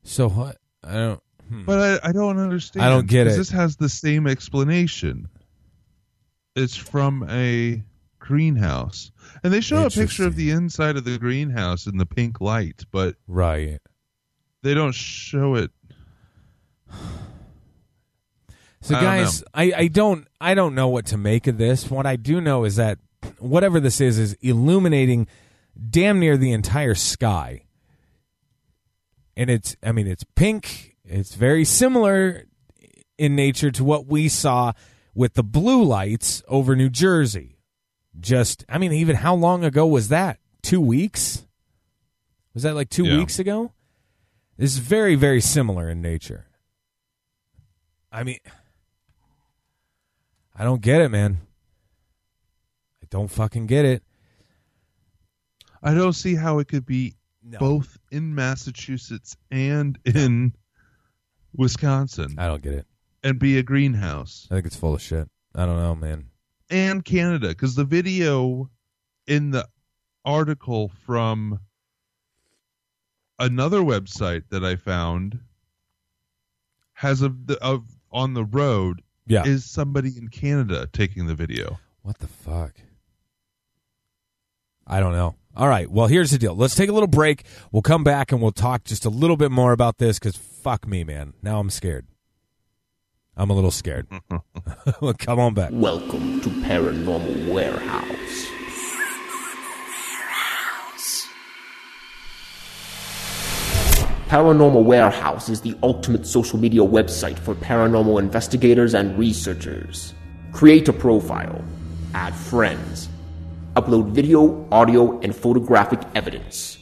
So 0.03 0.29
what? 0.29 0.57
I 0.83 0.95
don't. 0.95 1.23
hmm. 1.49 1.65
But 1.65 2.03
I, 2.05 2.09
I 2.09 2.13
don't 2.13 2.39
understand. 2.39 2.85
I 2.85 2.89
don't 2.89 3.07
get 3.07 3.29
it. 3.29 3.37
This 3.37 3.51
has 3.51 3.77
the 3.77 3.89
same 3.89 4.27
explanation. 4.27 5.29
It's 6.57 6.75
from 6.75 7.25
a 7.31 7.85
greenhouse. 8.31 9.11
And 9.43 9.53
they 9.53 9.61
show 9.61 9.85
a 9.85 9.91
picture 9.91 10.25
of 10.27 10.37
the 10.37 10.51
inside 10.51 10.97
of 10.97 11.05
the 11.05 11.19
greenhouse 11.19 11.87
in 11.87 11.97
the 11.99 12.07
pink 12.07 12.41
light, 12.41 12.85
but 12.93 13.17
Right. 13.27 13.79
they 14.63 14.73
don't 14.75 14.95
show 14.95 15.57
it. 15.57 15.71
So 18.83 18.95
I 18.95 19.01
don't 19.01 19.05
guys, 19.05 19.45
I, 19.53 19.73
I 19.77 19.87
don't 19.89 20.27
I 20.41 20.55
don't 20.55 20.75
know 20.75 20.89
what 20.89 21.05
to 21.07 21.19
make 21.19 21.47
of 21.47 21.59
this. 21.59 21.91
What 21.91 22.07
I 22.07 22.17
do 22.17 22.41
know 22.41 22.65
is 22.65 22.77
that 22.77 22.97
whatever 23.39 23.79
this 23.79 24.01
is 24.01 24.19
is 24.19 24.33
illuminating 24.41 25.27
damn 25.91 26.19
near 26.19 26.39
the 26.39 26.53
entire 26.53 26.95
sky. 26.95 27.65
And 29.37 29.51
it's 29.51 29.77
I 29.83 29.93
mean 29.93 30.07
it's 30.07 30.25
pink. 30.35 30.97
It's 31.05 31.35
very 31.35 31.67
similar 31.67 32.47
in 33.19 33.37
nature 33.37 33.71
to 33.71 33.85
what 33.85 34.07
we 34.07 34.31
saw 34.31 34.73
with 35.15 35.35
the 35.35 35.45
blue 35.45 35.85
lights 35.85 36.43
over 36.49 36.75
New 36.75 36.89
Jersey. 36.89 37.59
Just 38.21 38.65
I 38.69 38.79
mean 38.79 38.93
even 38.93 39.17
how 39.17 39.35
long 39.35 39.65
ago 39.65 39.87
was 39.87 40.09
that? 40.09 40.39
2 40.63 40.81
weeks? 40.81 41.47
Was 42.55 42.63
that 42.65 42.75
like 42.75 42.91
2 42.91 43.05
Yeah. 43.07 43.17
weeks 43.19 43.39
ago? 43.39 43.73
This 44.57 44.73
is 44.73 44.79
very 44.79 45.15
very 45.15 45.41
similar 45.41 45.89
in 45.89 46.03
nature. 46.03 46.47
I 48.13 48.23
mean 48.25 48.39
I 50.55 50.65
don't 50.65 50.83
get 50.83 51.01
it, 51.01 51.09
man. 51.11 51.39
I 53.03 53.07
don't 53.09 53.29
fucking 53.31 53.67
get 53.67 53.85
it. 53.87 54.03
I 55.83 55.95
don't 55.95 56.13
see 56.13 56.35
how 56.35 56.59
it 56.59 56.69
could 56.69 56.85
be 56.85 57.15
No. 57.43 57.59
both 57.59 57.97
in 58.11 58.35
Massachusetts 58.35 59.35
and 59.51 59.99
in 60.05 60.53
Wisconsin 61.55 62.35
I 62.39 62.47
don't 62.49 62.63
get 62.63 62.75
it. 62.75 62.87
and 63.25 63.39
be 63.39 63.57
a 63.57 63.63
greenhouse 63.63 64.47
I 64.51 64.55
think 64.57 64.67
it's 64.67 64.77
full 64.77 64.95
of 64.95 65.01
shit. 65.01 65.29
I 65.55 65.65
don't 65.65 65.77
know, 65.79 65.95
man. 65.95 66.30
And 66.71 67.05
Canada 67.05 67.49
because 67.49 67.75
the 67.75 67.85
video 67.85 68.71
in 69.27 69.51
the 69.51 69.67
article 70.25 70.91
from 71.05 71.61
another 73.39 73.81
website 73.81 74.45
that 74.51 74.65
I 74.65 74.77
found 74.77 75.39
has 76.95 77.23
a 77.23 77.29
the 77.31 77.59
of 77.63 77.85
on 78.13 78.35
the 78.35 78.45
road 78.45 79.03
Yeah. 79.27 79.45
is 79.45 79.65
somebody 79.65 80.11
in 80.17 80.29
Canada 80.29 80.89
taking 80.93 81.27
the 81.27 81.35
video. 81.35 81.79
what 82.03 82.19
the 82.19 82.27
fuck? 82.29 82.75
I 84.87 85.01
don't 85.01 85.13
know. 85.13 85.37
All 85.57 85.69
right. 85.69 85.89
Well, 85.91 86.07
here's 86.07 86.31
the 86.31 86.39
deal. 86.39 86.55
Let's 86.57 86.75
take 86.75 86.89
a 86.89 86.93
little 86.93 87.07
break. 87.07 87.45
We'll 87.73 87.83
come 87.83 88.03
back 88.05 88.33
and 88.33 88.41
we'll 88.41 88.51
talk 88.53 88.85
just 88.85 89.05
a 89.05 89.11
little 89.11 89.37
bit 89.37 89.51
more 89.51 89.73
about 89.73 89.99
this 89.99 90.19
because 90.19 90.37
fuck 90.37 90.87
me, 90.87 91.05
man. 91.05 91.35
Now 91.43 91.61
I'm 91.61 91.71
scared. 91.71 92.07
I'm 93.41 93.49
a 93.49 93.55
little 93.55 93.71
scared. 93.71 94.07
Come 95.19 95.39
on 95.39 95.55
back. 95.55 95.71
Welcome 95.73 96.43
to 96.43 96.51
Paranormal 96.51 97.51
Warehouse. 97.51 98.47
Paranormal 104.29 104.85
Warehouse 104.85 105.49
is 105.49 105.63
the 105.63 105.75
ultimate 105.83 106.27
social 106.27 106.59
media 106.59 106.83
website 106.83 107.39
for 107.39 107.55
paranormal 107.55 108.19
investigators 108.19 108.93
and 108.93 109.19
researchers. 109.19 110.13
Create 110.53 110.87
a 110.89 110.93
profile, 110.93 111.65
add 112.13 112.35
friends, 112.35 113.09
upload 113.75 114.11
video, 114.11 114.69
audio, 114.71 115.19
and 115.21 115.35
photographic 115.35 116.01
evidence, 116.15 116.77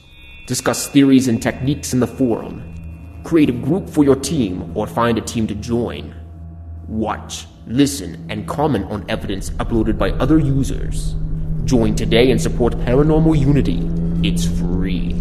discuss 0.49 0.89
theories 0.89 1.29
and 1.29 1.41
techniques 1.41 1.93
in 1.93 2.01
the 2.01 2.07
forum, 2.09 3.23
create 3.23 3.49
a 3.49 3.53
group 3.53 3.89
for 3.89 4.03
your 4.03 4.17
team 4.17 4.77
or 4.77 4.89
find 4.89 5.19
a 5.19 5.21
team 5.21 5.47
to 5.47 5.55
join, 5.55 6.18
watch, 6.89 7.47
listen, 7.67 8.27
and 8.31 8.49
comment 8.49 8.91
on 8.91 9.05
evidence 9.09 9.51
uploaded 9.51 9.99
by 9.99 10.11
other 10.13 10.39
users. 10.39 11.15
Join 11.65 11.95
today 11.95 12.31
and 12.31 12.41
support 12.41 12.73
Paranormal 12.79 13.39
Unity. 13.39 13.89
It's 14.27 14.47
free. 14.47 15.13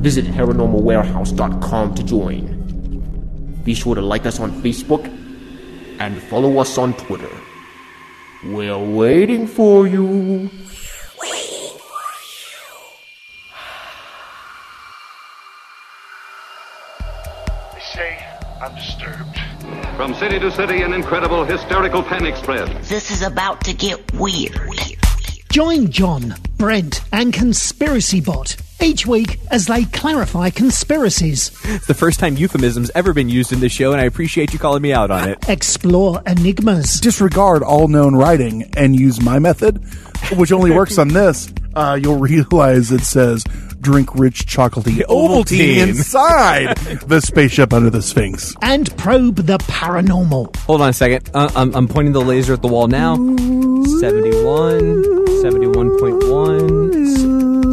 Visit 0.00 0.24
paranormalwarehouse.com 0.26 1.94
to 1.94 2.02
join. 2.02 3.62
Be 3.64 3.74
sure 3.74 3.94
to 3.94 4.00
like 4.00 4.26
us 4.26 4.40
on 4.40 4.50
Facebook 4.62 5.04
and 6.00 6.20
follow 6.24 6.58
us 6.58 6.78
on 6.78 6.94
Twitter. 6.94 7.30
We're 8.44 8.78
waiting 8.78 9.46
for 9.46 9.86
you. 9.86 10.50
They 17.72 17.80
say 17.80 18.26
I'm 18.60 18.74
disturbed. 18.74 19.43
From 19.96 20.12
city 20.14 20.40
to 20.40 20.50
city, 20.50 20.82
an 20.82 20.92
incredible 20.92 21.44
hysterical 21.44 22.02
panic 22.02 22.34
spread. 22.34 22.68
This 22.82 23.12
is 23.12 23.22
about 23.22 23.62
to 23.64 23.72
get 23.72 24.12
weird. 24.14 24.58
Join 25.52 25.88
John, 25.88 26.34
Brent, 26.56 27.00
and 27.12 27.32
Conspiracy 27.32 28.20
Bot 28.20 28.56
each 28.82 29.06
week 29.06 29.38
as 29.52 29.66
they 29.66 29.84
clarify 29.84 30.50
conspiracies, 30.50 31.56
It's 31.64 31.86
the 31.86 31.94
first 31.94 32.18
time 32.18 32.36
euphemism's 32.36 32.90
ever 32.96 33.12
been 33.12 33.28
used 33.28 33.52
in 33.52 33.60
this 33.60 33.70
show, 33.72 33.92
and 33.92 34.00
I 34.00 34.04
appreciate 34.04 34.52
you 34.52 34.58
calling 34.58 34.82
me 34.82 34.92
out 34.92 35.12
on 35.12 35.28
it. 35.28 35.48
explore 35.48 36.20
enigmas, 36.26 37.00
disregard 37.00 37.62
all 37.62 37.86
known 37.86 38.16
writing 38.16 38.70
and 38.76 38.98
use 38.98 39.20
my 39.20 39.38
method, 39.38 39.82
which 40.36 40.50
only 40.50 40.72
works 40.72 40.98
on 40.98 41.08
this, 41.08 41.52
uh, 41.74 41.98
you'll 42.00 42.18
realize 42.18 42.90
it 42.90 43.02
says 43.02 43.44
drink 43.84 44.14
rich 44.16 44.46
chocolatey 44.46 45.02
Ovaltine. 45.06 45.44
Ovaltine 45.44 45.88
inside 45.88 46.76
the 47.06 47.20
spaceship 47.20 47.72
under 47.72 47.90
the 47.90 48.02
Sphinx. 48.02 48.54
and 48.62 48.96
probe 48.96 49.36
the 49.36 49.58
paranormal. 49.58 50.56
Hold 50.56 50.80
on 50.80 50.88
a 50.88 50.92
second. 50.92 51.30
Uh, 51.34 51.50
I'm, 51.54 51.72
I'm 51.76 51.86
pointing 51.86 52.12
the 52.14 52.20
laser 52.22 52.54
at 52.54 52.62
the 52.62 52.68
wall 52.68 52.88
now. 52.88 53.14
71, 53.14 55.04
71.1, 55.44 56.73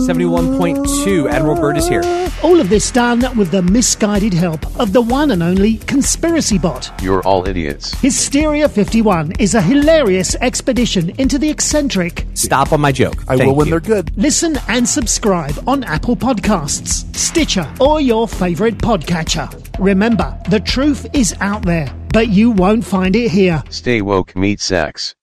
71.2. 0.08 1.30
Admiral 1.30 1.56
Byrd 1.56 1.78
is 1.78 1.88
here. 1.88 2.02
All 2.44 2.60
of 2.60 2.70
this 2.70 2.90
done 2.92 3.20
with 3.38 3.52
the 3.52 3.62
misguided 3.62 4.34
help 4.34 4.66
of 4.80 4.94
the 4.94 5.02
one 5.02 5.32
and 5.32 5.44
only 5.44 5.78
Conspiracy 5.78 6.58
Bot. 6.58 6.92
You're 7.02 7.22
all 7.24 7.48
idiots. 7.48 7.94
Hysteria 8.02 8.68
51 8.68 9.34
is 9.40 9.56
a 9.56 9.62
hilarious 9.62 10.36
expedition 10.36 11.12
into 11.20 11.38
the 11.38 11.50
eccentric. 11.50 12.26
Stop 12.34 12.72
on 12.74 12.82
my 12.82 12.92
joke. 12.92 13.24
I 13.28 13.38
Thank 13.38 13.48
will 13.48 13.56
when 13.56 13.68
you. 13.68 13.72
they're 13.72 13.80
good. 13.80 14.12
Listen 14.18 14.58
and 14.68 14.88
subscribe 14.88 15.56
on 15.68 15.84
Apple 15.84 16.16
Podcasts, 16.16 17.16
Stitcher, 17.16 17.72
or 17.80 18.02
your 18.02 18.28
favorite 18.28 18.78
podcatcher. 18.78 19.48
Remember, 19.80 20.38
the 20.50 20.60
truth 20.60 21.06
is 21.14 21.36
out 21.42 21.64
there, 21.64 21.94
but 22.12 22.30
you 22.30 22.52
won't 22.52 22.86
find 22.86 23.16
it 23.16 23.30
here. 23.30 23.64
Stay 23.70 24.02
woke, 24.02 24.36
meet 24.36 24.60
sex. 24.60 25.16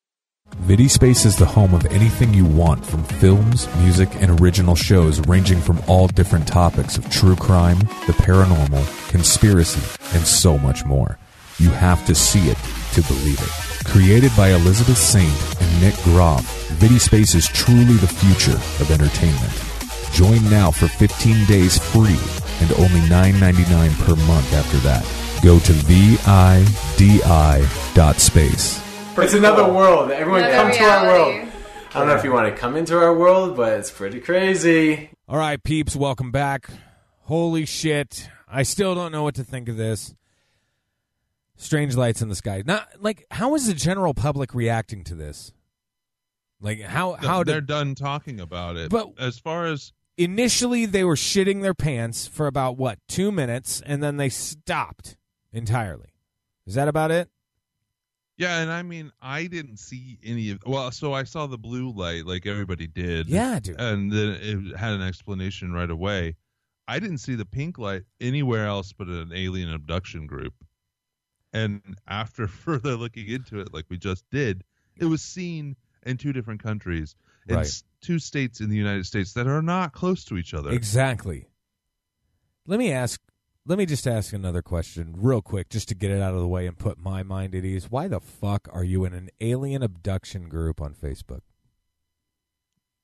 VidiSpace 0.56 1.24
is 1.24 1.36
the 1.36 1.46
home 1.46 1.72
of 1.72 1.86
anything 1.86 2.34
you 2.34 2.44
want 2.44 2.84
from 2.84 3.04
films, 3.04 3.68
music, 3.78 4.08
and 4.16 4.40
original 4.40 4.74
shows 4.74 5.20
ranging 5.26 5.60
from 5.60 5.80
all 5.86 6.08
different 6.08 6.48
topics 6.48 6.98
of 6.98 7.08
true 7.10 7.36
crime, 7.36 7.78
the 7.78 8.14
paranormal, 8.14 8.84
conspiracy, 9.08 9.80
and 10.16 10.26
so 10.26 10.58
much 10.58 10.84
more. 10.84 11.18
You 11.58 11.70
have 11.70 12.04
to 12.06 12.14
see 12.14 12.48
it 12.48 12.58
to 12.94 13.02
believe 13.02 13.40
it. 13.40 13.86
Created 13.86 14.32
by 14.36 14.50
Elizabeth 14.50 14.98
Saint 14.98 15.32
and 15.60 15.80
Nick 15.80 15.94
Groff, 16.02 16.44
VidiSpace 16.80 17.34
is 17.34 17.46
truly 17.46 17.94
the 17.94 18.08
future 18.08 18.58
of 18.82 18.90
entertainment. 18.90 19.52
Join 20.12 20.42
now 20.50 20.70
for 20.70 20.88
15 20.88 21.46
days 21.46 21.78
free 21.92 22.18
and 22.60 22.72
only 22.72 23.00
$9.99 23.08 24.04
per 24.04 24.16
month 24.26 24.52
after 24.52 24.76
that. 24.78 25.06
Go 25.42 25.58
to 25.60 25.72
VIDI.space. 25.72 26.18
It's 29.20 29.34
another 29.34 29.70
world. 29.70 30.10
Everyone 30.12 30.44
Another 30.44 30.70
come 30.70 30.78
to 30.78 30.84
our 30.84 31.04
world. 31.06 31.48
I 31.90 31.98
don't 31.98 32.06
know 32.06 32.14
if 32.14 32.22
you 32.22 32.32
want 32.32 32.54
to 32.54 32.58
come 32.60 32.76
into 32.76 32.96
our 32.96 33.12
world, 33.14 33.56
but 33.56 33.78
it's 33.78 33.90
pretty 33.90 34.20
crazy. 34.20 35.10
All 35.28 35.38
right, 35.38 35.60
peeps, 35.62 35.96
welcome 35.96 36.30
back. 36.30 36.70
Holy 37.22 37.66
shit. 37.66 38.28
I 38.46 38.62
still 38.62 38.94
don't 38.94 39.10
know 39.10 39.24
what 39.24 39.34
to 39.34 39.44
think 39.44 39.68
of 39.68 39.76
this. 39.76 40.14
Strange 41.56 41.96
lights 41.96 42.22
in 42.22 42.28
the 42.28 42.36
sky. 42.36 42.62
Not 42.64 42.88
like 43.00 43.26
how 43.30 43.54
is 43.56 43.66
the 43.66 43.74
general 43.74 44.14
public 44.14 44.54
reacting 44.54 45.02
to 45.04 45.14
this? 45.16 45.52
Like 46.60 46.80
how 46.80 47.14
how 47.14 47.42
they're 47.42 47.60
did 47.60 47.66
done 47.66 47.94
talking 47.96 48.40
about 48.40 48.76
it. 48.76 48.90
But- 48.90 49.08
as 49.18 49.38
far 49.38 49.66
as 49.66 49.92
initially 50.16 50.86
they 50.86 51.02
were 51.02 51.16
shitting 51.16 51.62
their 51.62 51.74
pants 51.74 52.28
for 52.28 52.46
about 52.46 52.76
what, 52.76 52.98
2 53.08 53.32
minutes 53.32 53.82
and 53.84 54.02
then 54.02 54.16
they 54.16 54.28
stopped 54.28 55.16
entirely. 55.52 56.14
Is 56.66 56.74
that 56.74 56.86
about 56.86 57.10
it? 57.10 57.28
Yeah, 58.38 58.60
and 58.60 58.70
I 58.72 58.82
mean, 58.82 59.10
I 59.20 59.46
didn't 59.48 59.76
see 59.78 60.18
any 60.24 60.50
of. 60.52 60.60
Well, 60.64 60.90
so 60.92 61.12
I 61.12 61.24
saw 61.24 61.46
the 61.46 61.58
blue 61.58 61.90
light 61.92 62.24
like 62.24 62.46
everybody 62.46 62.86
did. 62.86 63.28
Yeah, 63.28 63.58
dude. 63.60 63.78
and 63.78 64.10
then 64.10 64.38
it 64.40 64.76
had 64.78 64.92
an 64.94 65.02
explanation 65.02 65.72
right 65.72 65.90
away. 65.90 66.36
I 66.86 66.98
didn't 67.00 67.18
see 67.18 67.34
the 67.34 67.44
pink 67.44 67.76
light 67.76 68.04
anywhere 68.20 68.64
else 68.66 68.94
but 68.94 69.08
in 69.08 69.14
an 69.14 69.32
alien 69.34 69.70
abduction 69.70 70.26
group. 70.26 70.54
And 71.52 71.82
after 72.06 72.46
further 72.64 72.96
looking 72.96 73.26
into 73.28 73.60
it, 73.60 73.74
like 73.74 73.84
we 73.90 73.98
just 73.98 74.24
did, 74.30 74.64
it 74.96 75.04
was 75.04 75.20
seen 75.20 75.76
in 76.06 76.16
two 76.16 76.32
different 76.32 76.62
countries, 76.62 77.14
in 77.48 77.56
Right. 77.56 77.66
s- 77.66 77.82
two 78.00 78.18
states 78.18 78.60
in 78.60 78.70
the 78.70 78.76
United 78.76 79.04
States 79.04 79.32
that 79.34 79.46
are 79.46 79.60
not 79.62 79.92
close 79.92 80.24
to 80.26 80.36
each 80.38 80.54
other. 80.54 80.70
Exactly. 80.70 81.46
Let 82.66 82.78
me 82.78 82.92
ask. 82.92 83.20
Let 83.68 83.76
me 83.76 83.84
just 83.84 84.06
ask 84.06 84.32
another 84.32 84.62
question, 84.62 85.14
real 85.18 85.42
quick, 85.42 85.68
just 85.68 85.88
to 85.90 85.94
get 85.94 86.10
it 86.10 86.22
out 86.22 86.32
of 86.32 86.40
the 86.40 86.48
way 86.48 86.66
and 86.66 86.78
put 86.78 86.96
my 86.98 87.22
mind 87.22 87.54
at 87.54 87.66
ease. 87.66 87.90
Why 87.90 88.08
the 88.08 88.18
fuck 88.18 88.66
are 88.72 88.82
you 88.82 89.04
in 89.04 89.12
an 89.12 89.28
alien 89.42 89.82
abduction 89.82 90.48
group 90.48 90.80
on 90.80 90.94
Facebook? 90.94 91.42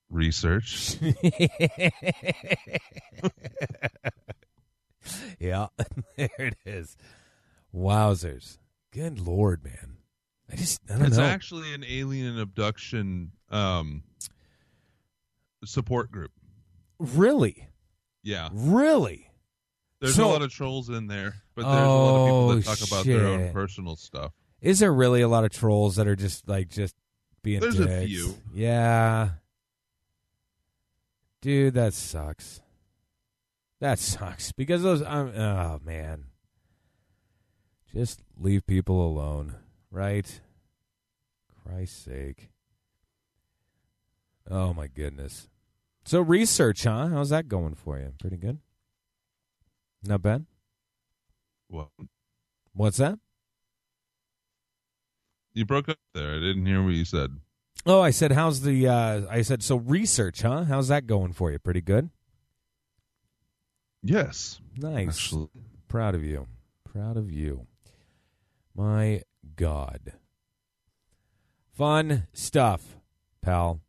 Research. 0.09 0.95
yeah, 5.39 5.67
there 6.15 6.29
it 6.39 6.55
is. 6.65 6.97
Wowzers! 7.73 8.57
Good 8.91 9.19
lord, 9.19 9.63
man. 9.63 9.97
I 10.51 10.55
just 10.55 10.81
I 10.89 10.93
don't 10.93 11.05
it's 11.07 11.17
know. 11.17 11.25
actually 11.25 11.75
an 11.75 11.83
alien 11.87 12.39
abduction 12.39 13.33
um, 13.51 14.01
support 15.63 16.11
group. 16.11 16.31
really, 16.97 17.67
Yeah, 18.23 18.49
really. 18.51 19.24
There's 20.05 20.15
So- 20.15 20.27
a 20.27 20.31
lot 20.31 20.41
of 20.41 20.51
trolls 20.51 20.89
in 20.89 21.07
there, 21.07 21.35
but 21.55 21.63
there's 21.63 21.87
a 21.87 21.89
lot 21.89 22.15
of 22.21 22.25
people 22.27 22.47
that 22.49 22.57
Oh, 22.57 22.61
talk 22.75 22.87
about 22.87 23.05
their 23.05 23.25
own 23.27 23.51
personal 23.53 23.95
stuff. 23.95 24.31
Is 24.61 24.79
there 24.79 24.93
really 24.93 25.21
a 25.21 25.27
lot 25.27 25.43
of 25.45 25.51
trolls 25.51 25.95
that 25.97 26.07
are 26.07 26.15
just 26.15 26.47
like 26.47 26.69
just 26.69 26.95
being 27.43 27.59
There's 27.59 27.79
a 27.79 27.85
dicks? 27.85 28.07
few. 28.11 28.35
Yeah. 28.53 29.29
Dude, 31.41 31.73
that 31.75 31.93
sucks. 31.93 32.61
That 33.79 33.99
sucks 33.99 34.51
because 34.51 34.81
those 34.81 35.01
um, 35.03 35.29
oh 35.37 35.79
man. 35.83 36.25
Just 37.93 38.21
leave 38.37 38.65
people 38.65 39.05
alone, 39.07 39.55
right? 39.91 40.41
Christ's 41.63 42.03
sake. 42.03 42.49
Oh 44.49 44.73
my 44.73 44.87
goodness. 44.87 45.47
So 46.05 46.21
research, 46.21 46.83
huh? 46.83 47.07
How's 47.07 47.29
that 47.29 47.47
going 47.47 47.75
for 47.75 47.97
you? 47.99 48.13
Pretty 48.19 48.37
good. 48.37 48.59
Not 50.07 50.21
bad. 50.21 50.45
Well, 51.69 51.91
What's 52.73 52.97
that? 52.97 53.17
you 55.53 55.65
broke 55.65 55.87
up 55.89 55.97
there. 56.13 56.31
I 56.35 56.39
didn't 56.39 56.65
hear 56.65 56.83
what 56.83 56.93
you 56.93 57.05
said. 57.05 57.31
Oh, 57.85 58.01
I 58.01 58.09
said, 58.11 58.31
how's 58.33 58.61
the? 58.61 58.87
Uh, 58.87 59.21
I 59.29 59.41
said, 59.41 59.63
so 59.63 59.77
research, 59.77 60.41
huh? 60.41 60.65
How's 60.65 60.89
that 60.89 61.07
going 61.07 61.33
for 61.33 61.51
you? 61.51 61.59
Pretty 61.59 61.81
good. 61.81 62.09
Yes, 64.03 64.59
Nice. 64.77 65.07
actually. 65.07 65.47
Proud 65.87 66.13
of 66.15 66.23
you. 66.23 66.47
Proud 66.83 67.17
of 67.17 67.31
you. 67.31 67.67
My 68.75 69.21
God. 69.55 70.13
Fun 71.73 72.27
stuff, 72.33 72.97
pal. 73.41 73.81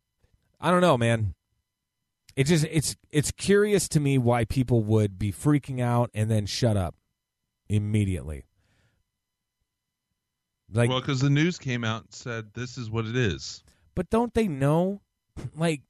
I 0.60 0.70
don't 0.70 0.80
know, 0.80 0.96
man. 0.96 1.34
It 2.36 2.44
just 2.44 2.66
it's 2.70 2.96
it's 3.10 3.30
curious 3.30 3.88
to 3.88 4.00
me 4.00 4.18
why 4.18 4.44
people 4.44 4.82
would 4.82 5.18
be 5.18 5.32
freaking 5.32 5.80
out 5.80 6.10
and 6.12 6.30
then 6.30 6.44
shut 6.44 6.76
up 6.76 6.94
immediately. 7.68 8.44
Like, 10.72 10.90
well, 10.90 11.00
because 11.00 11.20
the 11.20 11.30
news 11.30 11.58
came 11.58 11.82
out 11.82 12.02
and 12.02 12.12
said 12.12 12.52
this 12.52 12.76
is 12.76 12.90
what 12.90 13.06
it 13.06 13.16
is. 13.16 13.64
but 13.94 14.10
don't 14.10 14.34
they 14.34 14.48
know? 14.48 15.00
Like, 15.54 15.82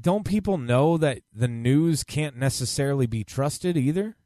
don't 0.00 0.24
people 0.24 0.58
know 0.58 0.96
that 0.96 1.20
the 1.32 1.48
news 1.48 2.04
can't 2.04 2.36
necessarily 2.36 3.06
be 3.06 3.24
trusted 3.24 3.76
either? 3.76 4.16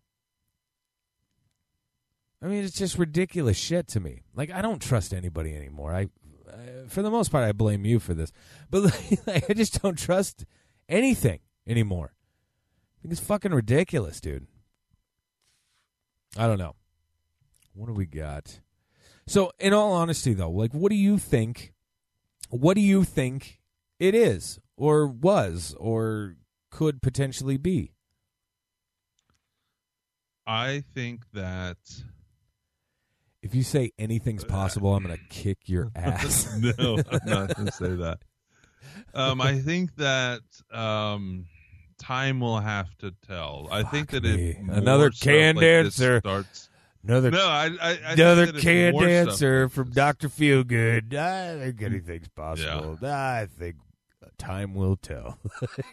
I 2.42 2.46
mean, 2.46 2.64
it's 2.64 2.78
just 2.78 2.98
ridiculous 2.98 3.56
shit 3.56 3.86
to 3.88 4.00
me. 4.00 4.22
Like, 4.34 4.50
I 4.50 4.62
don't 4.62 4.80
trust 4.80 5.12
anybody 5.12 5.54
anymore. 5.54 5.94
I, 5.94 6.08
uh, 6.48 6.88
for 6.88 7.02
the 7.02 7.10
most 7.10 7.30
part, 7.30 7.44
I 7.44 7.52
blame 7.52 7.84
you 7.84 7.98
for 7.98 8.14
this, 8.14 8.32
but 8.70 8.82
like, 9.26 9.50
I 9.50 9.52
just 9.52 9.82
don't 9.82 9.98
trust 9.98 10.46
anything 10.90 11.40
anymore. 11.66 12.12
I 12.14 13.02
think 13.02 13.12
it's 13.12 13.20
fucking 13.22 13.52
ridiculous, 13.52 14.20
dude. 14.20 14.46
I 16.36 16.46
don't 16.46 16.58
know. 16.58 16.76
What 17.72 17.86
do 17.86 17.94
we 17.94 18.04
got? 18.06 18.60
So, 19.26 19.52
in 19.58 19.72
all 19.72 19.92
honesty, 19.92 20.34
though, 20.34 20.50
like, 20.50 20.72
what 20.74 20.90
do 20.90 20.96
you 20.96 21.16
think? 21.16 21.72
What 22.50 22.74
do 22.74 22.80
you 22.80 23.04
think 23.04 23.60
it 23.98 24.14
is, 24.14 24.58
or 24.76 25.06
was, 25.06 25.74
or 25.78 26.36
could 26.70 27.00
potentially 27.00 27.56
be? 27.56 27.92
I 30.46 30.82
think 30.94 31.22
that 31.32 31.76
If 33.42 33.54
you 33.54 33.62
say 33.62 33.92
anything's 33.98 34.44
possible, 34.44 34.94
I'm 34.94 35.04
going 35.04 35.16
to 35.16 35.24
kick 35.28 35.58
your 35.66 35.90
ass. 35.96 36.52
no, 36.58 36.98
I'm 37.10 37.20
not 37.24 37.54
going 37.54 37.66
to 37.66 37.72
say 37.72 37.94
that. 37.96 38.18
Um, 39.14 39.40
I 39.40 39.58
think 39.58 39.96
that 39.96 40.40
um, 40.72 41.46
time 41.98 42.40
will 42.40 42.60
have 42.60 42.96
to 42.98 43.12
tell. 43.26 43.68
I 43.70 43.82
think 43.82 44.10
that 44.10 44.24
me. 44.24 44.50
if 44.50 44.68
Another 44.68 45.10
canned 45.10 45.58
like 45.58 45.66
answer. 45.66 46.20
starts. 46.20 46.68
Another 47.02 47.30
No, 47.30 47.46
I, 47.46 47.70
I, 47.80 47.90
I 47.90 48.12
another 48.12 48.46
that 48.46 48.56
if 48.56 48.62
canned 48.62 49.00
answer 49.02 49.64
like 49.64 49.72
from 49.72 49.90
Doctor 49.90 50.28
Feelgood. 50.28 51.14
I 51.14 51.58
think 51.58 51.82
anything's 51.82 52.28
possible. 52.28 52.98
I 53.02 53.48
think 53.58 53.76
time 54.38 54.74
will 54.74 54.96
tell. 54.96 55.38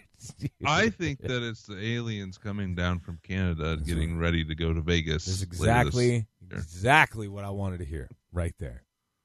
I 0.65 0.89
think 0.89 1.21
that 1.21 1.43
it's 1.43 1.63
the 1.63 1.77
aliens 1.77 2.37
coming 2.37 2.75
down 2.75 2.99
from 2.99 3.19
Canada, 3.21 3.77
getting 3.77 4.17
ready 4.17 4.43
to 4.45 4.55
go 4.55 4.73
to 4.73 4.81
Vegas. 4.81 5.25
That's 5.25 5.43
exactly 5.43 6.25
exactly 6.51 7.27
what 7.27 7.43
I 7.43 7.51
wanted 7.51 7.79
to 7.79 7.85
hear 7.85 8.09
right 8.31 8.55
there. 8.57 8.83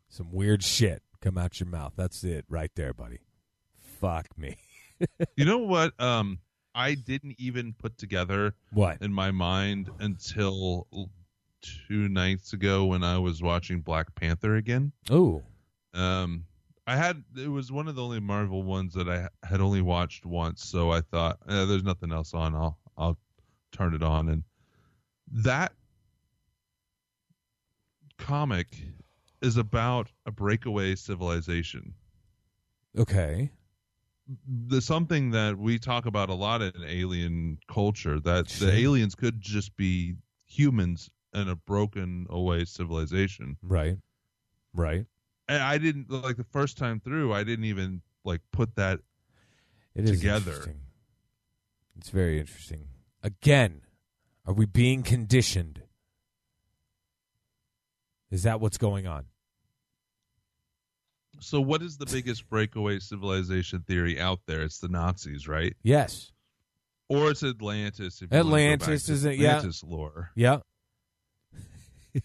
Some 0.08 0.32
weird 0.32 0.62
shit 0.62 1.02
come 1.20 1.38
out 1.38 1.60
your 1.60 1.68
mouth. 1.68 1.94
That's 1.96 2.22
it 2.24 2.44
right 2.48 2.70
there, 2.74 2.92
buddy. 2.92 3.20
Fuck 4.02 4.26
me. 4.36 4.56
You 5.36 5.44
know 5.44 5.58
what? 5.58 5.98
Um, 6.00 6.38
I 6.76 6.94
didn't 6.94 7.34
even 7.38 7.72
put 7.72 7.96
together 7.98 8.54
What? 8.72 9.02
in 9.02 9.12
my 9.12 9.30
mind 9.32 9.90
until 9.98 10.86
two 11.60 12.08
nights 12.08 12.52
ago 12.52 12.84
when 12.84 13.02
I 13.02 13.18
was 13.18 13.42
watching 13.42 13.80
Black 13.80 14.14
Panther 14.14 14.54
again. 14.56 14.92
Oh, 15.10 15.42
Um, 15.94 16.44
I 16.86 16.94
had 16.96 17.24
it 17.36 17.48
was 17.48 17.72
one 17.72 17.88
of 17.88 17.96
the 17.96 18.02
only 18.04 18.20
Marvel 18.20 18.62
ones 18.62 18.94
that 18.94 19.08
I 19.08 19.28
had 19.44 19.60
only 19.60 19.80
watched 19.82 20.24
once, 20.26 20.64
so 20.64 20.90
I 20.92 21.00
thought 21.00 21.38
eh, 21.48 21.64
there's 21.64 21.82
nothing 21.84 22.12
else 22.12 22.32
on. 22.34 22.54
I'll 22.54 22.78
I'll 22.96 23.18
turn 23.72 23.94
it 23.94 24.02
on, 24.04 24.28
and 24.28 24.44
that 25.32 25.72
comic 28.18 28.78
is 29.40 29.56
about 29.56 30.08
a 30.26 30.30
breakaway 30.30 30.94
civilization. 30.94 31.94
okay. 32.96 33.50
The 34.46 34.80
something 34.80 35.30
that 35.30 35.58
we 35.58 35.78
talk 35.78 36.06
about 36.06 36.28
a 36.30 36.34
lot 36.34 36.62
in 36.62 36.72
alien 36.86 37.58
culture 37.68 38.18
that 38.20 38.48
Sure. 38.48 38.68
the 38.70 38.76
aliens 38.78 39.14
could 39.14 39.40
just 39.40 39.76
be 39.76 40.16
humans 40.46 41.10
in 41.34 41.48
a 41.48 41.56
broken 41.56 42.26
away 42.30 42.64
civilization. 42.64 43.56
Right. 43.62 43.98
Right. 44.74 45.06
And 45.48 45.62
I 45.62 45.78
didn't 45.78 46.10
like 46.10 46.36
the 46.36 46.44
first 46.44 46.78
time 46.78 47.00
through. 47.00 47.32
I 47.32 47.44
didn't 47.44 47.64
even 47.66 48.02
like 48.24 48.40
put 48.52 48.74
that 48.76 49.00
It 49.94 50.04
is 50.04 50.18
together. 50.18 50.50
interesting. 50.52 50.80
It's 51.96 52.10
very 52.10 52.38
interesting. 52.40 52.88
Again, 53.22 53.82
are 54.46 54.54
we 54.54 54.66
being 54.66 55.02
conditioned? 55.02 55.82
Is 58.30 58.44
that 58.44 58.60
what's 58.60 58.78
going 58.78 59.06
on? 59.06 59.26
So, 61.42 61.60
what 61.60 61.82
is 61.82 61.96
the 61.96 62.06
biggest 62.06 62.48
breakaway 62.48 63.00
civilization 63.00 63.84
theory 63.86 64.20
out 64.20 64.38
there? 64.46 64.62
It's 64.62 64.78
the 64.78 64.88
Nazis, 64.88 65.48
right? 65.48 65.74
Yes. 65.82 66.30
Or 67.08 67.30
it's 67.30 67.42
Atlantis. 67.42 68.22
If 68.22 68.32
you 68.32 68.38
wanna 68.38 68.44
go 68.44 68.50
back 68.50 68.82
Atlantis 68.82 69.08
is 69.08 69.24
it? 69.24 69.36
Yeah. 69.36 69.56
Atlantis 69.56 69.82
lore. 69.82 70.30
Yeah. 70.36 70.58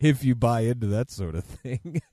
if 0.00 0.22
you 0.22 0.34
buy 0.34 0.60
into 0.60 0.88
that 0.88 1.10
sort 1.10 1.34
of 1.34 1.44
thing. 1.44 2.02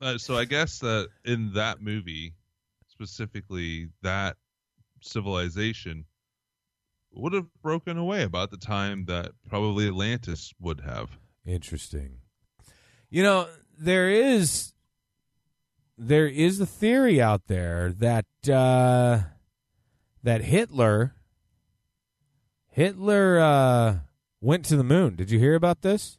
Uh, 0.00 0.16
so 0.16 0.38
I 0.38 0.44
guess 0.44 0.78
that 0.78 1.08
in 1.24 1.54
that 1.54 1.82
movie, 1.82 2.32
specifically, 2.86 3.88
that 4.02 4.36
civilization 5.00 6.04
would 7.12 7.32
have 7.32 7.46
broken 7.62 7.96
away 7.98 8.22
about 8.22 8.50
the 8.50 8.56
time 8.56 9.06
that 9.06 9.32
probably 9.48 9.86
Atlantis 9.88 10.52
would 10.60 10.80
have. 10.82 11.18
Interesting. 11.46 12.18
You 13.10 13.22
know, 13.22 13.48
there 13.78 14.10
is 14.10 14.72
there 15.96 16.28
is 16.28 16.60
a 16.60 16.66
theory 16.66 17.20
out 17.20 17.46
there 17.46 17.92
that 17.92 18.26
uh 18.48 19.20
that 20.22 20.42
Hitler 20.42 21.14
Hitler 22.70 23.38
uh 23.38 23.96
went 24.40 24.64
to 24.66 24.76
the 24.76 24.84
moon. 24.84 25.16
Did 25.16 25.30
you 25.30 25.38
hear 25.38 25.54
about 25.54 25.82
this? 25.82 26.18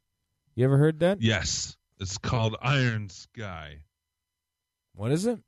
You 0.56 0.66
ever 0.66 0.78
heard 0.78 1.00
that? 1.00 1.22
Yes, 1.22 1.78
it's 2.00 2.18
called 2.18 2.56
Iron 2.62 3.10
Sky. 3.10 3.84
What 4.94 5.12
is 5.12 5.26
it? 5.26 5.40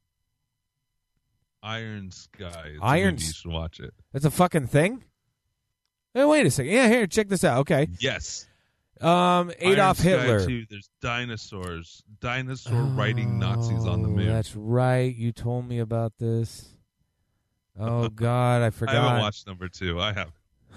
Iron 1.63 2.11
Sky. 2.11 2.71
It's 2.73 2.79
Iron 2.81 3.15
You 3.15 3.19
should 3.21 3.51
watch 3.51 3.79
it. 3.79 3.93
That's 4.13 4.25
a 4.25 4.31
fucking 4.31 4.67
thing? 4.67 5.03
Hey, 6.13 6.25
wait 6.25 6.45
a 6.45 6.51
second. 6.51 6.71
Yeah, 6.71 6.87
here, 6.87 7.07
check 7.07 7.29
this 7.29 7.43
out. 7.43 7.59
Okay. 7.59 7.87
Yes. 7.99 8.47
Um 8.99 9.51
Adolf 9.59 9.79
Iron 9.79 9.95
Sky 9.95 10.09
Hitler. 10.09 10.65
There's 10.69 10.89
dinosaurs. 11.01 12.03
Dinosaur 12.19 12.83
riding 12.83 13.39
Nazis 13.39 13.85
on 13.85 14.03
the 14.03 14.09
Oh, 14.09 14.11
moon. 14.11 14.27
That's 14.27 14.55
right. 14.55 15.15
You 15.15 15.31
told 15.31 15.67
me 15.67 15.79
about 15.79 16.13
this. 16.19 16.67
Oh 17.79 18.09
God, 18.15 18.61
I 18.61 18.69
forgot. 18.69 18.95
I 18.95 19.01
haven't 19.07 19.21
watched 19.21 19.47
number 19.47 19.67
two. 19.69 19.99
I 19.99 20.13
have. 20.13 20.31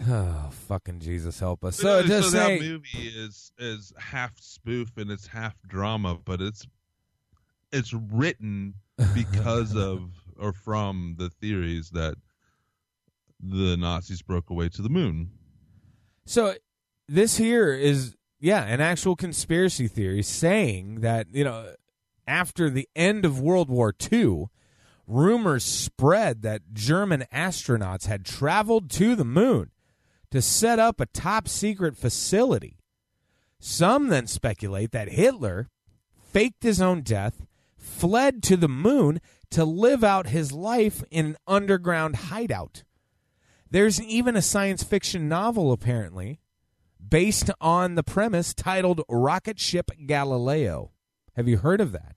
Oh, 0.08 0.48
fucking 0.50 1.00
Jesus 1.00 1.38
help 1.38 1.64
us. 1.64 1.76
So, 1.76 2.00
So 2.00 2.06
just 2.08 2.30
so 2.30 2.38
say 2.38 2.58
that 2.58 2.64
movie 2.64 3.08
is 3.14 3.52
is 3.58 3.92
half 3.98 4.32
spoof 4.40 4.96
and 4.96 5.10
it's 5.10 5.26
half 5.26 5.54
drama, 5.66 6.18
but 6.24 6.40
it's 6.40 6.66
it's 7.72 7.92
written 7.92 8.74
because 9.14 9.76
of 9.76 10.10
or 10.38 10.52
from 10.52 11.16
the 11.18 11.28
theories 11.28 11.90
that 11.90 12.14
the 13.46 13.76
Nazis 13.76 14.22
broke 14.22 14.50
away 14.50 14.68
to 14.70 14.82
the 14.82 14.88
moon. 14.88 15.30
So 16.26 16.54
this 17.08 17.36
here 17.36 17.72
is 17.72 18.16
yeah, 18.44 18.64
an 18.64 18.82
actual 18.82 19.16
conspiracy 19.16 19.88
theory 19.88 20.22
saying 20.22 21.00
that, 21.00 21.28
you 21.32 21.44
know, 21.44 21.74
after 22.26 22.68
the 22.68 22.86
end 22.94 23.24
of 23.24 23.40
World 23.40 23.70
War 23.70 23.94
II, 24.12 24.46
rumors 25.06 25.64
spread 25.64 26.42
that 26.42 26.74
German 26.74 27.24
astronauts 27.32 28.06
had 28.06 28.24
traveled 28.24 28.90
to 28.90 29.16
the 29.16 29.24
moon 29.24 29.70
to 30.30 30.42
set 30.42 30.78
up 30.78 31.00
a 31.00 31.06
top 31.06 31.48
secret 31.48 31.96
facility. 31.96 32.76
Some 33.58 34.08
then 34.08 34.26
speculate 34.26 34.92
that 34.92 35.12
Hitler 35.12 35.70
faked 36.30 36.64
his 36.64 36.82
own 36.82 37.00
death, 37.00 37.46
fled 37.78 38.42
to 38.42 38.58
the 38.58 38.68
moon 38.68 39.22
to 39.52 39.64
live 39.64 40.04
out 40.04 40.26
his 40.26 40.52
life 40.52 41.02
in 41.10 41.24
an 41.26 41.36
underground 41.46 42.16
hideout. 42.16 42.84
There's 43.74 44.00
even 44.00 44.36
a 44.36 44.40
science 44.40 44.84
fiction 44.84 45.28
novel, 45.28 45.72
apparently, 45.72 46.38
based 47.04 47.50
on 47.60 47.96
the 47.96 48.04
premise 48.04 48.54
titled 48.54 49.00
Rocket 49.08 49.58
Ship 49.58 49.90
Galileo. 50.06 50.92
Have 51.34 51.48
you 51.48 51.56
heard 51.56 51.80
of 51.80 51.90
that? 51.90 52.14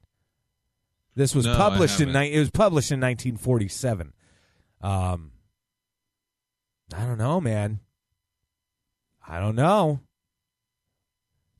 This 1.16 1.34
was 1.34 1.48
No, 1.48 1.58
published 1.58 2.00
in 2.00 2.16
it 2.16 2.38
was 2.38 2.52
published 2.52 2.92
in 2.92 3.00
1947. 3.00 4.14
Um, 4.82 5.32
I 6.96 7.06
don't 7.06 7.18
know, 7.18 7.42
man. 7.42 7.80
I 9.28 9.40
don't 9.40 9.56
know. 9.56 10.02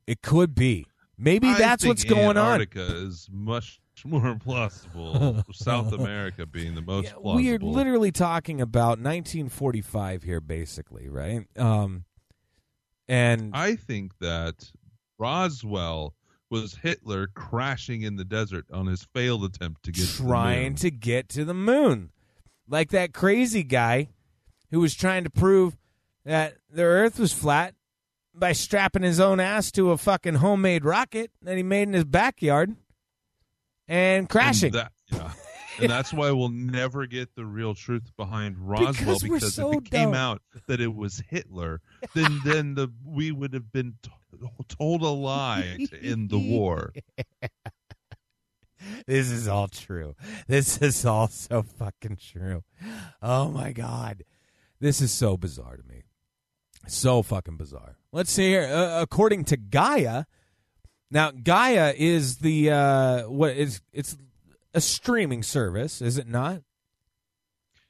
It 0.06 0.22
could 0.22 0.54
be. 0.54 0.86
Maybe 1.18 1.48
I 1.48 1.58
that's 1.58 1.84
what's 1.84 2.04
going 2.04 2.38
on. 2.38 2.62
Antarctica 2.62 2.98
is 2.98 3.28
much 3.32 3.82
more 4.06 4.38
plausible. 4.44 5.44
South 5.52 5.92
America 5.94 6.46
being 6.46 6.76
the 6.76 6.82
most 6.82 7.12
plausible. 7.12 7.36
We 7.36 7.52
are 7.52 7.60
literally 7.60 8.12
talking 8.12 8.62
about 8.62 9.00
1945 9.00 10.24
here, 10.24 10.42
basically, 10.42 11.10
right? 11.10 11.46
Um, 11.58 12.06
and 13.08 13.52
I 13.54 13.76
think 13.76 14.18
that 14.20 14.72
Roswell 15.18 16.14
was 16.50 16.76
Hitler 16.76 17.28
crashing 17.28 18.04
in 18.04 18.16
the 18.16 18.26
desert 18.26 18.66
on 18.72 18.88
his 18.88 19.04
failed 19.14 19.44
attempt 19.44 19.84
to 19.84 19.92
get 19.92 20.08
trying 20.08 20.76
to 20.76 20.84
to 20.84 20.92
get 20.92 21.30
to 21.30 21.46
the 21.46 21.54
moon, 21.54 22.12
like 22.68 22.90
that 22.92 23.14
crazy 23.14 23.64
guy 23.64 24.10
who 24.72 24.80
was 24.80 24.96
trying 24.96 25.24
to 25.24 25.30
prove 25.30 25.78
that 26.26 26.56
the 26.70 26.84
Earth 26.84 27.20
was 27.20 27.34
flat, 27.34 27.74
by 28.38 28.52
strapping 28.52 29.02
his 29.02 29.20
own 29.20 29.40
ass 29.40 29.72
to 29.72 29.92
a 29.92 29.98
fucking 29.98 30.36
homemade 30.36 30.86
rocket 30.86 31.32
that 31.42 31.58
he 31.58 31.64
made 31.64 31.84
in 31.84 31.94
his 31.94 32.06
backyard 32.06 32.76
and 33.88 34.28
crashing. 34.30 34.76
And 34.76 34.76
that- 34.76 34.92
yeah. 35.12 35.32
And 35.80 35.92
that's 35.92 36.12
why 36.12 36.32
we'll 36.32 36.50
never 36.50 37.06
get 37.06 37.36
the 37.36 37.46
real 37.46 37.76
truth 37.76 38.12
behind 38.18 38.58
Roswell 38.58 38.94
Because 38.94 39.22
because, 39.22 39.54
so 39.54 39.72
if 39.74 39.78
it 39.78 39.92
came 39.92 40.16
out 40.16 40.42
that 40.66 40.82
it 40.82 40.96
was 40.96 41.22
Hitler, 41.30 41.82
then 42.16 42.40
then 42.44 42.74
the 42.74 42.92
we 43.06 43.32
would 43.32 43.54
have 43.54 43.72
been 43.72 43.94
t- 44.02 44.10
told 44.68 45.04
a 45.04 45.08
lie 45.10 45.78
to 45.92 46.04
end 46.04 46.32
the 46.32 46.40
war. 46.40 46.94
this 49.06 49.30
is 49.30 49.48
all 49.48 49.68
true. 49.68 50.16
This 50.48 50.80
is 50.82 51.06
all 51.06 51.28
so 51.28 51.62
fucking 51.64 52.18
true. 52.18 52.64
Oh 53.22 53.50
my 53.50 53.72
god, 53.72 54.24
this 54.80 55.00
is 55.00 55.12
so 55.12 55.38
bizarre 55.38 55.78
to 55.78 55.84
me. 55.84 56.04
So 56.88 57.22
fucking 57.22 57.58
bizarre. 57.58 57.98
Let's 58.12 58.32
see 58.32 58.50
here. 58.50 58.64
Uh, 58.64 59.02
according 59.02 59.46
to 59.46 59.58
Gaia, 59.58 60.26
now 61.12 61.32
Gaia 61.32 61.94
is 61.98 62.38
the 62.38 62.72
uh, 62.72 63.22
what 63.30 63.52
is 63.52 63.82
it's 63.94 64.18
a 64.74 64.82
streaming 64.82 65.44
service, 65.44 66.02
is 66.02 66.18
it 66.18 66.28
not? 66.28 66.62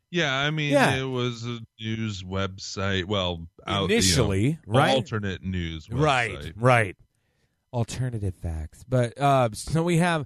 Yeah, 0.09 0.34
I 0.34 0.51
mean, 0.51 0.72
Yeah. 0.72 0.95
it 0.95 1.03
was 1.03 1.45
a 1.45 1.59
news 1.80 2.24
website. 2.24 3.05
Well, 3.05 3.47
out, 3.65 3.91
Initially, 3.91 4.41
you 4.45 4.57
know, 4.65 4.80
right? 4.80 4.95
Alternate 4.95 5.43
news 5.43 5.88
website. 5.88 6.01
Right, 6.01 6.53
right. 6.55 6.95
Alternative 7.74 8.34
facts. 8.34 8.86
But 8.88 9.20
uh, 9.20 9.49
so 9.51 9.84
we 9.84 9.97
have, 9.97 10.26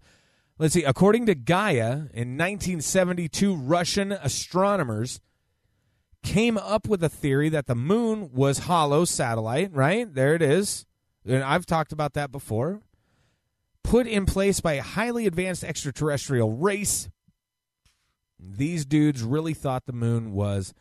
let's 0.60 0.76
see, 0.76 0.84
according 0.84 1.26
to 1.26 1.36
Gaia, 1.36 1.92
in 2.14 2.38
1972, 2.38 3.56
Russian 3.56 4.12
astronomers 4.12 5.20
came 6.24 6.60
up 6.60 6.88
with 6.88 7.04
a 7.04 7.10
theory 7.10 7.50
that 7.50 7.66
the 7.66 7.74
moon 7.74 8.30
was 8.32 8.60
hollow 8.60 9.04
satellite, 9.06 9.74
right? 9.74 10.14
There 10.14 10.36
it 10.36 10.44
is. 10.44 10.86
And 11.26 11.44
I've 11.44 11.66
talked 11.66 11.92
about 11.92 12.14
that 12.14 12.32
before. 12.32 12.82
Put 13.84 14.08
in 14.08 14.26
place 14.26 14.60
by 14.60 14.74
a 14.74 14.82
highly 14.82 15.28
advanced 15.28 15.64
extraterrestrial 15.64 16.52
race. 16.52 17.10
These 18.40 18.86
dudes 18.86 19.22
really 19.22 19.54
thought 19.54 19.86
the 19.86 19.94
moon 19.94 20.34
was 20.34 20.74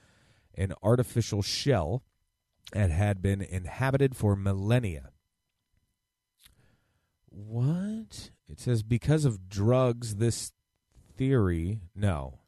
an 0.55 0.75
artificial 0.83 1.43
shell 1.43 2.03
and 2.73 2.93
had 2.93 3.21
been 3.21 3.43
inhabited 3.43 4.17
for 4.17 4.37
millennia. 4.37 5.11
What? 7.29 8.31
It 8.49 8.61
says 8.61 8.83
because 8.83 9.25
of 9.25 9.49
drugs, 9.49 10.17
this 10.17 10.53
theory. 11.17 11.81
No. 11.95 12.41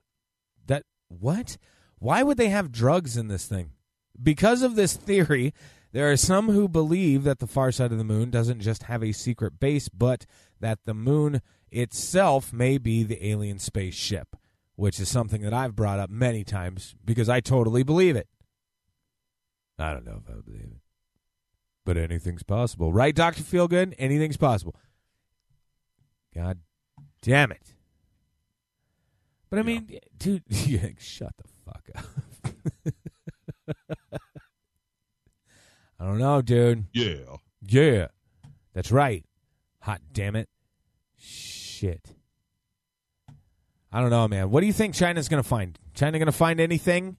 That. 0.67 0.85
What? 1.09 1.57
Why 1.99 2.23
would 2.23 2.37
they 2.37 2.49
have 2.49 2.73
drugs 2.73 3.17
in 3.17 3.29
this 3.29 3.47
thing? 3.47 3.71
Because 4.21 4.63
of 4.63 4.75
this 4.77 4.97
theory, 4.97 5.55
there 5.93 6.11
are 6.11 6.17
some 6.17 6.49
who 6.49 6.69
believe 6.69 7.25
that 7.25 7.39
the 7.39 7.47
far 7.47 7.71
side 7.71 7.93
of 7.93 7.99
the 7.99 8.05
moon 8.05 8.31
doesn't 8.31 8.61
just 8.61 8.85
have 8.85 9.05
a 9.05 9.13
secret 9.13 9.61
base, 9.61 9.89
but 9.91 10.25
that 10.59 10.85
the 10.85 10.95
moon 10.95 11.43
itself 11.71 12.53
may 12.53 12.79
be 12.79 13.03
the 13.03 13.27
alien 13.27 13.59
spaceship, 13.59 14.37
which 14.75 14.99
is 14.99 15.09
something 15.09 15.43
that 15.43 15.53
I've 15.53 15.77
brought 15.77 15.99
up 15.99 16.09
many 16.09 16.45
times 16.45 16.95
because 17.05 17.29
I 17.29 17.41
totally 17.41 17.83
believe 17.83 18.17
it. 18.17 18.29
I 19.79 19.93
don't 19.93 20.07
know 20.07 20.21
if 20.25 20.31
I 20.31 20.41
believe 20.41 20.63
it. 20.63 20.81
But 21.85 21.97
anything's 21.97 22.45
possible. 22.45 22.93
Right, 22.93 23.15
Dr. 23.15 23.43
Feelgood? 23.43 23.95
Anything's 23.99 24.37
possible. 24.37 24.77
God 26.35 26.61
damn 27.21 27.53
it. 27.53 27.75
But 29.51 29.59
I 29.59 29.63
mean, 29.63 29.99
dude, 30.17 30.45
shut 30.99 31.35
the 31.37 31.45
fuck 31.67 31.89
up. 31.95 32.05
I 36.03 36.07
don't 36.07 36.19
know, 36.19 36.43
dude. 36.43 36.87
Yeah. 36.93 37.37
Yeah. 37.65 38.09
That's 38.75 38.91
right. 38.91 39.25
Hot 39.83 40.01
damn 40.13 40.35
it. 40.35 40.49
Shit. 41.17 42.17
I 43.93 44.01
don't 44.01 44.11
know, 44.11 44.27
man. 44.27 44.51
What 44.51 44.63
do 44.63 44.67
you 44.67 44.73
think 44.73 44.95
China's 44.95 45.29
going 45.29 45.41
to 45.41 45.49
find? 45.49 45.79
China 45.95 46.19
going 46.19 46.27
to 46.27 46.33
find 46.33 46.59
anything? 46.59 47.19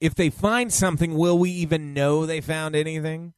If 0.00 0.14
they 0.14 0.30
find 0.30 0.72
something, 0.72 1.16
will 1.16 1.36
we 1.36 1.50
even 1.50 1.94
know 1.94 2.26
they 2.26 2.40
found 2.40 2.76
anything? 2.76 3.32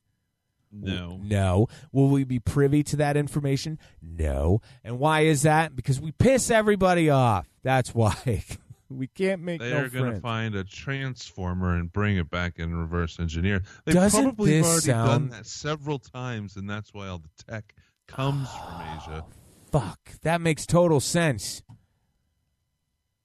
No. 0.70 1.18
No. 1.22 1.68
Will 1.90 2.10
we 2.10 2.24
be 2.24 2.38
privy 2.38 2.82
to 2.84 2.96
that 2.96 3.16
information? 3.16 3.78
No. 4.02 4.60
And 4.84 4.98
why 4.98 5.20
is 5.20 5.42
that? 5.42 5.76
Because 5.76 5.98
we 5.98 6.12
piss 6.12 6.50
everybody 6.50 7.08
off. 7.08 7.48
That's 7.62 7.94
why. 7.94 8.44
we 8.90 9.06
can't 9.06 9.42
make 9.42 9.60
They 9.60 9.70
no 9.70 9.82
are 9.82 9.88
going 9.88 10.14
to 10.14 10.20
find 10.20 10.54
a 10.54 10.64
transformer 10.64 11.76
and 11.76 11.92
bring 11.92 12.16
it 12.16 12.30
back 12.30 12.58
and 12.58 12.78
reverse 12.78 13.18
engineer. 13.18 13.62
They 13.84 13.92
Doesn't 13.92 14.22
probably 14.22 14.56
have 14.56 14.64
already 14.64 14.86
done 14.86 15.06
sound- 15.06 15.32
that 15.32 15.46
several 15.46 15.98
times, 15.98 16.56
and 16.56 16.68
that's 16.68 16.94
why 16.94 17.08
all 17.08 17.18
the 17.18 17.44
tech 17.44 17.74
comes 18.06 18.48
from 18.48 18.62
oh, 18.62 18.98
Asia. 19.02 19.24
Fuck. 19.70 20.20
That 20.22 20.40
makes 20.40 20.64
total 20.64 21.00
sense. 21.00 21.62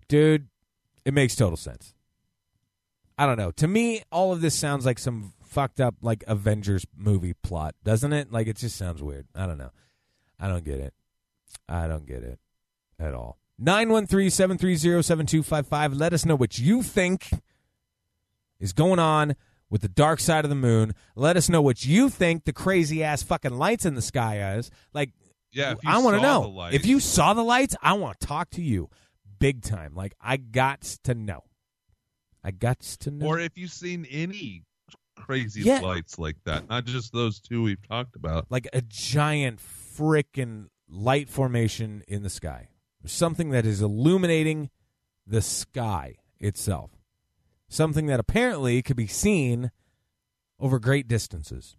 Dude, 0.07 0.47
it 1.05 1.14
makes 1.14 1.36
total 1.36 1.57
sense. 1.57 1.93
I 3.18 3.26
don't 3.26 3.38
know. 3.38 3.51
To 3.51 3.68
me, 3.68 4.03
all 4.11 4.34
of 4.34 4.41
this 4.41 4.55
sounds 4.55 4.86
like 4.86 4.99
some 4.99 5.34
fucked 5.45 5.80
up 5.80 5.95
like 6.01 6.24
Avengers 6.28 6.86
movie 6.97 7.34
plot, 7.34 7.76
doesn't 7.84 8.11
it? 8.11 8.32
Like 8.32 8.47
it 8.47 8.57
just 8.57 8.76
sounds 8.76 9.01
weird. 9.01 9.28
I 9.36 9.45
don't 9.45 9.57
know. 9.57 9.72
I 10.39 10.47
don't 10.47 10.66
get 10.66 10.80
it. 10.80 10.93
I 11.70 11.88
don't 11.88 12.05
get 12.05 12.24
it 12.24 12.39
at 12.99 13.14
all. 13.14 13.38
913-730-7255. 13.64 15.99
Let 15.99 16.14
us 16.14 16.26
know 16.26 16.36
what 16.36 16.59
you 16.59 16.84
think 16.84 17.30
is 18.59 18.74
going 18.74 18.99
on 18.99 19.36
with 19.70 19.82
the 19.82 19.89
dark 19.89 20.20
side 20.20 20.45
of 20.45 20.49
the 20.49 20.55
moon. 20.55 20.93
Let 21.16 21.38
us 21.38 21.49
know 21.49 21.61
what 21.61 21.86
you 21.86 22.09
think 22.09 22.45
the 22.45 22.53
crazy 22.53 23.03
ass 23.03 23.24
fucking 23.24 23.57
lights 23.57 23.86
in 23.86 23.95
the 23.95 24.01
sky 24.01 24.55
is. 24.57 24.70
Like 24.93 25.11
Yeah, 25.51 25.76
I 25.86 25.99
want 25.99 26.18
to 26.18 26.22
know. 26.22 26.41
lights- 26.41 26.76
If 26.76 26.86
you 26.86 26.99
saw 26.99 27.34
the 27.34 27.43
lights, 27.43 27.76
I 27.82 27.93
want 27.93 28.20
to 28.20 28.28
talk 28.28 28.49
to 28.51 28.61
you 28.61 28.89
big 29.39 29.61
time. 29.61 29.93
Like 29.95 30.14
I 30.22 30.38
got 30.38 30.82
to 31.03 31.14
know. 31.16 31.43
I 32.43 32.51
got 32.51 32.80
to 32.82 33.11
know. 33.11 33.26
Or 33.28 33.39
if 33.39 33.57
you've 33.57 33.72
seen 33.72 34.05
any 34.09 34.64
crazy 35.16 35.61
Yeah. 35.61 35.80
lights 35.80 36.20
like 36.20 36.38
that, 36.43 36.68
not 36.70 36.86
just 36.86 37.14
those 37.14 37.39
two 37.39 37.64
we've 37.64 37.82
talked 37.88 38.16
about. 38.16 38.47
like 38.49 38.68
a 38.74 38.82
giant 38.82 39.59
frickin' 39.59 40.68
light 40.89 41.30
formation 41.30 42.03
in 42.07 42.24
the 42.24 42.30
sky. 42.30 42.68
Something 43.06 43.49
that 43.51 43.66
is 43.66 43.82
illuminating 43.82 44.70
the 45.28 45.41
sky 45.41 46.16
itself. 46.39 46.91
Something 47.68 48.06
that 48.08 48.20
apparently 48.20 48.82
could 48.82 48.95
be 48.95 49.08
seen 49.08 49.72
over 50.60 50.80
great 50.80 51.08
distances. 51.08 51.76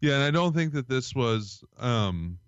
Yeah, 0.00 0.16
and 0.16 0.24
I 0.24 0.30
don't 0.30 0.54
think 0.54 0.72
that 0.74 0.88
this 0.88 1.14
was 1.14 1.64
um 1.78 2.38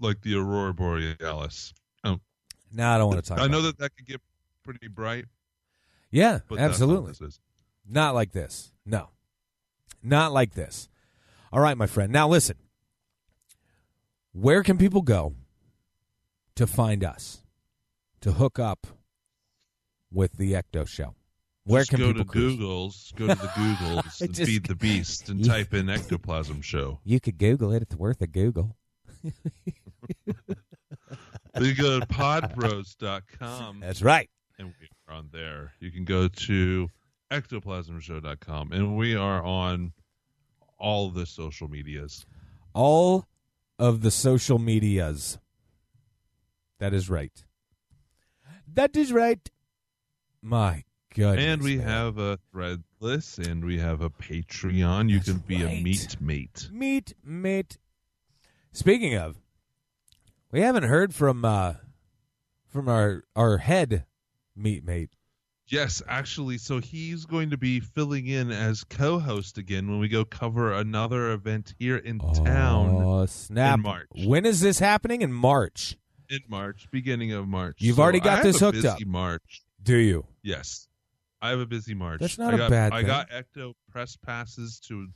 like 0.00 0.22
the 0.22 0.36
aurora 0.36 0.74
borealis. 0.74 1.72
Oh, 2.04 2.18
Now 2.72 2.94
I 2.94 2.98
don't 2.98 3.08
want 3.08 3.22
to 3.22 3.28
talk. 3.28 3.38
I 3.38 3.46
know 3.46 3.62
that 3.62 3.78
that 3.78 3.94
could 3.96 4.06
get 4.06 4.20
pretty 4.64 4.88
bright. 4.88 5.26
Yeah, 6.10 6.40
but 6.48 6.58
absolutely. 6.58 7.12
Not 7.88 8.14
like 8.14 8.32
this. 8.32 8.72
No. 8.84 9.10
Not 10.02 10.32
like 10.32 10.54
this. 10.54 10.88
All 11.52 11.60
right, 11.60 11.76
my 11.76 11.86
friend. 11.86 12.12
Now 12.12 12.28
listen. 12.28 12.56
Where 14.32 14.62
can 14.62 14.78
people 14.78 15.02
go 15.02 15.34
to 16.56 16.66
find 16.66 17.04
us? 17.04 17.42
To 18.22 18.32
hook 18.32 18.58
up 18.58 18.86
with 20.12 20.32
the 20.36 20.52
Ecto 20.52 20.86
Show? 20.86 21.14
Where 21.64 21.80
Just 21.82 21.90
can 21.90 22.00
go 22.00 22.06
people 22.08 22.24
to 22.24 22.30
cruise? 22.30 22.56
Google's, 22.56 23.12
go 23.16 23.26
to 23.28 23.34
the 23.34 23.46
Googles, 23.48 24.20
and 24.20 24.34
Just- 24.34 24.50
feed 24.50 24.64
the 24.66 24.74
beast, 24.74 25.28
and 25.28 25.40
Yeah. 25.40 25.52
type 25.54 25.74
in 25.74 25.88
ectoplasm 25.88 26.62
show. 26.62 27.00
You 27.04 27.20
could 27.20 27.38
Google 27.38 27.72
it. 27.72 27.82
It's 27.82 27.94
worth 27.96 28.20
a 28.22 28.26
Google. 28.26 28.76
You 31.60 31.74
go 31.74 31.98
to 32.00 32.06
podbros.com. 32.06 33.80
That's 33.80 34.02
right. 34.02 34.30
And 34.58 34.68
we 34.68 34.88
are 35.08 35.14
on 35.16 35.30
there. 35.32 35.72
You 35.80 35.90
can 35.90 36.04
go 36.04 36.28
to 36.28 36.88
ectoplasmshow.com. 37.30 38.72
And 38.72 38.96
we 38.96 39.16
are 39.16 39.42
on 39.42 39.92
all 40.78 41.10
the 41.10 41.26
social 41.26 41.68
medias. 41.68 42.24
All 42.72 43.26
of 43.78 44.02
the 44.02 44.10
social 44.12 44.58
medias. 44.58 45.38
That 46.80 46.92
is 46.94 47.08
right. 47.08 47.44
That 48.72 48.96
is 48.96 49.12
right. 49.12 49.48
My 50.42 50.84
goodness. 51.14 51.44
and 51.44 51.62
we 51.62 51.76
man. 51.76 51.86
have 51.86 52.18
a 52.18 52.38
Threadless 52.54 53.38
and 53.38 53.64
we 53.64 53.78
have 53.78 54.00
a 54.00 54.10
Patreon. 54.10 55.08
You 55.10 55.20
can 55.20 55.38
be 55.38 55.62
right. 55.62 55.78
a 55.78 55.82
meat 55.82 56.16
mate. 56.20 56.68
Meet 56.72 57.14
mate. 57.24 57.78
Speaking 58.72 59.14
of, 59.16 59.36
we 60.50 60.60
haven't 60.62 60.84
heard 60.84 61.14
from 61.14 61.44
uh 61.44 61.74
from 62.66 62.88
our 62.88 63.24
our 63.36 63.58
head 63.58 64.06
meat 64.56 64.82
mate. 64.84 65.10
Yes, 65.66 66.02
actually, 66.08 66.58
so 66.58 66.78
he's 66.80 67.26
going 67.26 67.50
to 67.50 67.56
be 67.56 67.78
filling 67.78 68.26
in 68.26 68.50
as 68.50 68.82
co-host 68.82 69.56
again 69.56 69.88
when 69.88 70.00
we 70.00 70.08
go 70.08 70.24
cover 70.24 70.72
another 70.72 71.30
event 71.30 71.74
here 71.78 71.96
in 71.96 72.18
town 72.18 72.90
Oh 72.96 73.26
snap! 73.26 73.76
in 73.76 73.82
March. 73.82 74.08
When 74.24 74.46
is 74.46 74.60
this 74.60 74.80
happening? 74.80 75.22
In 75.22 75.32
March. 75.32 75.96
In 76.30 76.38
March, 76.48 76.86
beginning 76.92 77.32
of 77.32 77.48
March. 77.48 77.76
You've 77.80 77.96
So 77.96 78.02
already 78.02 78.20
I 78.20 78.24
got 78.24 78.34
have 78.36 78.44
this 78.44 78.62
a 78.62 78.66
hooked 78.66 78.76
busy 78.76 78.88
up. 78.88 78.98
March. 79.06 79.62
Do 79.82 79.96
you? 79.96 80.26
Yes. 80.42 80.86
I 81.42 81.50
have 81.50 81.58
a 81.60 81.66
busy 81.66 81.92
March. 81.94 82.20
That's 82.20 82.38
not 82.38 82.52
I 82.52 82.56
a 82.56 82.58
got, 82.58 82.70
bad 82.70 82.92
I 82.92 82.98
thing. 82.98 83.06
got 83.06 83.30
Ecto 83.30 83.72
press 83.90 84.16
passes 84.16 84.78
to 84.88 85.08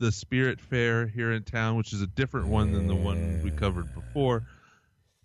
the 0.00 0.10
Spirit 0.10 0.60
Fair 0.60 1.06
here 1.06 1.30
in 1.32 1.44
town, 1.44 1.76
which 1.76 1.92
is 1.92 2.02
a 2.02 2.06
different 2.08 2.48
one 2.48 2.72
than 2.72 2.86
the 2.88 2.94
one 2.94 3.40
we 3.44 3.50
covered 3.50 3.94
before. 3.94 4.46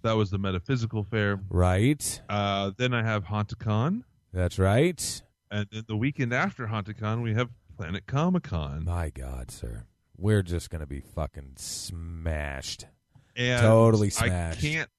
That 0.04 0.14
was 0.14 0.30
the 0.30 0.38
Metaphysical 0.38 1.04
Fair. 1.04 1.40
Right. 1.50 2.22
Uh, 2.30 2.72
then 2.78 2.94
I 2.94 3.04
have 3.04 3.24
HauntCon, 3.26 4.04
That's 4.34 4.60
right. 4.60 5.22
and 5.50 5.66
then 5.72 5.84
the 5.88 5.96
weekend 5.96 6.34
after 6.34 6.68
HauntCon, 6.68 7.24
we 7.24 7.34
have 7.36 7.50
Planet 7.78 8.06
Comic 8.06 8.44
Con. 8.44 8.84
My 8.84 9.10
God, 9.10 9.50
sir. 9.50 9.86
We're 10.18 10.44
just 10.44 10.70
going 10.70 10.82
to 10.82 10.86
be 10.88 11.00
fucking 11.00 11.54
smashed. 11.58 12.86
And 13.36 13.62
Totally 13.62 14.08
I 14.08 14.10
smashed. 14.28 14.62
can't. 14.62 14.90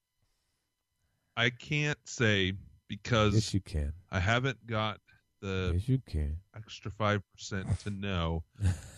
I 1.37 1.51
can't 1.51 1.99
say 2.05 2.53
because 2.89 3.35
Yes, 3.35 3.55
you 3.55 3.61
can. 3.61 3.93
I 4.11 4.21
haven't 4.21 4.67
got 4.67 5.01
the 5.41 5.73
Yes, 5.75 5.89
you 5.89 6.01
can. 6.07 6.37
extra 6.57 6.91
five 6.91 7.23
percent 7.33 7.67
to 7.81 7.91
know. 7.91 8.45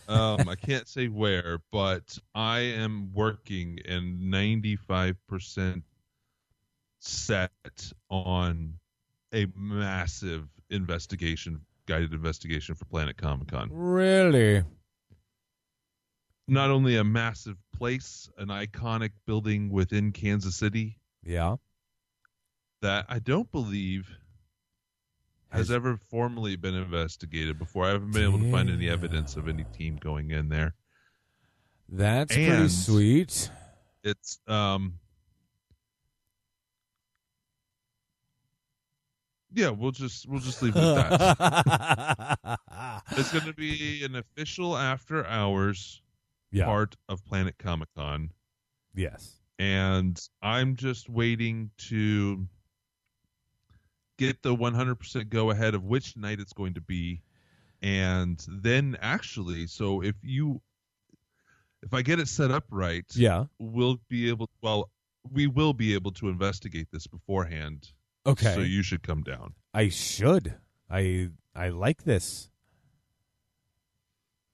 Um, 0.07 0.47
I 0.47 0.55
can't 0.55 0.87
say 0.87 1.07
where, 1.07 1.59
but 1.71 2.17
I 2.33 2.59
am 2.59 3.11
working 3.13 3.79
and 3.87 4.29
ninety 4.29 4.75
five 4.75 5.15
percent 5.27 5.83
set 6.99 7.51
on 8.09 8.75
a 9.33 9.47
massive 9.55 10.47
investigation, 10.69 11.61
guided 11.85 12.13
investigation 12.13 12.75
for 12.75 12.85
Planet 12.85 13.17
Comic 13.17 13.49
Con. 13.49 13.69
Really? 13.71 14.63
Not 16.47 16.69
only 16.69 16.95
a 16.95 17.03
massive 17.03 17.57
place, 17.75 18.29
an 18.37 18.47
iconic 18.47 19.11
building 19.25 19.69
within 19.69 20.11
Kansas 20.13 20.55
City 20.55 20.97
Yeah. 21.23 21.57
That 22.81 23.05
I 23.09 23.19
don't 23.19 23.51
believe 23.51 24.07
has, 25.49 25.67
Has- 25.67 25.71
ever 25.71 25.97
formally 26.09 26.55
been 26.55 26.75
investigated 26.75 27.57
before. 27.57 27.85
I 27.85 27.89
haven't 27.91 28.11
been 28.11 28.23
able 28.23 28.39
to 28.39 28.51
find 28.51 28.69
any 28.69 28.89
evidence 28.89 29.35
of 29.35 29.47
any 29.47 29.63
team 29.65 29.95
going 29.97 30.31
in 30.31 30.49
there. 30.49 30.75
That's 31.89 32.33
pretty 32.33 32.67
sweet. 32.69 33.49
It's 34.03 34.39
um 34.47 34.99
Yeah, 39.53 39.69
we'll 39.69 39.91
just 39.91 40.27
we'll 40.27 40.39
just 40.41 40.61
leave 40.61 40.75
it 40.75 40.83
at 40.83 41.17
that. 42.37 42.59
it's 43.11 43.31
going 43.31 43.45
to 43.45 43.53
be 43.53 44.03
an 44.03 44.15
official 44.15 44.77
after 44.77 45.25
hours 45.25 46.01
Yeah. 46.51 46.65
part 46.65 46.95
of 47.09 47.23
Planet 47.25 47.55
Comic 47.57 47.89
Con. 47.95 48.31
Yes. 48.93 49.33
and 49.59 50.19
I'm 50.43 50.75
just 50.75 51.09
waiting 51.09 51.71
to 51.89 52.45
get 54.17 54.41
the 54.43 54.55
100% 54.55 55.29
go 55.29 55.49
ahead 55.51 55.73
of 55.75 55.83
which 55.83 56.17
night 56.17 56.39
it's 56.39 56.53
going 56.53 56.73
to 56.73 56.81
be 56.81 57.21
and 57.81 58.43
then 58.49 58.97
actually 59.01 59.67
so 59.67 60.01
if 60.01 60.15
you 60.23 60.61
if 61.83 61.93
I 61.93 62.01
get 62.01 62.19
it 62.19 62.27
set 62.27 62.49
up 62.51 62.65
right 62.71 63.05
Yeah. 63.15 63.45
we'll 63.59 63.99
be 64.09 64.29
able 64.29 64.49
well 64.61 64.89
we 65.31 65.45
will 65.47 65.73
be 65.73 65.93
able 65.93 66.11
to 66.13 66.29
investigate 66.29 66.87
this 66.91 67.05
beforehand 67.07 67.91
Okay. 68.25 68.53
so 68.55 68.61
you 68.61 68.81
should 68.83 69.03
come 69.03 69.21
down 69.23 69.53
I 69.73 69.89
should. 69.89 70.55
I 70.89 71.29
I 71.55 71.69
like 71.69 72.03
this. 72.03 72.49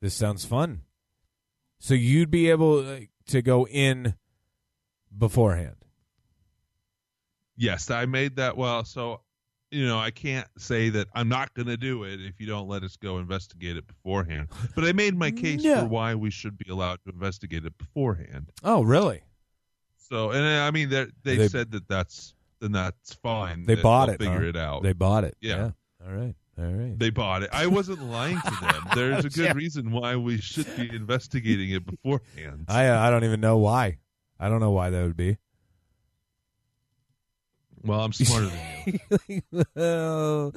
This 0.02 0.14
sounds 0.14 0.44
fun. 0.46 0.82
So 1.80 1.94
you'd 1.94 2.30
be 2.32 2.50
able 2.50 3.00
to 3.28 3.42
go 3.42 3.66
in 3.68 4.16
beforehand. 5.18 5.78
yes 7.56 7.90
I 7.90 8.06
made 8.06 8.36
that 8.36 8.58
well 8.58 8.84
so 8.84 9.22
you 9.74 9.86
know 9.88 9.98
I 10.00 10.12
can't 10.12 10.48
say 10.58 10.90
that 10.90 11.08
I'm 11.14 11.28
not 11.28 11.54
going 11.54 11.68
to 11.68 11.78
do 11.78 12.04
it 12.04 12.22
if 12.22 12.40
you 12.40 12.46
don't 12.48 12.68
let 12.68 12.84
us 12.84 12.96
go 12.96 13.18
investigate 13.18 13.76
it 13.78 13.86
beforehand 13.88 14.48
but 14.76 14.84
I 14.86 14.92
made 14.94 15.18
my 15.18 15.32
case 15.32 15.64
Yeah. 15.64 15.82
for 15.82 15.88
why 15.88 16.16
we 16.16 16.30
should 16.30 16.58
be 16.58 16.70
allowed 16.70 17.00
to 17.06 17.12
investigate 17.12 17.66
it 17.66 17.78
beforehand 17.78 18.52
Oh, 18.64 18.82
really? 18.84 19.22
So, 19.98 20.30
and 20.32 20.46
I 20.46 20.70
mean, 20.72 20.90
they 20.90 21.08
they 21.24 21.48
said 21.48 21.72
that 21.72 21.88
that's 21.88 22.36
then 22.60 22.72
that's 22.72 23.14
fine. 23.16 23.66
They 23.66 23.76
that 23.76 23.82
bought 23.84 24.10
it. 24.10 24.20
Figure 24.20 24.42
huh? 24.44 24.48
it 24.50 24.56
out. 24.56 24.84
They 24.84 24.94
bought 24.94 25.24
it. 25.24 25.36
Yeah. 25.42 25.72
All 26.06 26.14
right. 26.14 26.36
All 26.60 26.66
right. 26.66 27.00
They 27.00 27.10
bought 27.10 27.42
it. 27.42 27.50
I 27.52 27.66
wasn't 27.68 28.04
lying 28.04 28.40
to 28.40 28.52
them. 28.62 28.84
There's 28.96 29.26
a 29.26 29.30
good 29.30 29.46
Yeah. 29.46 29.54
reason 29.54 29.92
why 29.92 30.16
we 30.18 30.38
should 30.38 30.68
be 30.76 30.90
investigating 30.96 31.72
it 31.72 31.84
beforehand. 31.86 32.66
I 32.68 32.88
uh, 32.90 33.00
I 33.00 33.10
don't 33.10 33.24
even 33.24 33.42
know 33.42 33.58
why. 33.58 33.98
I 34.40 34.50
don't 34.50 34.60
know 34.60 34.72
why 34.72 34.92
that 34.92 35.02
would 35.04 35.18
be. 35.18 35.38
Well, 37.84 38.02
I'm 38.02 38.14
smarter 38.14 38.48
than 38.48 39.00
you. 39.28 39.64
well, 39.76 40.54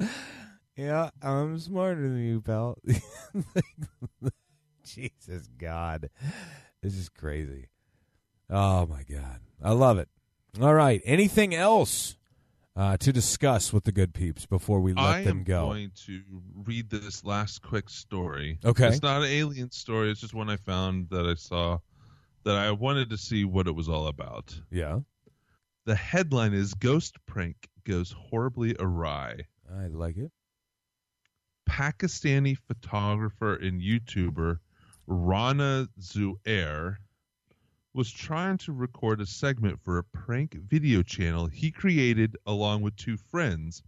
yeah, 0.75 1.09
I'm 1.21 1.59
smarter 1.59 2.01
than 2.01 2.25
you, 2.25 2.41
pal. 2.41 2.77
Jesus 4.83 5.49
God. 5.57 6.09
This 6.81 6.95
is 6.95 7.09
crazy. 7.09 7.67
Oh 8.49 8.85
my 8.85 9.03
God. 9.03 9.41
I 9.61 9.71
love 9.71 9.97
it. 9.97 10.07
All 10.61 10.73
right. 10.73 11.01
Anything 11.03 11.53
else 11.53 12.15
uh, 12.75 12.95
to 12.97 13.11
discuss 13.11 13.73
with 13.73 13.83
the 13.83 13.91
good 13.91 14.13
peeps 14.13 14.45
before 14.45 14.79
we 14.79 14.93
let 14.93 15.25
them 15.25 15.43
go. 15.43 15.63
I'm 15.63 15.69
going 15.69 15.91
to 16.05 16.21
read 16.63 16.89
this 16.89 17.23
last 17.25 17.63
quick 17.63 17.89
story. 17.89 18.59
Okay. 18.63 18.87
It's 18.87 19.01
not 19.01 19.23
an 19.23 19.29
alien 19.29 19.71
story. 19.71 20.11
It's 20.11 20.21
just 20.21 20.35
one 20.35 20.49
I 20.49 20.57
found 20.57 21.09
that 21.09 21.25
I 21.25 21.33
saw 21.33 21.79
that 22.43 22.55
I 22.55 22.71
wanted 22.71 23.09
to 23.09 23.17
see 23.17 23.43
what 23.43 23.67
it 23.67 23.75
was 23.75 23.89
all 23.89 24.07
about. 24.07 24.57
Yeah. 24.71 24.99
The 25.87 25.95
headline 25.95 26.53
is 26.53 26.73
Ghost 26.73 27.15
Prank 27.25 27.69
Goes 27.85 28.11
Horribly 28.11 28.75
Awry. 28.77 29.47
I 29.73 29.87
like 29.87 30.17
it. 30.17 30.33
Pakistani 31.65 32.57
photographer 32.57 33.55
and 33.55 33.81
YouTuber 33.81 34.59
Rana 35.05 35.87
Zuair 35.97 36.97
was 37.93 38.11
trying 38.11 38.57
to 38.57 38.73
record 38.73 39.21
a 39.21 39.25
segment 39.25 39.79
for 39.81 39.97
a 39.97 40.03
prank 40.03 40.55
video 40.55 41.03
channel 41.03 41.47
he 41.47 41.71
created 41.71 42.35
along 42.45 42.81
with 42.81 42.97
two 42.97 43.15
friends. 43.15 43.81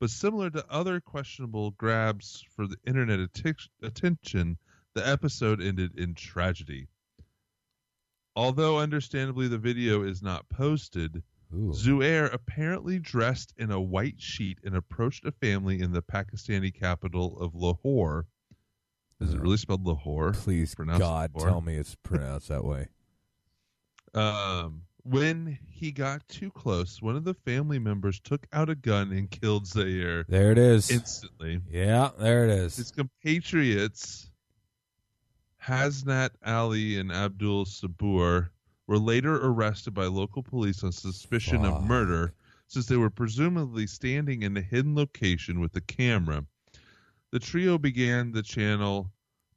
But 0.00 0.10
similar 0.10 0.50
to 0.50 0.68
other 0.68 1.00
questionable 1.00 1.70
grabs 1.70 2.44
for 2.56 2.66
the 2.66 2.78
internet 2.84 3.20
atti- 3.20 3.68
attention, 3.84 4.58
the 4.94 5.06
episode 5.06 5.62
ended 5.62 5.96
in 5.96 6.14
tragedy. 6.14 6.88
Although 8.36 8.78
understandably 8.78 9.48
the 9.48 9.58
video 9.58 10.02
is 10.02 10.22
not 10.22 10.48
posted, 10.48 11.22
Ooh. 11.52 11.72
Zuair 11.74 12.32
apparently 12.32 12.98
dressed 12.98 13.52
in 13.56 13.70
a 13.72 13.80
white 13.80 14.20
sheet 14.20 14.58
and 14.64 14.76
approached 14.76 15.24
a 15.24 15.32
family 15.32 15.80
in 15.80 15.92
the 15.92 16.02
Pakistani 16.02 16.72
capital 16.72 17.38
of 17.40 17.54
Lahore. 17.54 18.26
Is 19.20 19.34
it 19.34 19.40
really 19.40 19.56
spelled 19.56 19.84
Lahore? 19.84 20.32
Please, 20.32 20.74
God, 20.74 21.30
Lahore? 21.34 21.48
tell 21.50 21.60
me 21.60 21.74
it's 21.74 21.96
pronounced 22.02 22.48
that 22.48 22.64
way. 22.64 22.88
Um, 24.12 24.82
when 25.04 25.58
he 25.68 25.92
got 25.92 26.26
too 26.28 26.50
close, 26.50 27.00
one 27.00 27.14
of 27.14 27.22
the 27.22 27.34
family 27.34 27.78
members 27.78 28.18
took 28.18 28.44
out 28.52 28.68
a 28.68 28.74
gun 28.74 29.12
and 29.12 29.30
killed 29.30 29.66
Zaire 29.68 30.24
There 30.28 30.50
it 30.50 30.58
is. 30.58 30.90
instantly. 30.90 31.60
yeah, 31.70 32.10
there 32.18 32.44
it 32.44 32.50
is. 32.50 32.76
His 32.76 32.90
compatriots, 32.90 34.29
Hasnat 35.62 36.30
Ali 36.44 36.98
and 36.98 37.12
Abdul 37.12 37.64
Sabur, 37.66 38.50
were 38.86 38.98
later 38.98 39.36
arrested 39.36 39.94
by 39.94 40.06
local 40.06 40.42
police 40.42 40.82
on 40.82 40.90
suspicion 40.90 41.62
Fuck. 41.62 41.74
of 41.74 41.84
murder 41.84 42.32
since 42.66 42.86
they 42.86 42.96
were 42.96 43.10
presumably 43.10 43.86
standing 43.86 44.42
in 44.42 44.56
a 44.56 44.62
hidden 44.62 44.94
location 44.94 45.60
with 45.60 45.76
a 45.76 45.80
camera. 45.80 46.44
The 47.30 47.38
trio 47.38 47.78
began 47.78 48.32
the 48.32 48.42
channel 48.42 49.12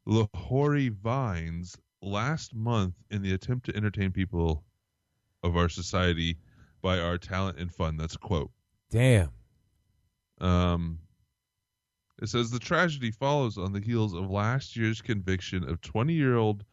Lahori 0.07 0.91
Vines 0.91 1.77
last 2.01 2.53
month 2.53 2.95
in 3.09 3.21
the 3.21 3.33
attempt 3.33 3.65
to 3.67 3.75
entertain 3.75 4.11
people 4.11 4.63
of 5.41 5.57
our 5.57 5.69
society 5.69 6.37
by 6.81 6.99
our 6.99 7.17
talent 7.17 7.59
and 7.59 7.73
fun. 7.73 7.97
That's 7.97 8.15
a 8.15 8.19
quote. 8.19 8.51
Damn. 8.91 9.31
Um, 10.41 10.99
it 12.21 12.29
says 12.29 12.51
the 12.51 12.59
tragedy 12.59 13.11
follows 13.11 13.57
on 13.57 13.73
the 13.73 13.79
heels 13.79 14.13
of 14.13 14.29
last 14.29 14.75
year's 14.75 15.01
conviction 15.01 15.67
of 15.67 15.81
20 15.81 16.13
year 16.13 16.35
old 16.35 16.63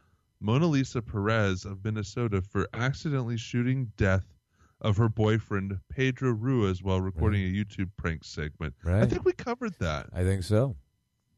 Mona 0.40 0.66
Lisa 0.66 1.02
Perez 1.02 1.64
of 1.64 1.84
Minnesota 1.84 2.40
for 2.40 2.68
accidentally 2.72 3.36
shooting 3.36 3.92
death 3.96 4.34
of 4.80 4.96
her 4.96 5.08
boyfriend 5.08 5.78
Pedro 5.90 6.32
Ruiz 6.32 6.82
while 6.82 7.00
recording 7.00 7.42
a 7.42 7.52
YouTube 7.52 7.90
prank 7.96 8.24
segment. 8.24 8.74
I 8.86 9.06
think 9.06 9.24
we 9.24 9.32
covered 9.32 9.74
that. 9.78 10.06
I 10.14 10.22
think 10.24 10.42
so. 10.42 10.76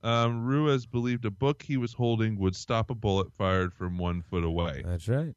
Um, 0.05 0.45
Ruiz 0.45 0.87
believed 0.87 1.25
a 1.25 1.31
book 1.31 1.63
he 1.63 1.77
was 1.77 1.93
holding 1.93 2.39
would 2.39 2.57
stop 2.57 2.91
a 2.91 2.95
bullet 2.95 3.33
fired 3.33 3.73
from 3.73 3.99
one 3.99 4.23
foot 4.23 4.45
away. 4.45 4.83
That's 4.85 5.09
right. 5.09 5.35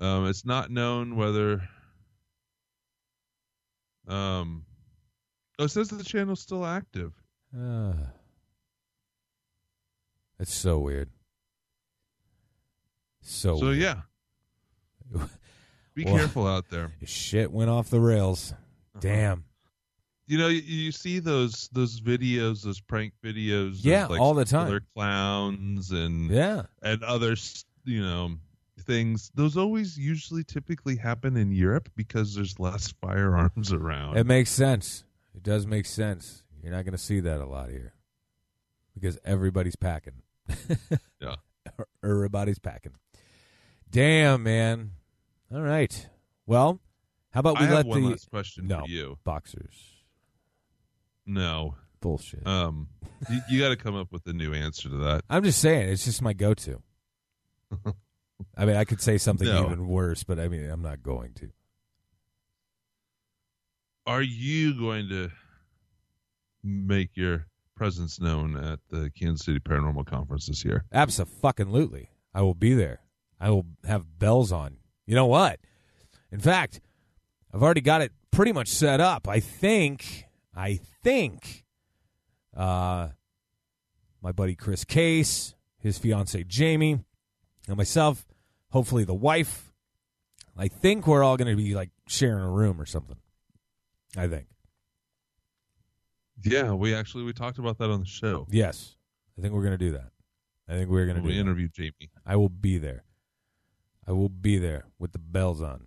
Um, 0.00 0.26
it's 0.26 0.44
not 0.44 0.70
known 0.70 1.16
whether. 1.16 1.62
Um, 4.08 4.64
oh, 5.58 5.64
it 5.64 5.68
says 5.68 5.88
the 5.88 6.02
channel's 6.02 6.40
still 6.40 6.66
active. 6.66 7.12
Uh, 7.56 7.92
it's 10.38 10.54
so 10.54 10.78
weird. 10.78 11.10
So, 13.20 13.58
So 13.58 13.66
weird. 13.66 13.78
yeah, 13.78 14.00
be 15.94 16.04
Well- 16.04 16.16
careful 16.16 16.46
out 16.46 16.68
there. 16.70 16.92
Shit 17.04 17.52
went 17.52 17.70
off 17.70 17.90
the 17.90 18.00
rails. 18.00 18.52
Uh-huh. 18.52 19.00
Damn. 19.00 19.44
You 20.26 20.38
know, 20.38 20.48
you, 20.48 20.60
you 20.60 20.92
see 20.92 21.18
those 21.18 21.68
those 21.72 22.00
videos, 22.00 22.62
those 22.62 22.80
prank 22.80 23.12
videos. 23.22 23.78
Yeah, 23.82 24.06
like, 24.06 24.20
all 24.20 24.34
the 24.34 24.44
time. 24.44 24.66
Other 24.68 24.80
clowns 24.94 25.90
and 25.90 26.30
Yeah. 26.30 26.62
and 26.82 27.02
other 27.02 27.36
you 27.84 28.02
know 28.02 28.36
things. 28.80 29.30
Those 29.34 29.56
always 29.56 29.98
usually 29.98 30.42
typically 30.44 30.96
happen 30.96 31.36
in 31.36 31.52
Europe 31.52 31.90
because 31.96 32.34
there's 32.34 32.58
less 32.58 32.92
firearms 33.00 33.72
around. 33.72 34.16
It 34.16 34.26
makes 34.26 34.50
sense. 34.50 35.04
It 35.34 35.42
does 35.42 35.66
make 35.66 35.86
sense. 35.86 36.44
You're 36.62 36.72
not 36.72 36.84
going 36.84 36.92
to 36.92 36.98
see 36.98 37.20
that 37.20 37.40
a 37.40 37.46
lot 37.46 37.70
here 37.70 37.92
because 38.94 39.18
everybody's 39.24 39.76
packing. 39.76 40.22
yeah. 41.20 41.36
Everybody's 42.04 42.58
packing. 42.58 42.92
Damn, 43.90 44.42
man. 44.42 44.92
All 45.52 45.62
right. 45.62 46.08
Well, 46.46 46.80
how 47.30 47.40
about 47.40 47.58
we 47.58 47.64
I 47.64 47.68
have 47.68 47.74
let 47.78 47.86
one 47.86 48.02
the 48.02 48.08
last 48.10 48.30
question 48.30 48.66
no 48.68 48.80
for 48.80 48.88
you. 48.88 49.18
boxers 49.24 49.74
No. 51.26 51.76
bullshit. 52.00 52.46
Um, 52.46 52.88
you, 53.30 53.40
you 53.48 53.60
got 53.60 53.68
to 53.70 53.76
come 53.76 53.94
up 53.94 54.12
with 54.12 54.26
a 54.26 54.32
new 54.32 54.52
answer 54.54 54.88
to 54.88 54.96
that. 54.98 55.22
I'm 55.30 55.44
just 55.44 55.60
saying, 55.60 55.88
it's 55.88 56.04
just 56.04 56.20
my 56.22 56.32
go-to. 56.32 56.82
I 58.56 58.64
mean, 58.64 58.76
I 58.76 58.84
could 58.84 59.00
say 59.00 59.18
something 59.18 59.46
No. 59.46 59.64
even 59.66 59.86
worse, 59.86 60.24
but 60.24 60.38
I 60.40 60.48
mean, 60.48 60.68
I'm 60.68 60.82
not 60.82 61.02
going 61.02 61.32
to. 61.34 61.50
Are 64.06 64.22
you 64.22 64.74
going 64.78 65.08
to 65.10 65.30
make 66.62 67.10
your 67.14 67.46
presence 67.76 68.20
known 68.20 68.56
at 68.56 68.78
the 68.90 69.10
Kansas 69.18 69.46
City 69.46 69.58
Paranormal 69.58 70.06
Conference 70.06 70.46
this 70.46 70.64
year? 70.64 70.84
Absolutely. 70.92 72.10
I 72.34 72.42
will 72.42 72.54
be 72.54 72.74
there. 72.74 73.00
I 73.40 73.50
will 73.50 73.66
have 73.84 74.18
bells 74.18 74.52
on. 74.52 74.76
You 75.06 75.14
know 75.14 75.26
what? 75.26 75.58
In 76.30 76.40
fact, 76.40 76.80
I've 77.52 77.62
already 77.62 77.80
got 77.80 78.00
it 78.00 78.12
pretty 78.30 78.52
much 78.52 78.68
set 78.68 79.00
up. 79.00 79.28
I 79.28 79.40
think, 79.40 80.26
I 80.54 80.80
think, 81.02 81.64
uh, 82.56 83.08
my 84.22 84.32
buddy 84.32 84.54
Chris 84.54 84.84
Case, 84.84 85.54
his 85.78 85.98
fiance 85.98 86.42
Jamie, 86.44 87.00
and 87.66 87.76
myself, 87.76 88.24
hopefully 88.70 89.04
the 89.04 89.14
wife. 89.14 89.72
I 90.56 90.68
think 90.68 91.06
we're 91.06 91.24
all 91.24 91.36
going 91.36 91.50
to 91.50 91.56
be 91.56 91.74
like 91.74 91.90
sharing 92.06 92.42
a 92.42 92.50
room 92.50 92.80
or 92.80 92.86
something. 92.86 93.16
I 94.16 94.28
think. 94.28 94.46
Yeah, 96.44 96.72
we 96.72 96.94
actually 96.94 97.24
we 97.24 97.32
talked 97.32 97.58
about 97.58 97.78
that 97.78 97.90
on 97.90 98.00
the 98.00 98.06
show. 98.06 98.46
Yes. 98.50 98.96
I 99.38 99.42
think 99.42 99.54
we're 99.54 99.62
going 99.62 99.72
to 99.72 99.78
do 99.78 99.92
that. 99.92 100.10
I 100.68 100.72
think 100.74 100.90
we're 100.90 101.04
going 101.06 101.16
to 101.16 101.22
We 101.22 101.30
do 101.30 101.34
that. 101.34 101.40
interviewed 101.40 101.72
Jamie. 101.72 102.10
I 102.24 102.36
will 102.36 102.48
be 102.48 102.78
there. 102.78 103.04
I 104.06 104.12
will 104.12 104.28
be 104.28 104.58
there 104.58 104.84
with 104.98 105.12
the 105.12 105.18
bells 105.18 105.60
on. 105.62 105.86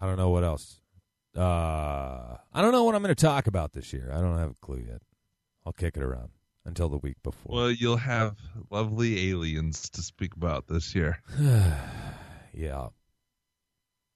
I 0.00 0.06
don't 0.06 0.16
know 0.16 0.30
what 0.30 0.44
else. 0.44 0.80
Uh, 1.36 2.36
I 2.52 2.62
don't 2.62 2.72
know 2.72 2.84
what 2.84 2.94
I'm 2.94 3.02
going 3.02 3.14
to 3.14 3.20
talk 3.20 3.46
about 3.46 3.72
this 3.72 3.92
year. 3.92 4.10
I 4.12 4.20
don't 4.20 4.38
have 4.38 4.50
a 4.52 4.54
clue 4.60 4.84
yet. 4.88 5.02
I'll 5.66 5.72
kick 5.72 5.96
it 5.96 6.02
around 6.02 6.30
until 6.64 6.88
the 6.88 6.96
week 6.98 7.16
before. 7.22 7.54
Well, 7.54 7.70
you'll 7.70 7.96
have 7.98 8.36
lovely 8.70 9.30
aliens 9.30 9.88
to 9.90 10.02
speak 10.02 10.34
about 10.34 10.66
this 10.66 10.94
year. 10.94 11.20
yeah. 12.54 12.88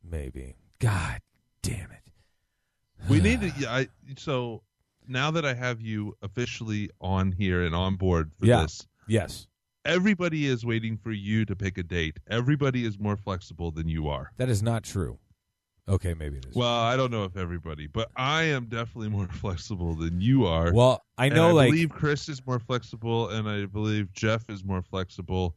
Maybe. 0.03 0.55
God 0.78 1.20
damn 1.62 1.91
it. 1.91 2.12
We 3.09 3.20
need 3.20 3.41
to. 3.43 3.53
Yeah, 3.59 3.74
I, 3.74 3.89
so 4.16 4.62
now 5.11 5.31
that 5.33 5.45
I 5.45 5.55
have 5.55 5.81
you 5.81 6.15
officially 6.23 6.89
on 7.01 7.33
here 7.33 7.63
and 7.63 7.75
on 7.75 7.97
board 7.97 8.31
for 8.39 8.47
Yeah. 8.47 8.63
this, 8.63 8.87
Yes. 9.09 9.47
everybody 9.85 10.47
is 10.47 10.65
waiting 10.65 10.97
for 10.97 11.11
you 11.13 11.45
to 11.45 11.57
pick 11.57 11.77
a 11.79 11.83
date. 11.83 12.19
Everybody 12.29 12.85
is 12.85 12.99
more 12.99 13.17
flexible 13.17 13.71
than 13.71 13.89
you 13.89 14.09
are. 14.09 14.31
That 14.37 14.49
is 14.49 14.63
not 14.63 14.85
true. 14.85 15.19
Okay, 15.89 16.15
maybe 16.15 16.37
it 16.39 16.47
is. 16.47 16.55
Well, 16.55 16.69
I 16.69 16.97
don't 16.97 17.11
know 17.11 17.25
if 17.25 17.37
everybody, 17.37 17.89
but 17.89 18.11
I 18.15 18.43
am 18.45 18.67
definitely 18.67 19.09
more 19.09 19.27
flexible 19.33 19.95
than 19.95 20.21
you 20.21 20.47
are. 20.47 20.73
Well, 20.73 21.03
I 21.19 21.29
know, 21.29 21.49
I 21.49 21.53
like- 21.53 21.71
believe 21.71 21.91
Chris 21.91 22.29
is 22.29 22.47
more 22.47 22.61
flexible, 22.61 23.29
and 23.31 23.49
I 23.49 23.67
believe 23.67 24.13
Jeff 24.13 24.49
is 24.49 24.63
more 24.63 24.83
flexible. 24.83 25.57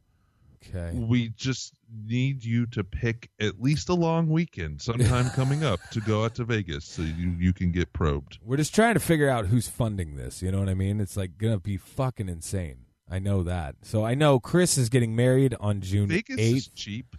Okay. 0.68 0.96
We 0.96 1.28
just 1.30 1.74
need 1.92 2.44
you 2.44 2.66
to 2.68 2.84
pick 2.84 3.30
at 3.40 3.60
least 3.60 3.88
a 3.88 3.94
long 3.94 4.28
weekend 4.28 4.82
sometime 4.82 5.30
coming 5.34 5.64
up 5.64 5.80
to 5.92 6.00
go 6.00 6.24
out 6.24 6.34
to 6.36 6.44
Vegas 6.44 6.84
so 6.84 7.02
you, 7.02 7.30
you 7.38 7.52
can 7.52 7.72
get 7.72 7.92
probed. 7.92 8.38
We're 8.42 8.56
just 8.56 8.74
trying 8.74 8.94
to 8.94 9.00
figure 9.00 9.28
out 9.28 9.46
who's 9.46 9.68
funding 9.68 10.16
this. 10.16 10.42
You 10.42 10.50
know 10.50 10.58
what 10.60 10.68
I 10.68 10.74
mean? 10.74 11.00
It's 11.00 11.16
like 11.16 11.38
going 11.38 11.54
to 11.54 11.60
be 11.60 11.76
fucking 11.76 12.28
insane. 12.28 12.86
I 13.10 13.18
know 13.18 13.42
that. 13.42 13.76
So 13.82 14.04
I 14.04 14.14
know 14.14 14.40
Chris 14.40 14.78
is 14.78 14.88
getting 14.88 15.14
married 15.14 15.54
on 15.60 15.80
June 15.80 16.08
Vegas 16.08 16.36
8th. 16.40 16.56
is 16.56 16.68
cheap. 16.68 17.16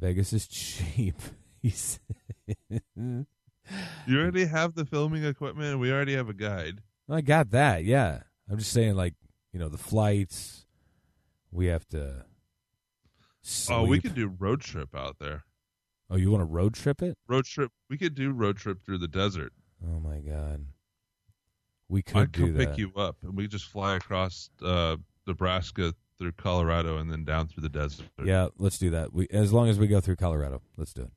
Vegas 0.00 0.32
is 0.32 0.46
cheap. 0.46 1.16
He's 1.62 1.98
You 2.98 3.26
already 4.10 4.46
have 4.46 4.74
the 4.74 4.84
filming 4.84 5.24
equipment. 5.24 5.78
We 5.78 5.92
already 5.92 6.14
have 6.14 6.28
a 6.28 6.34
guide. 6.34 6.80
I 7.10 7.20
got 7.20 7.50
that. 7.50 7.84
Yeah. 7.84 8.20
I'm 8.50 8.58
just 8.58 8.72
saying 8.72 8.94
like, 8.94 9.14
you 9.52 9.60
know, 9.60 9.68
the 9.68 9.78
flights 9.78 10.64
we 11.50 11.66
have 11.66 11.86
to 11.88 12.24
Oh, 13.70 13.84
we 13.84 14.00
could 14.00 14.14
do 14.14 14.28
road 14.28 14.60
trip 14.60 14.94
out 14.94 15.16
there. 15.18 15.44
Oh, 16.10 16.16
you 16.16 16.30
want 16.30 16.40
to 16.40 16.46
road 16.46 16.74
trip 16.74 17.02
it? 17.02 17.16
Road 17.28 17.44
trip. 17.44 17.70
We 17.90 17.98
could 17.98 18.14
do 18.14 18.32
road 18.32 18.56
trip 18.56 18.82
through 18.82 18.98
the 18.98 19.08
desert. 19.08 19.52
Oh 19.84 20.00
my 20.00 20.18
god. 20.18 20.66
We 21.88 22.02
could 22.02 22.16
I'd 22.16 22.32
do 22.32 22.40
come 22.42 22.54
that. 22.54 22.68
pick 22.70 22.78
you 22.78 22.92
up, 22.96 23.16
and 23.22 23.36
we 23.36 23.46
just 23.48 23.66
fly 23.66 23.96
across 23.96 24.50
uh, 24.62 24.96
Nebraska 25.26 25.94
through 26.18 26.32
Colorado 26.32 26.98
and 26.98 27.10
then 27.10 27.24
down 27.24 27.46
through 27.46 27.62
the 27.62 27.68
desert. 27.68 28.06
Yeah, 28.22 28.48
let's 28.58 28.78
do 28.78 28.90
that. 28.90 29.12
We 29.12 29.28
as 29.30 29.52
long 29.52 29.68
as 29.68 29.78
we 29.78 29.86
go 29.86 30.00
through 30.00 30.16
Colorado. 30.16 30.62
Let's 30.76 30.92
do 30.92 31.02
it. 31.02 31.10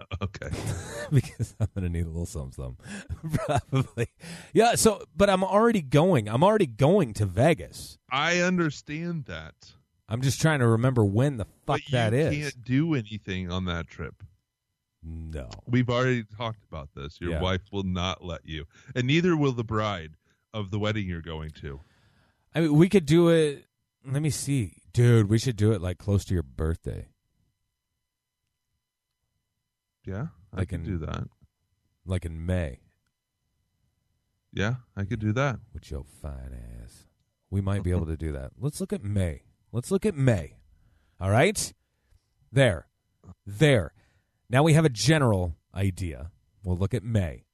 Okay. 0.22 0.48
because 1.12 1.54
I'm 1.60 1.68
gonna 1.74 1.90
need 1.90 2.06
a 2.06 2.08
little 2.08 2.24
something, 2.24 2.52
something. 2.52 2.86
probably. 3.70 4.06
Yeah. 4.54 4.74
So, 4.76 5.04
but 5.14 5.28
I'm 5.28 5.44
already 5.44 5.82
going. 5.82 6.26
I'm 6.26 6.42
already 6.42 6.66
going 6.66 7.12
to 7.14 7.26
Vegas. 7.26 7.98
I 8.10 8.38
understand 8.38 9.26
that. 9.26 9.72
I'm 10.10 10.22
just 10.22 10.40
trying 10.40 10.58
to 10.58 10.66
remember 10.66 11.04
when 11.04 11.36
the 11.36 11.46
fuck 11.66 11.80
that 11.92 12.12
you 12.12 12.18
is. 12.18 12.36
can't 12.52 12.64
do 12.64 12.94
anything 12.94 13.50
on 13.50 13.64
that 13.66 13.86
trip. 13.86 14.22
No. 15.02 15.48
We've 15.66 15.88
already 15.88 16.24
talked 16.24 16.64
about 16.70 16.90
this. 16.94 17.20
Your 17.20 17.30
Yeah. 17.30 17.40
wife 17.40 17.62
will 17.72 17.84
not 17.84 18.22
let 18.24 18.44
you, 18.44 18.66
and 18.94 19.06
neither 19.06 19.36
will 19.36 19.52
the 19.52 19.64
bride 19.64 20.16
of 20.52 20.70
the 20.70 20.78
wedding 20.78 21.06
you're 21.08 21.22
going 21.22 21.50
to. 21.62 21.80
I 22.54 22.60
mean, 22.62 22.74
we 22.74 22.88
could 22.88 23.06
do 23.06 23.28
it. 23.28 23.66
Let 24.04 24.20
me 24.20 24.30
see, 24.30 24.76
dude. 24.92 25.28
We 25.30 25.38
should 25.38 25.56
do 25.56 25.72
it 25.72 25.80
like 25.80 25.96
close 25.98 26.24
to 26.26 26.34
your 26.34 26.42
birthday. 26.42 27.08
Yeah, 30.04 30.28
I 30.52 30.58
Like 30.58 30.72
in- 30.72 30.82
do 30.82 30.98
that. 30.98 31.28
like 32.04 32.24
in 32.24 32.44
May. 32.44 32.80
Yeah, 34.52 34.76
I 34.96 35.04
could 35.04 35.20
do 35.20 35.32
that. 35.34 35.60
With 35.72 35.90
your 35.90 36.02
fine 36.04 36.52
ass. 36.82 37.06
We 37.50 37.60
might 37.60 37.82
be 37.84 37.90
able 37.90 38.06
to 38.06 38.16
do 38.16 38.32
that. 38.32 38.52
Let's 38.58 38.80
look 38.80 38.92
at 38.92 39.04
May. 39.04 39.44
Let's 39.72 39.90
look 39.90 40.04
at 40.06 40.16
May. 40.16 40.54
All 41.20 41.30
right? 41.30 41.72
There. 42.52 42.88
There. 43.46 43.92
Now 44.48 44.62
we 44.62 44.72
have 44.74 44.84
a 44.84 44.88
general 44.90 45.56
idea. 45.74 46.30
We'll 46.64 46.76
look 46.76 46.94
at 46.94 47.02
May. 47.04 47.44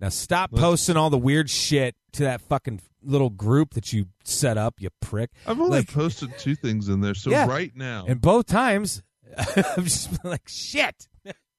Now 0.00 0.08
stop 0.08 0.50
Let's- 0.52 0.62
posting 0.62 0.96
all 0.96 1.10
the 1.10 1.18
weird 1.18 1.50
shit 1.50 1.94
to 2.12 2.24
that 2.24 2.40
fucking 2.40 2.80
little 3.02 3.30
group 3.30 3.74
that 3.74 3.92
you 3.92 4.06
set 4.24 4.56
up, 4.56 4.80
you 4.80 4.88
prick. 5.00 5.30
I've 5.46 5.58
only 5.60 5.78
Like- 5.78 5.92
posted 5.92 6.36
two 6.38 6.54
things 6.54 6.88
in 6.88 7.00
there. 7.00 7.14
So 7.14 7.30
Yeah. 7.30 7.46
right 7.46 7.74
now, 7.74 8.04
And 8.06 8.20
both 8.20 8.46
times, 8.46 9.02
I'm 9.76 9.84
just 9.84 10.24
like, 10.24 10.46
shit. 10.48 11.08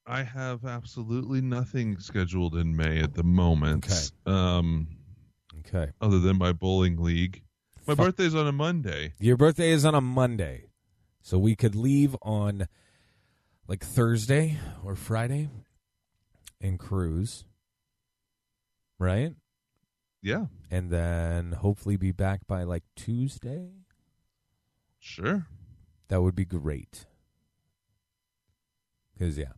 I 0.05 0.23
have 0.23 0.65
absolutely 0.65 1.39
nothing 1.41 1.97
scheduled 1.99 2.55
in 2.55 2.75
May 2.75 2.99
at 3.01 3.13
the 3.13 3.23
moment. 3.23 3.85
Okay. 3.89 4.31
Um, 4.31 4.87
Okay. 5.59 5.91
other 6.01 6.19
than 6.19 6.37
my 6.37 6.51
bowling 6.51 6.97
league. 6.97 7.41
My 7.85 7.95
Fuck. 7.95 8.05
birthday's 8.05 8.35
on 8.35 8.47
a 8.47 8.51
Monday. 8.51 9.13
Your 9.19 9.35
birthday 9.37 9.71
is 9.71 9.83
on 9.85 9.93
a 9.95 10.01
Monday. 10.01 10.67
So 11.21 11.37
we 11.37 11.55
could 11.55 11.75
leave 11.75 12.15
on 12.21 12.67
like 13.67 13.83
Thursday 13.83 14.57
or 14.83 14.95
Friday 14.95 15.49
and 16.61 16.77
cruise. 16.79 17.45
Right? 18.99 19.33
Yeah, 20.21 20.45
And 20.71 20.89
then 20.89 21.51
hopefully 21.51 21.97
be 21.97 22.13
back 22.13 22.47
by 22.47 22.63
like 22.63 22.83
Tuesday. 22.95 23.71
sure. 24.97 25.47
That 26.07 26.21
would 26.21 26.35
be 26.35 26.45
great. 26.45 27.05
Because, 29.13 29.37
yeah, 29.37 29.51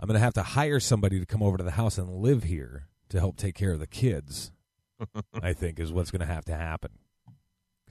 I'm 0.00 0.06
going 0.06 0.14
to 0.14 0.20
have 0.24 0.32
to 0.34 0.42
hire 0.42 0.80
somebody 0.80 1.20
to 1.20 1.26
come 1.26 1.42
over 1.42 1.58
to 1.58 1.62
the 1.64 1.72
house 1.72 1.98
and 1.98 2.08
live 2.10 2.44
here 2.44 2.86
to 3.10 3.18
help 3.18 3.36
take 3.36 3.54
care 3.54 3.72
of 3.72 3.78
the 3.80 3.86
kids, 3.86 4.52
I 5.42 5.52
think, 5.52 5.78
is 5.78 5.92
what's 5.92 6.10
going 6.10 6.26
to 6.26 6.32
have 6.32 6.46
to 6.46 6.54
happen. 6.54 6.92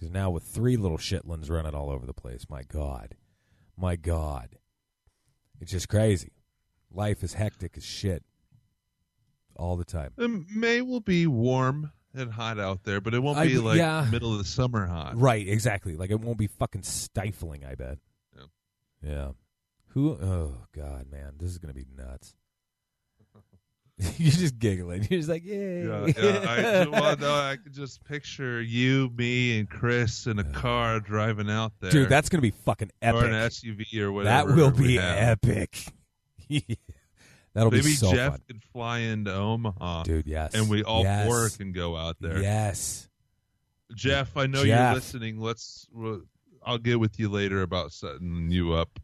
Because 0.03 0.13
now 0.13 0.31
with 0.31 0.43
three 0.43 0.75
little 0.75 0.97
shitlins 0.97 1.49
running 1.49 1.73
all 1.73 1.89
over 1.89 2.05
the 2.05 2.13
place, 2.13 2.45
my 2.49 2.63
God. 2.63 3.15
My 3.77 3.95
God. 3.95 4.57
It's 5.61 5.71
just 5.71 5.87
crazy. 5.87 6.33
Life 6.91 7.23
is 7.23 7.35
hectic 7.35 7.77
as 7.77 7.85
shit 7.85 8.21
all 9.55 9.77
the 9.77 9.85
time. 9.85 10.11
Um, 10.17 10.45
May 10.53 10.81
will 10.81 10.99
be 10.99 11.25
warm 11.25 11.93
and 12.13 12.33
hot 12.33 12.59
out 12.59 12.83
there, 12.83 12.99
but 12.99 13.13
it 13.13 13.19
won't 13.23 13.37
I- 13.37 13.47
be 13.47 13.59
like 13.59 13.77
yeah. 13.77 14.05
middle 14.11 14.33
of 14.33 14.39
the 14.39 14.43
summer 14.43 14.85
hot. 14.87 15.15
Right, 15.15 15.47
exactly. 15.47 15.95
Like 15.95 16.11
it 16.11 16.19
won't 16.19 16.37
be 16.37 16.47
fucking 16.47 16.83
stifling, 16.83 17.63
I 17.63 17.75
bet. 17.75 17.97
Yeah. 18.35 18.43
Yeah. 19.01 19.31
Who 19.91 20.17
oh 20.21 20.65
god, 20.75 21.09
man, 21.09 21.35
this 21.39 21.49
is 21.49 21.59
going 21.59 21.73
to 21.73 21.79
be 21.79 21.85
nuts. 21.95 22.35
You're 24.17 24.31
just 24.31 24.57
giggling. 24.57 25.05
You're 25.09 25.19
just 25.19 25.29
like, 25.29 25.45
yay. 25.45 25.85
Yeah, 25.85 26.05
yeah. 26.07 26.83
I, 26.85 26.89
well, 26.91 27.15
no, 27.17 27.33
I 27.33 27.57
could 27.61 27.73
just 27.73 28.03
picture 28.03 28.61
you, 28.61 29.11
me, 29.15 29.59
and 29.59 29.69
Chris 29.69 30.25
in 30.25 30.39
a 30.39 30.43
car 30.43 30.99
driving 30.99 31.49
out 31.49 31.73
there. 31.79 31.91
Dude, 31.91 32.09
that's 32.09 32.29
gonna 32.29 32.41
be 32.41 32.51
fucking 32.51 32.91
epic. 33.01 33.21
Or 33.21 33.25
an 33.25 33.33
SUV 33.33 33.99
or 33.99 34.11
whatever. 34.11 34.49
that 34.49 34.55
will 34.55 34.71
be 34.71 34.97
epic. 34.97 35.85
That'll 37.53 37.69
Maybe 37.71 37.83
be 37.83 37.89
so 37.93 38.11
Jeff 38.11 38.31
fun. 38.33 38.41
can 38.47 38.59
fly 38.71 38.99
into 38.99 39.31
Omaha, 39.31 40.03
Dude, 40.03 40.25
yes. 40.25 40.55
and 40.55 40.67
we 40.69 40.83
all 40.83 41.03
Yes. 41.03 41.27
four 41.27 41.49
can 41.49 41.71
go 41.71 41.95
out 41.95 42.15
there. 42.19 42.41
Yes. 42.41 43.07
Jeff, 43.95 44.35
I 44.35 44.47
know 44.47 44.65
Jeff. 44.65 44.67
you're 44.87 44.95
listening. 44.95 45.39
Let's. 45.39 45.87
I'll 46.65 46.79
get 46.79 46.99
with 46.99 47.19
you 47.19 47.29
later 47.29 47.61
about 47.61 47.91
setting 47.91 48.49
you 48.49 48.73
up. 48.73 48.99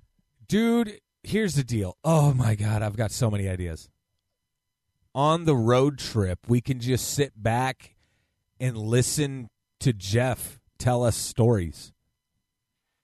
Dude, 0.48 1.00
here's 1.24 1.54
the 1.54 1.64
deal. 1.64 1.96
Oh 2.04 2.34
my 2.34 2.56
god, 2.56 2.82
I've 2.82 2.96
got 2.98 3.12
so 3.12 3.30
many 3.30 3.48
ideas. 3.48 3.88
On 5.16 5.46
the 5.46 5.56
road 5.56 5.98
trip, 5.98 6.40
we 6.48 6.62
can 6.62 6.80
just 6.80 7.14
sit 7.14 7.34
back 7.42 7.96
and 8.60 8.78
listen 8.78 9.50
to 9.80 9.94
Jeff 9.94 10.60
tell 10.78 11.04
us 11.04 11.16
stories. 11.16 11.92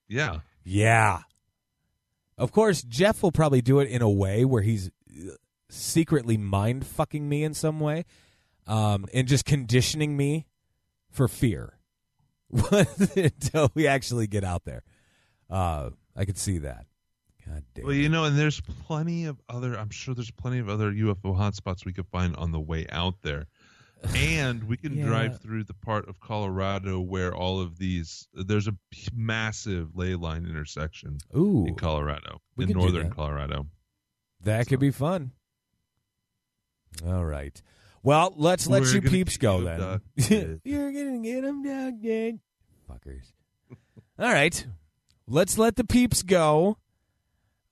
Yeah. 0.07 0.39
Yeah. 0.63 1.19
Of 2.37 2.51
course, 2.51 2.81
Jeff 2.83 3.23
will 3.23 3.31
probably 3.31 3.61
do 3.61 3.79
it 3.79 3.89
in 3.89 4.01
a 4.01 4.09
way 4.09 4.45
where 4.45 4.61
he's 4.61 4.89
secretly 5.69 6.37
mind 6.37 6.85
fucking 6.85 7.27
me 7.27 7.43
in 7.43 7.53
some 7.53 7.79
way 7.79 8.05
um, 8.67 9.05
and 9.13 9.27
just 9.27 9.45
conditioning 9.45 10.17
me 10.17 10.47
for 11.11 11.27
fear 11.27 11.77
until 13.15 13.71
we 13.73 13.87
actually 13.87 14.27
get 14.27 14.43
out 14.43 14.65
there. 14.65 14.83
Uh, 15.49 15.91
I 16.15 16.25
could 16.25 16.37
see 16.37 16.59
that. 16.59 16.85
God 17.47 17.63
damn. 17.73 17.85
Well, 17.85 17.93
you 17.93 18.09
know, 18.09 18.23
and 18.25 18.37
there's 18.37 18.59
plenty 18.61 19.25
of 19.25 19.39
other. 19.49 19.77
I'm 19.77 19.89
sure 19.91 20.15
there's 20.15 20.31
plenty 20.31 20.59
of 20.59 20.69
other 20.69 20.91
UFO 20.91 21.37
hotspots 21.37 21.85
we 21.85 21.93
could 21.93 22.07
find 22.07 22.35
on 22.37 22.51
the 22.51 22.59
way 22.59 22.85
out 22.89 23.21
there, 23.21 23.45
and 24.15 24.63
we 24.63 24.77
can 24.77 24.93
Yeah. 24.97 25.05
drive 25.05 25.41
through 25.41 25.65
the 25.65 25.73
part 25.75 26.07
of 26.09 26.19
Colorado 26.19 26.99
where 26.99 27.33
all 27.35 27.59
of 27.61 27.77
these. 27.77 28.27
There's 28.33 28.67
a 28.67 28.75
massive 29.13 29.95
ley 29.95 30.15
line 30.15 30.45
intersection 30.45 31.19
Ooh. 31.37 31.65
in 31.67 31.75
Colorado, 31.75 32.41
in 32.57 32.69
northern 32.69 33.09
that. 33.09 33.15
Colorado. 33.15 33.67
That 34.41 34.67
could 34.67 34.79
be 34.79 34.91
fun. 34.91 35.31
All 37.05 37.25
right. 37.25 37.61
Well, 38.03 38.33
let's 38.37 38.67
let 38.67 38.83
We're 38.83 38.95
you 38.95 39.01
peeps 39.01 39.37
go 39.37 39.61
then. 39.63 40.01
You're 40.63 40.91
gonna 40.91 41.19
get 41.21 41.41
them 41.41 41.63
down, 41.63 41.99
dead 42.01 42.39
fuckers. 42.89 43.31
All 44.19 44.31
right, 44.31 44.65
let's 45.27 45.57
let 45.57 45.75
the 45.75 45.83
peeps 45.83 46.21
go. 46.21 46.77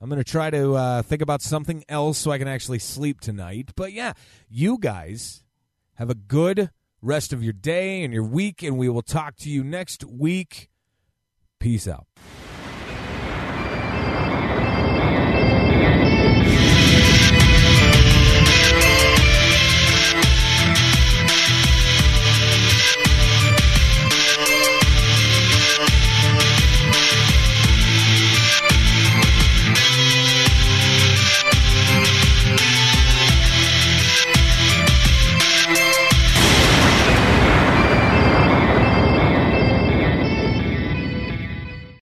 I'm 0.04 0.10
gonna 0.10 0.22
try 0.26 0.50
to 0.50 0.74
uh, 0.74 1.02
think 1.02 1.22
about 1.22 1.42
something 1.42 1.86
else 1.88 2.18
so 2.18 2.30
I 2.30 2.38
can 2.38 2.50
actually 2.50 2.80
sleep 2.80 3.22
tonight. 3.22 3.72
But 3.74 3.94
yeah, 3.94 4.12
you 4.50 4.78
guys 4.78 5.46
have 5.94 6.10
a 6.10 6.14
good 6.14 6.72
rest 7.02 7.32
of 7.32 7.42
your 7.42 7.54
day 7.54 8.04
and 8.04 8.14
your 8.14 8.26
week, 8.26 8.64
and 8.64 8.78
we 8.78 8.90
will 8.90 9.02
talk 9.02 9.38
to 9.38 9.50
you 9.50 9.64
next 9.64 10.04
week. 10.04 10.70
Peace 11.58 11.88
out. 11.88 12.06